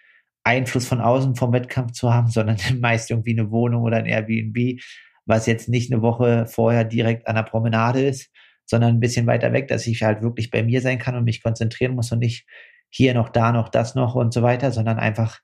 Einfluss 0.43 0.85
von 0.85 1.01
außen 1.01 1.35
vom 1.35 1.53
Wettkampf 1.53 1.93
zu 1.93 2.13
haben, 2.13 2.27
sondern 2.31 2.57
meist 2.79 3.09
irgendwie 3.11 3.37
eine 3.37 3.51
Wohnung 3.51 3.83
oder 3.83 3.97
ein 3.97 4.05
Airbnb, 4.05 4.79
was 5.25 5.45
jetzt 5.45 5.69
nicht 5.69 5.91
eine 5.91 6.01
Woche 6.01 6.45
vorher 6.45 6.83
direkt 6.83 7.27
an 7.27 7.35
der 7.35 7.43
Promenade 7.43 8.05
ist, 8.05 8.31
sondern 8.65 8.95
ein 8.95 8.99
bisschen 8.99 9.27
weiter 9.27 9.53
weg, 9.53 9.67
dass 9.67 9.87
ich 9.87 10.03
halt 10.03 10.21
wirklich 10.21 10.51
bei 10.51 10.63
mir 10.63 10.81
sein 10.81 10.99
kann 10.99 11.15
und 11.15 11.23
mich 11.23 11.43
konzentrieren 11.43 11.95
muss 11.95 12.11
und 12.11 12.19
nicht 12.19 12.47
hier 12.89 13.13
noch 13.13 13.29
da 13.29 13.51
noch 13.51 13.69
das 13.69 13.95
noch 13.95 14.15
und 14.15 14.33
so 14.33 14.41
weiter, 14.41 14.71
sondern 14.71 14.99
einfach 14.99 15.39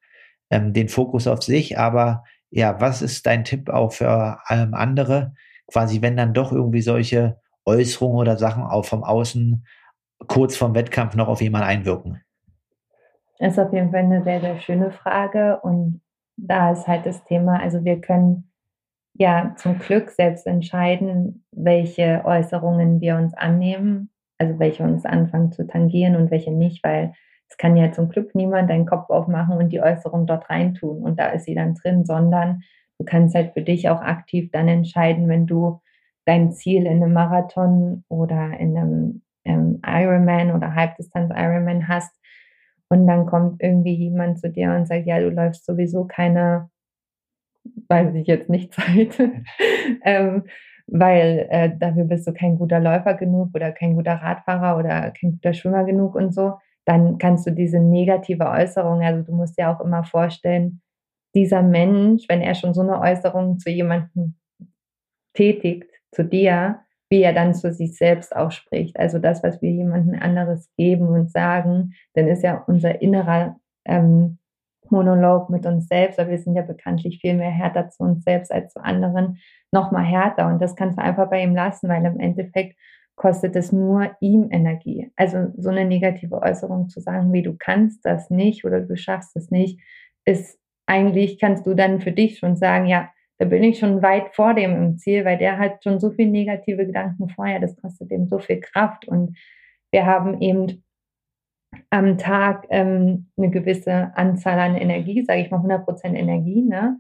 ähm, 0.49 0.73
den 0.73 0.89
Fokus 0.89 1.27
auf 1.27 1.43
sich. 1.43 1.77
Aber 1.77 2.23
ja, 2.49 2.79
was 2.79 3.01
ist 3.01 3.25
dein 3.25 3.43
Tipp 3.43 3.69
auch 3.69 3.93
für 3.93 4.39
ähm, 4.49 4.73
andere? 4.73 5.33
Quasi, 5.67 6.01
wenn 6.01 6.17
dann 6.17 6.33
doch 6.33 6.51
irgendwie 6.51 6.81
solche 6.81 7.39
Äußerungen 7.65 8.19
oder 8.19 8.37
Sachen 8.37 8.63
auch 8.63 8.85
vom 8.85 9.03
Außen 9.03 9.65
kurz 10.27 10.55
vorm 10.55 10.75
Wettkampf 10.75 11.15
noch 11.15 11.27
auf 11.27 11.41
jemanden 11.41 11.67
einwirken? 11.67 12.21
Das 13.39 13.53
ist 13.53 13.59
auf 13.59 13.73
jeden 13.73 13.91
Fall 13.91 14.01
eine 14.01 14.23
sehr, 14.23 14.41
sehr 14.41 14.59
schöne 14.59 14.91
Frage. 14.91 15.59
Und 15.61 16.01
da 16.37 16.71
ist 16.71 16.87
halt 16.87 17.05
das 17.05 17.23
Thema, 17.25 17.59
also 17.59 17.83
wir 17.83 17.99
können 18.01 18.50
ja 19.13 19.53
zum 19.57 19.79
Glück 19.79 20.09
selbst 20.11 20.47
entscheiden, 20.47 21.45
welche 21.51 22.21
Äußerungen 22.25 23.01
wir 23.01 23.17
uns 23.17 23.33
annehmen, 23.33 24.09
also 24.37 24.57
welche 24.59 24.83
uns 24.83 25.05
anfangen 25.05 25.51
zu 25.51 25.67
tangieren 25.67 26.15
und 26.15 26.31
welche 26.31 26.51
nicht, 26.51 26.83
weil 26.83 27.13
es 27.49 27.57
kann 27.57 27.75
ja 27.75 27.91
zum 27.91 28.09
Glück 28.09 28.33
niemand 28.33 28.69
deinen 28.69 28.85
Kopf 28.85 29.09
aufmachen 29.09 29.57
und 29.57 29.69
die 29.69 29.81
Äußerung 29.81 30.25
dort 30.25 30.49
reintun 30.49 31.03
und 31.03 31.19
da 31.19 31.27
ist 31.27 31.45
sie 31.45 31.55
dann 31.55 31.75
drin, 31.75 32.05
sondern 32.05 32.63
du 32.97 33.05
kannst 33.05 33.35
halt 33.35 33.53
für 33.53 33.61
dich 33.61 33.89
auch 33.89 34.01
aktiv 34.01 34.49
dann 34.51 34.67
entscheiden, 34.67 35.27
wenn 35.27 35.47
du 35.47 35.81
dein 36.25 36.51
Ziel 36.53 36.85
in 36.85 37.03
einem 37.03 37.13
Marathon 37.13 38.03
oder 38.07 38.57
in 38.59 38.77
einem 38.77 39.21
ähm, 39.43 39.81
Ironman 39.85 40.51
oder 40.51 40.75
Halbdistanz 40.75 41.31
Ironman 41.35 41.87
hast 41.87 42.15
und 42.89 43.07
dann 43.07 43.25
kommt 43.25 43.61
irgendwie 43.61 43.95
jemand 43.95 44.39
zu 44.39 44.49
dir 44.49 44.71
und 44.73 44.87
sagt, 44.87 45.05
ja, 45.05 45.19
du 45.19 45.29
läufst 45.29 45.65
sowieso 45.65 46.05
keine, 46.05 46.69
weiß 47.87 48.15
ich 48.15 48.27
jetzt 48.27 48.49
nicht, 48.49 48.73
Zeit, 48.75 49.19
ähm, 50.03 50.43
weil 50.87 51.47
äh, 51.49 51.71
dafür 51.77 52.05
bist 52.05 52.27
du 52.27 52.33
kein 52.33 52.57
guter 52.57 52.79
Läufer 52.79 53.13
genug 53.13 53.49
oder 53.53 53.71
kein 53.71 53.95
guter 53.95 54.15
Radfahrer 54.15 54.77
oder 54.77 55.11
kein 55.11 55.31
guter 55.33 55.53
Schwimmer 55.53 55.85
genug 55.85 56.15
und 56.15 56.33
so 56.33 56.53
dann 56.85 57.17
kannst 57.17 57.45
du 57.47 57.51
diese 57.51 57.79
negative 57.79 58.45
Äußerung, 58.47 59.01
also 59.01 59.23
du 59.23 59.33
musst 59.33 59.57
dir 59.57 59.69
auch 59.69 59.81
immer 59.81 60.03
vorstellen, 60.03 60.81
dieser 61.35 61.61
Mensch, 61.61 62.25
wenn 62.27 62.41
er 62.41 62.55
schon 62.55 62.73
so 62.73 62.81
eine 62.81 62.99
Äußerung 62.99 63.59
zu 63.59 63.69
jemandem 63.69 64.35
tätigt, 65.33 65.89
zu 66.11 66.25
dir, 66.25 66.81
wie 67.09 67.21
er 67.21 67.33
dann 67.33 67.53
zu 67.53 67.71
sich 67.71 67.95
selbst 67.95 68.35
ausspricht. 68.35 68.99
Also 68.99 69.19
das, 69.19 69.43
was 69.43 69.61
wir 69.61 69.71
jemandem 69.71 70.19
anderes 70.21 70.69
geben 70.75 71.07
und 71.07 71.31
sagen, 71.31 71.93
dann 72.13 72.27
ist 72.27 72.43
ja 72.43 72.63
unser 72.67 73.01
innerer 73.01 73.57
ähm, 73.85 74.39
Monolog 74.91 75.49
mit 75.49 75.65
uns 75.65 75.87
selbst, 75.87 76.19
aber 76.19 76.31
wir 76.31 76.37
sind 76.37 76.55
ja 76.55 76.61
bekanntlich 76.61 77.19
viel 77.19 77.33
mehr 77.33 77.49
härter 77.49 77.89
zu 77.89 78.03
uns 78.03 78.23
selbst 78.23 78.51
als 78.51 78.73
zu 78.73 78.83
anderen, 78.83 79.39
noch 79.71 79.91
mal 79.91 80.03
härter. 80.03 80.47
Und 80.47 80.61
das 80.61 80.75
kannst 80.75 80.97
du 80.97 81.01
einfach 81.01 81.29
bei 81.29 81.43
ihm 81.43 81.55
lassen, 81.55 81.89
weil 81.89 82.05
im 82.05 82.19
Endeffekt 82.19 82.77
kostet 83.15 83.55
es 83.55 83.71
nur 83.71 84.15
ihm 84.19 84.47
Energie. 84.51 85.11
Also 85.15 85.51
so 85.57 85.69
eine 85.69 85.85
negative 85.85 86.41
Äußerung 86.41 86.89
zu 86.89 86.99
sagen, 86.99 87.31
wie 87.33 87.43
du 87.43 87.55
kannst 87.57 88.05
das 88.05 88.29
nicht 88.29 88.65
oder 88.65 88.81
du 88.81 88.95
schaffst 88.97 89.35
es 89.35 89.51
nicht, 89.51 89.79
ist 90.25 90.59
eigentlich, 90.85 91.39
kannst 91.39 91.65
du 91.65 91.73
dann 91.73 92.01
für 92.01 92.11
dich 92.11 92.39
schon 92.39 92.55
sagen, 92.55 92.85
ja, 92.85 93.09
da 93.37 93.45
bin 93.45 93.63
ich 93.63 93.79
schon 93.79 94.01
weit 94.01 94.35
vor 94.35 94.53
dem 94.53 94.75
im 94.75 94.97
Ziel, 94.97 95.25
weil 95.25 95.37
der 95.37 95.57
hat 95.57 95.83
schon 95.83 95.99
so 95.99 96.11
viele 96.11 96.29
negative 96.29 96.85
Gedanken 96.85 97.29
vorher, 97.29 97.59
das 97.59 97.75
kostet 97.75 98.11
dem 98.11 98.27
so 98.27 98.39
viel 98.39 98.59
Kraft 98.59 99.07
und 99.07 99.37
wir 99.91 100.05
haben 100.05 100.41
eben 100.41 100.83
am 101.89 102.17
Tag 102.17 102.67
ähm, 102.69 103.27
eine 103.37 103.49
gewisse 103.49 104.11
Anzahl 104.15 104.59
an 104.59 104.75
Energie, 104.75 105.23
sage 105.23 105.41
ich 105.41 105.51
mal 105.51 105.59
100% 105.59 106.15
Energie, 106.15 106.61
ne? 106.61 106.97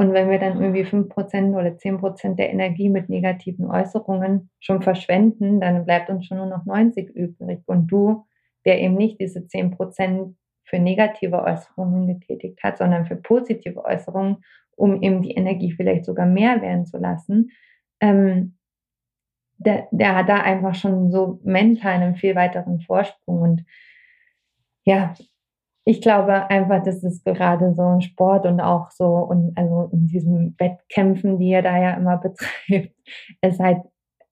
Und 0.00 0.12
wenn 0.12 0.30
wir 0.30 0.38
dann 0.38 0.60
irgendwie 0.60 0.84
5% 0.84 1.54
oder 1.54 1.70
10% 1.70 2.36
der 2.36 2.50
Energie 2.50 2.88
mit 2.88 3.08
negativen 3.08 3.68
Äußerungen 3.68 4.48
schon 4.60 4.80
verschwenden, 4.80 5.60
dann 5.60 5.84
bleibt 5.84 6.08
uns 6.08 6.26
schon 6.26 6.36
nur 6.36 6.46
noch 6.46 6.64
90 6.64 7.10
übrig. 7.16 7.62
Und 7.66 7.88
du, 7.88 8.24
der 8.64 8.80
eben 8.80 8.94
nicht 8.94 9.20
diese 9.20 9.40
10% 9.40 10.36
für 10.62 10.78
negative 10.78 11.42
Äußerungen 11.42 12.06
getätigt 12.06 12.62
hat, 12.62 12.78
sondern 12.78 13.06
für 13.06 13.16
positive 13.16 13.84
Äußerungen, 13.84 14.44
um 14.76 15.02
eben 15.02 15.22
die 15.22 15.32
Energie 15.32 15.72
vielleicht 15.72 16.04
sogar 16.04 16.26
mehr 16.26 16.62
werden 16.62 16.86
zu 16.86 16.98
lassen, 16.98 17.50
ähm, 18.00 18.56
der, 19.56 19.88
der 19.90 20.14
hat 20.14 20.28
da 20.28 20.36
einfach 20.36 20.76
schon 20.76 21.10
so 21.10 21.40
mental 21.42 21.94
einen 21.94 22.14
viel 22.14 22.36
weiteren 22.36 22.80
Vorsprung. 22.80 23.40
Und 23.40 23.64
ja, 24.88 25.12
ich 25.84 26.00
glaube 26.00 26.48
einfach, 26.48 26.82
dass 26.82 27.02
es 27.04 27.22
gerade 27.22 27.74
so 27.74 27.82
ein 27.82 28.00
Sport 28.00 28.46
und 28.46 28.58
auch 28.58 28.90
so 28.90 29.16
und 29.16 29.52
also 29.56 29.90
in 29.92 30.06
diesen 30.06 30.54
Wettkämpfen, 30.58 31.38
die 31.38 31.52
er 31.52 31.60
da 31.60 31.76
ja 31.78 31.90
immer 31.92 32.16
betreibt, 32.66 32.94
es 33.42 33.58
halt 33.60 33.82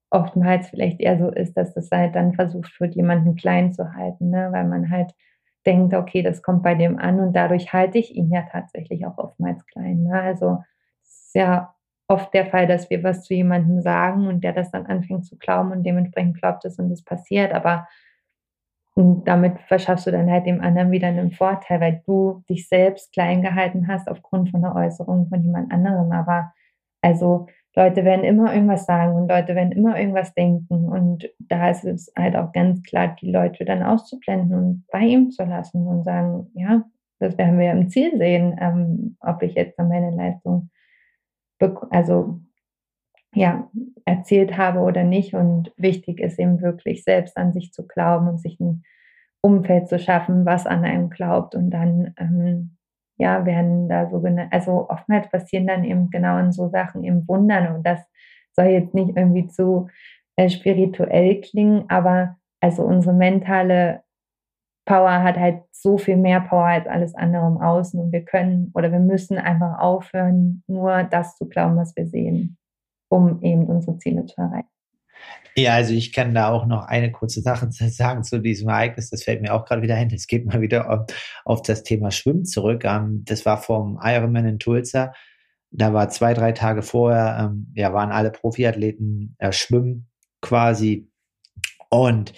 oftmals 0.09 0.69
vielleicht 0.69 0.99
eher 0.99 1.19
so 1.19 1.29
ist, 1.29 1.55
dass 1.57 1.75
das 1.75 1.91
halt 1.91 2.15
dann 2.15 2.33
versucht 2.33 2.79
wird, 2.79 2.95
jemanden 2.95 3.35
klein 3.35 3.71
zu 3.71 3.93
halten, 3.93 4.31
ne? 4.31 4.49
weil 4.51 4.65
man 4.65 4.89
halt 4.89 5.11
denkt, 5.67 5.93
okay, 5.93 6.23
das 6.23 6.41
kommt 6.41 6.63
bei 6.63 6.73
dem 6.73 6.97
an 6.97 7.19
und 7.19 7.33
dadurch 7.33 7.71
halte 7.71 7.99
ich 7.99 8.15
ihn 8.15 8.31
ja 8.31 8.43
tatsächlich 8.51 9.05
auch 9.05 9.19
oftmals 9.19 9.63
klein. 9.67 10.03
Ne? 10.03 10.19
Also 10.19 10.63
es 11.03 11.27
ist 11.27 11.35
ja 11.35 11.75
oft 12.07 12.33
der 12.33 12.47
Fall, 12.47 12.65
dass 12.65 12.89
wir 12.89 13.03
was 13.03 13.25
zu 13.25 13.35
jemandem 13.35 13.81
sagen 13.81 14.27
und 14.27 14.43
der 14.43 14.53
das 14.53 14.71
dann 14.71 14.87
anfängt 14.87 15.25
zu 15.25 15.37
glauben 15.37 15.71
und 15.71 15.83
dementsprechend 15.83 16.39
glaubt 16.39 16.65
es 16.65 16.79
und 16.79 16.91
es 16.91 17.03
passiert, 17.03 17.53
aber 17.53 17.87
und 18.97 19.25
damit 19.27 19.59
verschaffst 19.67 20.07
du 20.07 20.11
dann 20.11 20.31
halt 20.31 20.47
dem 20.47 20.59
anderen 20.59 20.89
wieder 20.89 21.07
einen 21.07 21.29
Vorteil, 21.29 21.79
weil 21.79 22.01
du 22.07 22.43
dich 22.49 22.67
selbst 22.67 23.13
klein 23.13 23.43
gehalten 23.43 23.87
hast 23.87 24.09
aufgrund 24.09 24.49
von 24.49 24.65
einer 24.65 24.75
Äußerung 24.75 25.29
von 25.29 25.43
jemand 25.43 25.71
anderem. 25.71 26.11
Aber 26.11 26.51
also 27.03 27.45
Leute 27.75 28.03
werden 28.03 28.25
immer 28.25 28.51
irgendwas 28.51 28.87
sagen 28.87 29.13
und 29.13 29.29
Leute 29.29 29.53
werden 29.53 29.71
immer 29.71 29.99
irgendwas 29.99 30.33
denken. 30.33 30.85
Und 30.89 31.29
da 31.37 31.69
ist 31.69 31.85
es 31.85 32.11
halt 32.17 32.35
auch 32.35 32.51
ganz 32.53 32.81
klar, 32.81 33.15
die 33.21 33.29
Leute 33.29 33.65
dann 33.65 33.83
auszublenden 33.83 34.57
und 34.57 34.85
bei 34.91 35.01
ihm 35.01 35.29
zu 35.29 35.43
lassen 35.43 35.85
und 35.85 36.03
sagen, 36.03 36.49
ja, 36.55 36.83
das 37.19 37.37
werden 37.37 37.59
wir 37.59 37.71
im 37.73 37.89
Ziel 37.89 38.17
sehen, 38.17 38.57
ähm, 38.59 39.15
ob 39.19 39.43
ich 39.43 39.53
jetzt 39.53 39.77
an 39.77 39.89
meine 39.89 40.09
Leistung 40.09 40.71
also 41.91 42.39
ja, 43.37 43.69
erzählt 44.05 44.57
habe 44.57 44.79
oder 44.79 45.03
nicht. 45.03 45.33
Und 45.33 45.71
wichtig 45.77 46.19
ist 46.19 46.39
eben 46.39 46.61
wirklich 46.61 47.03
selbst 47.03 47.37
an 47.37 47.53
sich 47.53 47.71
zu 47.71 47.85
glauben 47.85 48.27
und 48.27 48.39
sich 48.39 48.59
ein 48.59 48.83
Umfeld 49.41 49.87
zu 49.87 49.99
schaffen, 49.99 50.45
was 50.45 50.65
an 50.65 50.83
einem 50.83 51.09
glaubt. 51.09 51.53
Und 51.55 51.69
dann, 51.69 52.13
ähm, 52.17 52.77
ja, 53.17 53.45
werden 53.45 53.89
da 53.89 54.09
so, 54.09 54.23
also 54.51 54.89
oftmals 54.89 55.29
passieren 55.29 55.67
dann 55.67 55.83
eben 55.83 56.09
genau 56.09 56.37
in 56.39 56.51
so 56.51 56.69
Sachen 56.69 57.03
eben 57.03 57.27
Wundern. 57.27 57.75
Und 57.75 57.85
das 57.85 57.99
soll 58.53 58.67
jetzt 58.67 58.93
nicht 58.95 59.15
irgendwie 59.15 59.47
zu 59.47 59.87
äh, 60.35 60.49
spirituell 60.49 61.41
klingen, 61.41 61.85
aber 61.89 62.37
also 62.59 62.83
unsere 62.83 63.15
mentale 63.15 64.01
Power 64.85 65.21
hat 65.21 65.37
halt 65.37 65.61
so 65.71 65.97
viel 65.97 66.17
mehr 66.17 66.39
Power 66.41 66.65
als 66.65 66.87
alles 66.87 67.13
andere 67.13 67.45
im 67.45 67.57
Außen 67.57 67.99
und 67.99 68.11
wir 68.11 68.23
können 68.23 68.71
oder 68.73 68.91
wir 68.91 68.99
müssen 68.99 69.37
einfach 69.37 69.79
aufhören, 69.79 70.63
nur 70.65 71.03
das 71.03 71.35
zu 71.35 71.47
glauben, 71.47 71.75
was 71.75 71.95
wir 71.95 72.07
sehen 72.07 72.57
um 73.09 73.41
eben 73.41 73.65
unsere 73.65 73.97
Ziele 73.97 74.25
zu 74.25 74.41
erreichen. 74.41 74.69
Ja, 75.55 75.73
also 75.73 75.93
ich 75.93 76.13
kann 76.13 76.35
da 76.35 76.51
auch 76.51 76.67
noch 76.67 76.85
eine 76.85 77.11
kurze 77.11 77.41
Sache 77.41 77.67
sagen 77.71 78.23
zu 78.23 78.39
diesem 78.39 78.69
Ereignis. 78.69 79.09
Das 79.09 79.23
fällt 79.23 79.41
mir 79.41 79.53
auch 79.53 79.65
gerade 79.65 79.81
wieder 79.81 79.95
hin. 79.95 80.11
Es 80.13 80.27
geht 80.27 80.45
mal 80.45 80.61
wieder 80.61 80.89
auf, 80.89 81.07
auf 81.45 81.61
das 81.63 81.83
Thema 81.83 82.11
Schwimmen 82.11 82.45
zurück. 82.45 82.83
Ähm, 82.85 83.23
das 83.25 83.45
war 83.45 83.57
vom 83.57 83.99
Ironman 84.01 84.45
in 84.45 84.59
Tulsa. 84.59 85.13
Da 85.71 85.93
war 85.93 86.09
zwei, 86.09 86.33
drei 86.33 86.51
Tage 86.51 86.81
vorher, 86.81 87.37
ähm, 87.41 87.73
ja, 87.75 87.91
waren 87.93 88.11
alle 88.11 88.31
Profiathleten 88.31 89.35
äh, 89.39 89.51
schwimmen 89.51 90.07
quasi. 90.41 91.09
Und 91.89 92.33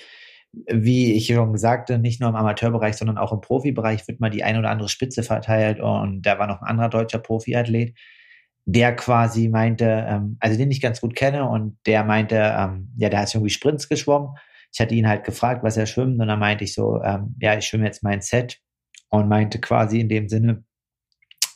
wie 0.51 1.13
ich 1.13 1.27
schon 1.27 1.57
sagte, 1.57 1.99
nicht 1.99 2.21
nur 2.21 2.29
im 2.29 2.35
Amateurbereich, 2.35 2.95
sondern 2.95 3.17
auch 3.17 3.31
im 3.31 3.41
Profibereich 3.41 4.07
wird 4.07 4.19
mal 4.19 4.29
die 4.31 4.43
ein 4.43 4.57
oder 4.57 4.69
andere 4.71 4.89
Spitze 4.89 5.23
verteilt. 5.23 5.79
Und 5.79 6.23
da 6.23 6.39
war 6.39 6.47
noch 6.47 6.61
ein 6.61 6.67
anderer 6.67 6.89
deutscher 6.89 7.19
Profiathlet 7.19 7.95
der 8.71 8.95
quasi 8.95 9.49
meinte, 9.49 10.05
ähm, 10.07 10.37
also 10.39 10.57
den 10.57 10.71
ich 10.71 10.81
ganz 10.81 11.01
gut 11.01 11.15
kenne 11.15 11.49
und 11.49 11.77
der 11.85 12.03
meinte, 12.03 12.35
ähm, 12.35 12.93
ja, 12.97 13.09
der 13.09 13.19
hat 13.19 13.33
irgendwie 13.33 13.49
Sprints 13.49 13.89
geschwommen. 13.89 14.35
Ich 14.71 14.79
hatte 14.79 14.93
ihn 14.93 15.07
halt 15.07 15.23
gefragt, 15.23 15.63
was 15.63 15.77
er 15.77 15.87
schwimmt 15.87 16.19
und 16.19 16.27
dann 16.27 16.39
meinte 16.39 16.63
ich 16.63 16.73
so, 16.73 17.01
ähm, 17.01 17.35
ja, 17.39 17.57
ich 17.57 17.65
schwimme 17.65 17.85
jetzt 17.85 18.03
mein 18.03 18.21
Set 18.21 18.59
und 19.09 19.27
meinte 19.27 19.59
quasi 19.59 19.99
in 19.99 20.09
dem 20.09 20.29
Sinne, 20.29 20.63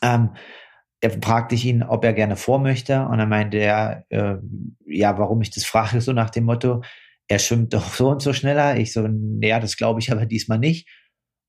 ähm, 0.02 0.32
er 1.02 1.12
fragte 1.22 1.54
ich 1.56 1.66
ihn, 1.66 1.84
ob 1.84 2.04
er 2.04 2.14
gerne 2.14 2.36
vor 2.36 2.60
möchte 2.60 3.06
und 3.06 3.18
dann 3.18 3.30
meinte 3.30 3.58
er, 3.58 4.06
äh, 4.10 4.36
ja, 4.88 5.18
warum 5.20 5.42
ich 5.42 5.52
das 5.52 5.66
frage, 5.66 6.02
so 6.02 6.14
nach 6.14 6.30
dem 6.30 6.46
Motto, 6.46 6.82
er 7.28 7.40
schwimmt 7.40 7.74
doch 7.74 7.94
so 7.94 8.10
und 8.10 8.22
so 8.22 8.34
schneller. 8.34 8.78
Ich 8.78 8.94
so, 8.94 9.08
ja, 9.42 9.60
das 9.60 9.78
glaube 9.78 10.00
ich 10.00 10.12
aber 10.12 10.26
diesmal 10.26 10.60
nicht. 10.60 10.90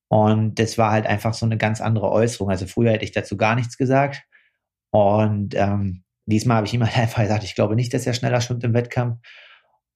Und 0.08 0.58
das 0.58 0.76
war 0.76 0.92
halt 0.92 1.06
einfach 1.06 1.34
so 1.34 1.46
eine 1.46 1.56
ganz 1.56 1.80
andere 1.80 2.10
Äußerung. 2.10 2.50
Also 2.50 2.66
früher 2.66 2.92
hätte 2.92 3.04
ich 3.04 3.12
dazu 3.12 3.36
gar 3.36 3.54
nichts 3.54 3.76
gesagt. 3.76 4.24
Und 4.94 5.56
ähm, 5.56 6.04
diesmal 6.26 6.58
habe 6.58 6.68
ich 6.68 6.74
ihm 6.74 6.84
halt 6.84 6.96
einfach 6.96 7.22
gesagt, 7.22 7.42
ich 7.42 7.56
glaube 7.56 7.74
nicht, 7.74 7.92
dass 7.92 8.06
er 8.06 8.14
schneller 8.14 8.40
schwimmt 8.40 8.62
im 8.62 8.74
Wettkampf. 8.74 9.18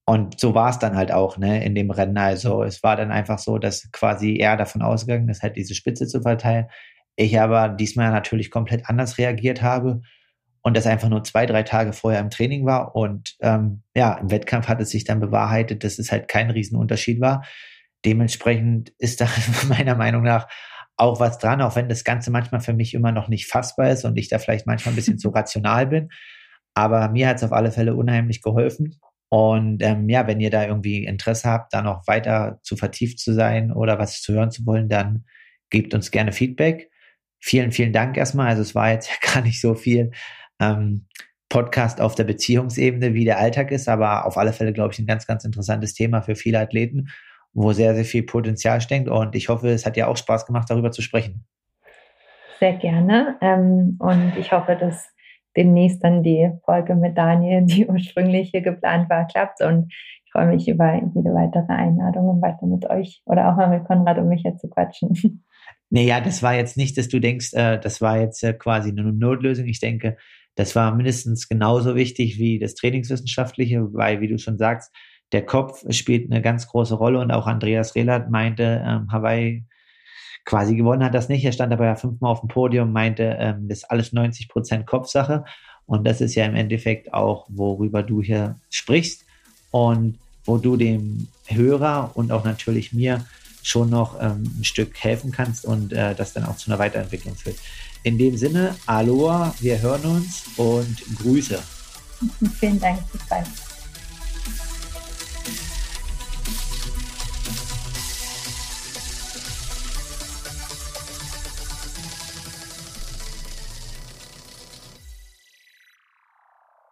Und 0.04 0.40
so 0.40 0.54
war 0.54 0.70
es 0.70 0.80
dann 0.80 0.96
halt 0.96 1.12
auch, 1.12 1.38
ne, 1.38 1.64
in 1.64 1.76
dem 1.76 1.92
Rennen. 1.92 2.18
Also 2.18 2.64
es 2.64 2.82
war 2.82 2.96
dann 2.96 3.12
einfach 3.12 3.38
so, 3.38 3.58
dass 3.58 3.92
quasi 3.92 4.38
er 4.38 4.56
davon 4.56 4.82
ausgegangen 4.82 5.28
ist, 5.28 5.42
halt 5.42 5.54
diese 5.54 5.74
Spitze 5.74 6.08
zu 6.08 6.22
verteilen. 6.22 6.66
Ich 7.14 7.38
aber 7.38 7.68
diesmal 7.68 8.10
natürlich 8.10 8.50
komplett 8.50 8.88
anders 8.88 9.18
reagiert 9.18 9.62
habe 9.62 10.00
und 10.62 10.76
das 10.76 10.86
einfach 10.86 11.08
nur 11.08 11.22
zwei, 11.22 11.46
drei 11.46 11.62
Tage 11.62 11.92
vorher 11.92 12.20
im 12.20 12.30
Training 12.30 12.66
war. 12.66 12.96
Und 12.96 13.36
ähm, 13.40 13.82
ja, 13.94 14.14
im 14.14 14.32
Wettkampf 14.32 14.66
hat 14.66 14.80
es 14.80 14.90
sich 14.90 15.04
dann 15.04 15.20
bewahrheitet, 15.20 15.84
dass 15.84 16.00
es 16.00 16.10
halt 16.10 16.26
kein 16.26 16.50
Riesenunterschied 16.50 17.20
war. 17.20 17.44
Dementsprechend 18.04 18.92
ist 18.98 19.20
da 19.20 19.28
meiner 19.68 19.94
Meinung 19.94 20.22
nach 20.24 20.48
auch 20.98 21.20
was 21.20 21.38
dran, 21.38 21.62
auch 21.62 21.76
wenn 21.76 21.88
das 21.88 22.04
Ganze 22.04 22.30
manchmal 22.30 22.60
für 22.60 22.74
mich 22.74 22.92
immer 22.92 23.12
noch 23.12 23.28
nicht 23.28 23.46
fassbar 23.46 23.90
ist 23.90 24.04
und 24.04 24.18
ich 24.18 24.28
da 24.28 24.38
vielleicht 24.38 24.66
manchmal 24.66 24.92
ein 24.92 24.96
bisschen 24.96 25.18
zu 25.18 25.30
rational 25.30 25.86
bin. 25.86 26.10
Aber 26.74 27.08
mir 27.08 27.28
hat 27.28 27.38
es 27.38 27.44
auf 27.44 27.52
alle 27.52 27.72
Fälle 27.72 27.94
unheimlich 27.94 28.42
geholfen. 28.42 29.00
Und 29.30 29.82
ähm, 29.82 30.08
ja, 30.08 30.26
wenn 30.26 30.40
ihr 30.40 30.50
da 30.50 30.66
irgendwie 30.66 31.04
Interesse 31.04 31.48
habt, 31.48 31.72
da 31.72 31.82
noch 31.82 32.06
weiter 32.06 32.60
zu 32.62 32.76
vertieft 32.76 33.18
zu 33.20 33.34
sein 33.34 33.72
oder 33.72 33.98
was 33.98 34.22
zu 34.22 34.32
hören 34.32 34.50
zu 34.50 34.64
wollen, 34.66 34.88
dann 34.88 35.24
gebt 35.70 35.94
uns 35.94 36.10
gerne 36.10 36.32
Feedback. 36.32 36.90
Vielen, 37.40 37.72
vielen 37.72 37.92
Dank 37.92 38.16
erstmal. 38.16 38.48
Also 38.48 38.62
es 38.62 38.74
war 38.74 38.90
jetzt 38.90 39.08
ja 39.22 39.32
gar 39.32 39.42
nicht 39.42 39.60
so 39.60 39.74
viel 39.74 40.10
ähm, 40.60 41.06
Podcast 41.48 42.00
auf 42.00 42.14
der 42.14 42.24
Beziehungsebene, 42.24 43.14
wie 43.14 43.24
der 43.24 43.38
Alltag 43.38 43.70
ist, 43.70 43.88
aber 43.88 44.26
auf 44.26 44.36
alle 44.36 44.52
Fälle, 44.52 44.72
glaube 44.72 44.92
ich, 44.92 44.98
ein 44.98 45.06
ganz, 45.06 45.26
ganz 45.26 45.44
interessantes 45.44 45.94
Thema 45.94 46.22
für 46.22 46.34
viele 46.34 46.58
Athleten, 46.58 47.08
wo 47.52 47.72
sehr, 47.72 47.94
sehr 47.94 48.04
viel 48.04 48.22
Potenzial 48.22 48.80
steckt. 48.80 49.08
Und 49.08 49.34
ich 49.34 49.48
hoffe, 49.48 49.68
es 49.68 49.86
hat 49.86 49.96
dir 49.96 50.08
auch 50.08 50.16
Spaß 50.16 50.46
gemacht, 50.46 50.70
darüber 50.70 50.90
zu 50.90 51.02
sprechen. 51.02 51.44
Sehr 52.60 52.74
gerne. 52.74 53.36
Ähm, 53.40 53.96
und 53.98 54.32
ich 54.38 54.52
hoffe, 54.52 54.76
dass 54.78 55.08
demnächst 55.56 56.02
dann 56.04 56.22
die 56.22 56.50
Folge 56.64 56.94
mit 56.94 57.16
Daniel, 57.16 57.62
die 57.64 57.86
ursprünglich 57.86 58.50
hier 58.50 58.62
geplant 58.62 59.08
war, 59.10 59.26
klappt. 59.26 59.60
Und 59.62 59.92
ich 60.24 60.32
freue 60.32 60.46
mich 60.46 60.68
über 60.68 60.94
jede 60.94 61.30
weitere 61.34 61.72
Einladung, 61.72 62.28
um 62.28 62.42
weiter 62.42 62.66
mit 62.66 62.88
euch 62.88 63.22
oder 63.24 63.50
auch 63.50 63.56
mal 63.56 63.68
mit 63.68 63.84
Konrad 63.84 64.18
und 64.18 64.28
Micha 64.28 64.56
zu 64.56 64.68
quatschen. 64.68 65.42
Naja, 65.90 66.20
das 66.20 66.42
war 66.42 66.54
jetzt 66.54 66.76
nicht, 66.76 66.98
dass 66.98 67.08
du 67.08 67.18
denkst, 67.18 67.54
äh, 67.54 67.78
das 67.78 68.02
war 68.02 68.20
jetzt 68.20 68.44
äh, 68.44 68.52
quasi 68.52 68.90
eine 68.90 69.10
Notlösung. 69.10 69.66
Ich 69.66 69.80
denke, 69.80 70.18
das 70.54 70.76
war 70.76 70.94
mindestens 70.94 71.48
genauso 71.48 71.94
wichtig 71.94 72.38
wie 72.38 72.58
das 72.58 72.74
Trainingswissenschaftliche, 72.74 73.92
weil, 73.94 74.20
wie 74.20 74.28
du 74.28 74.38
schon 74.38 74.58
sagst, 74.58 74.94
der 75.32 75.44
Kopf 75.44 75.84
spielt 75.90 76.30
eine 76.30 76.42
ganz 76.42 76.68
große 76.68 76.94
Rolle 76.94 77.20
und 77.20 77.30
auch 77.30 77.46
Andreas 77.46 77.94
Rehlert 77.94 78.30
meinte, 78.30 78.82
ähm, 78.84 79.12
Hawaii 79.12 79.64
quasi 80.44 80.76
gewonnen 80.76 81.04
hat 81.04 81.14
das 81.14 81.28
nicht. 81.28 81.44
Er 81.44 81.52
stand 81.52 81.72
aber 81.72 81.84
ja 81.84 81.96
fünfmal 81.96 82.32
auf 82.32 82.40
dem 82.40 82.48
Podium, 82.48 82.92
meinte, 82.92 83.36
ähm, 83.38 83.68
das 83.68 83.78
ist 83.78 83.90
alles 83.90 84.12
90 84.12 84.48
Prozent 84.48 84.86
Kopfsache. 84.86 85.44
Und 85.84 86.04
das 86.04 86.20
ist 86.20 86.34
ja 86.34 86.44
im 86.46 86.54
Endeffekt 86.54 87.12
auch, 87.12 87.46
worüber 87.48 88.02
du 88.02 88.22
hier 88.22 88.56
sprichst 88.70 89.24
und 89.70 90.18
wo 90.44 90.56
du 90.56 90.76
dem 90.76 91.28
Hörer 91.46 92.12
und 92.14 92.32
auch 92.32 92.44
natürlich 92.44 92.92
mir 92.92 93.26
schon 93.62 93.90
noch 93.90 94.18
ähm, 94.20 94.50
ein 94.58 94.64
Stück 94.64 94.98
helfen 94.98 95.30
kannst 95.30 95.66
und 95.66 95.92
äh, 95.92 96.14
das 96.14 96.32
dann 96.32 96.44
auch 96.44 96.56
zu 96.56 96.70
einer 96.70 96.78
Weiterentwicklung 96.78 97.34
führt. 97.34 97.56
In 98.02 98.16
dem 98.16 98.36
Sinne, 98.36 98.74
Aloha, 98.86 99.54
wir 99.60 99.80
hören 99.80 100.04
uns 100.04 100.44
und 100.56 100.96
Grüße. 101.18 101.58
Vielen 102.60 102.80
Dank, 102.80 103.00
bis 103.12 103.26
bald. 103.28 103.67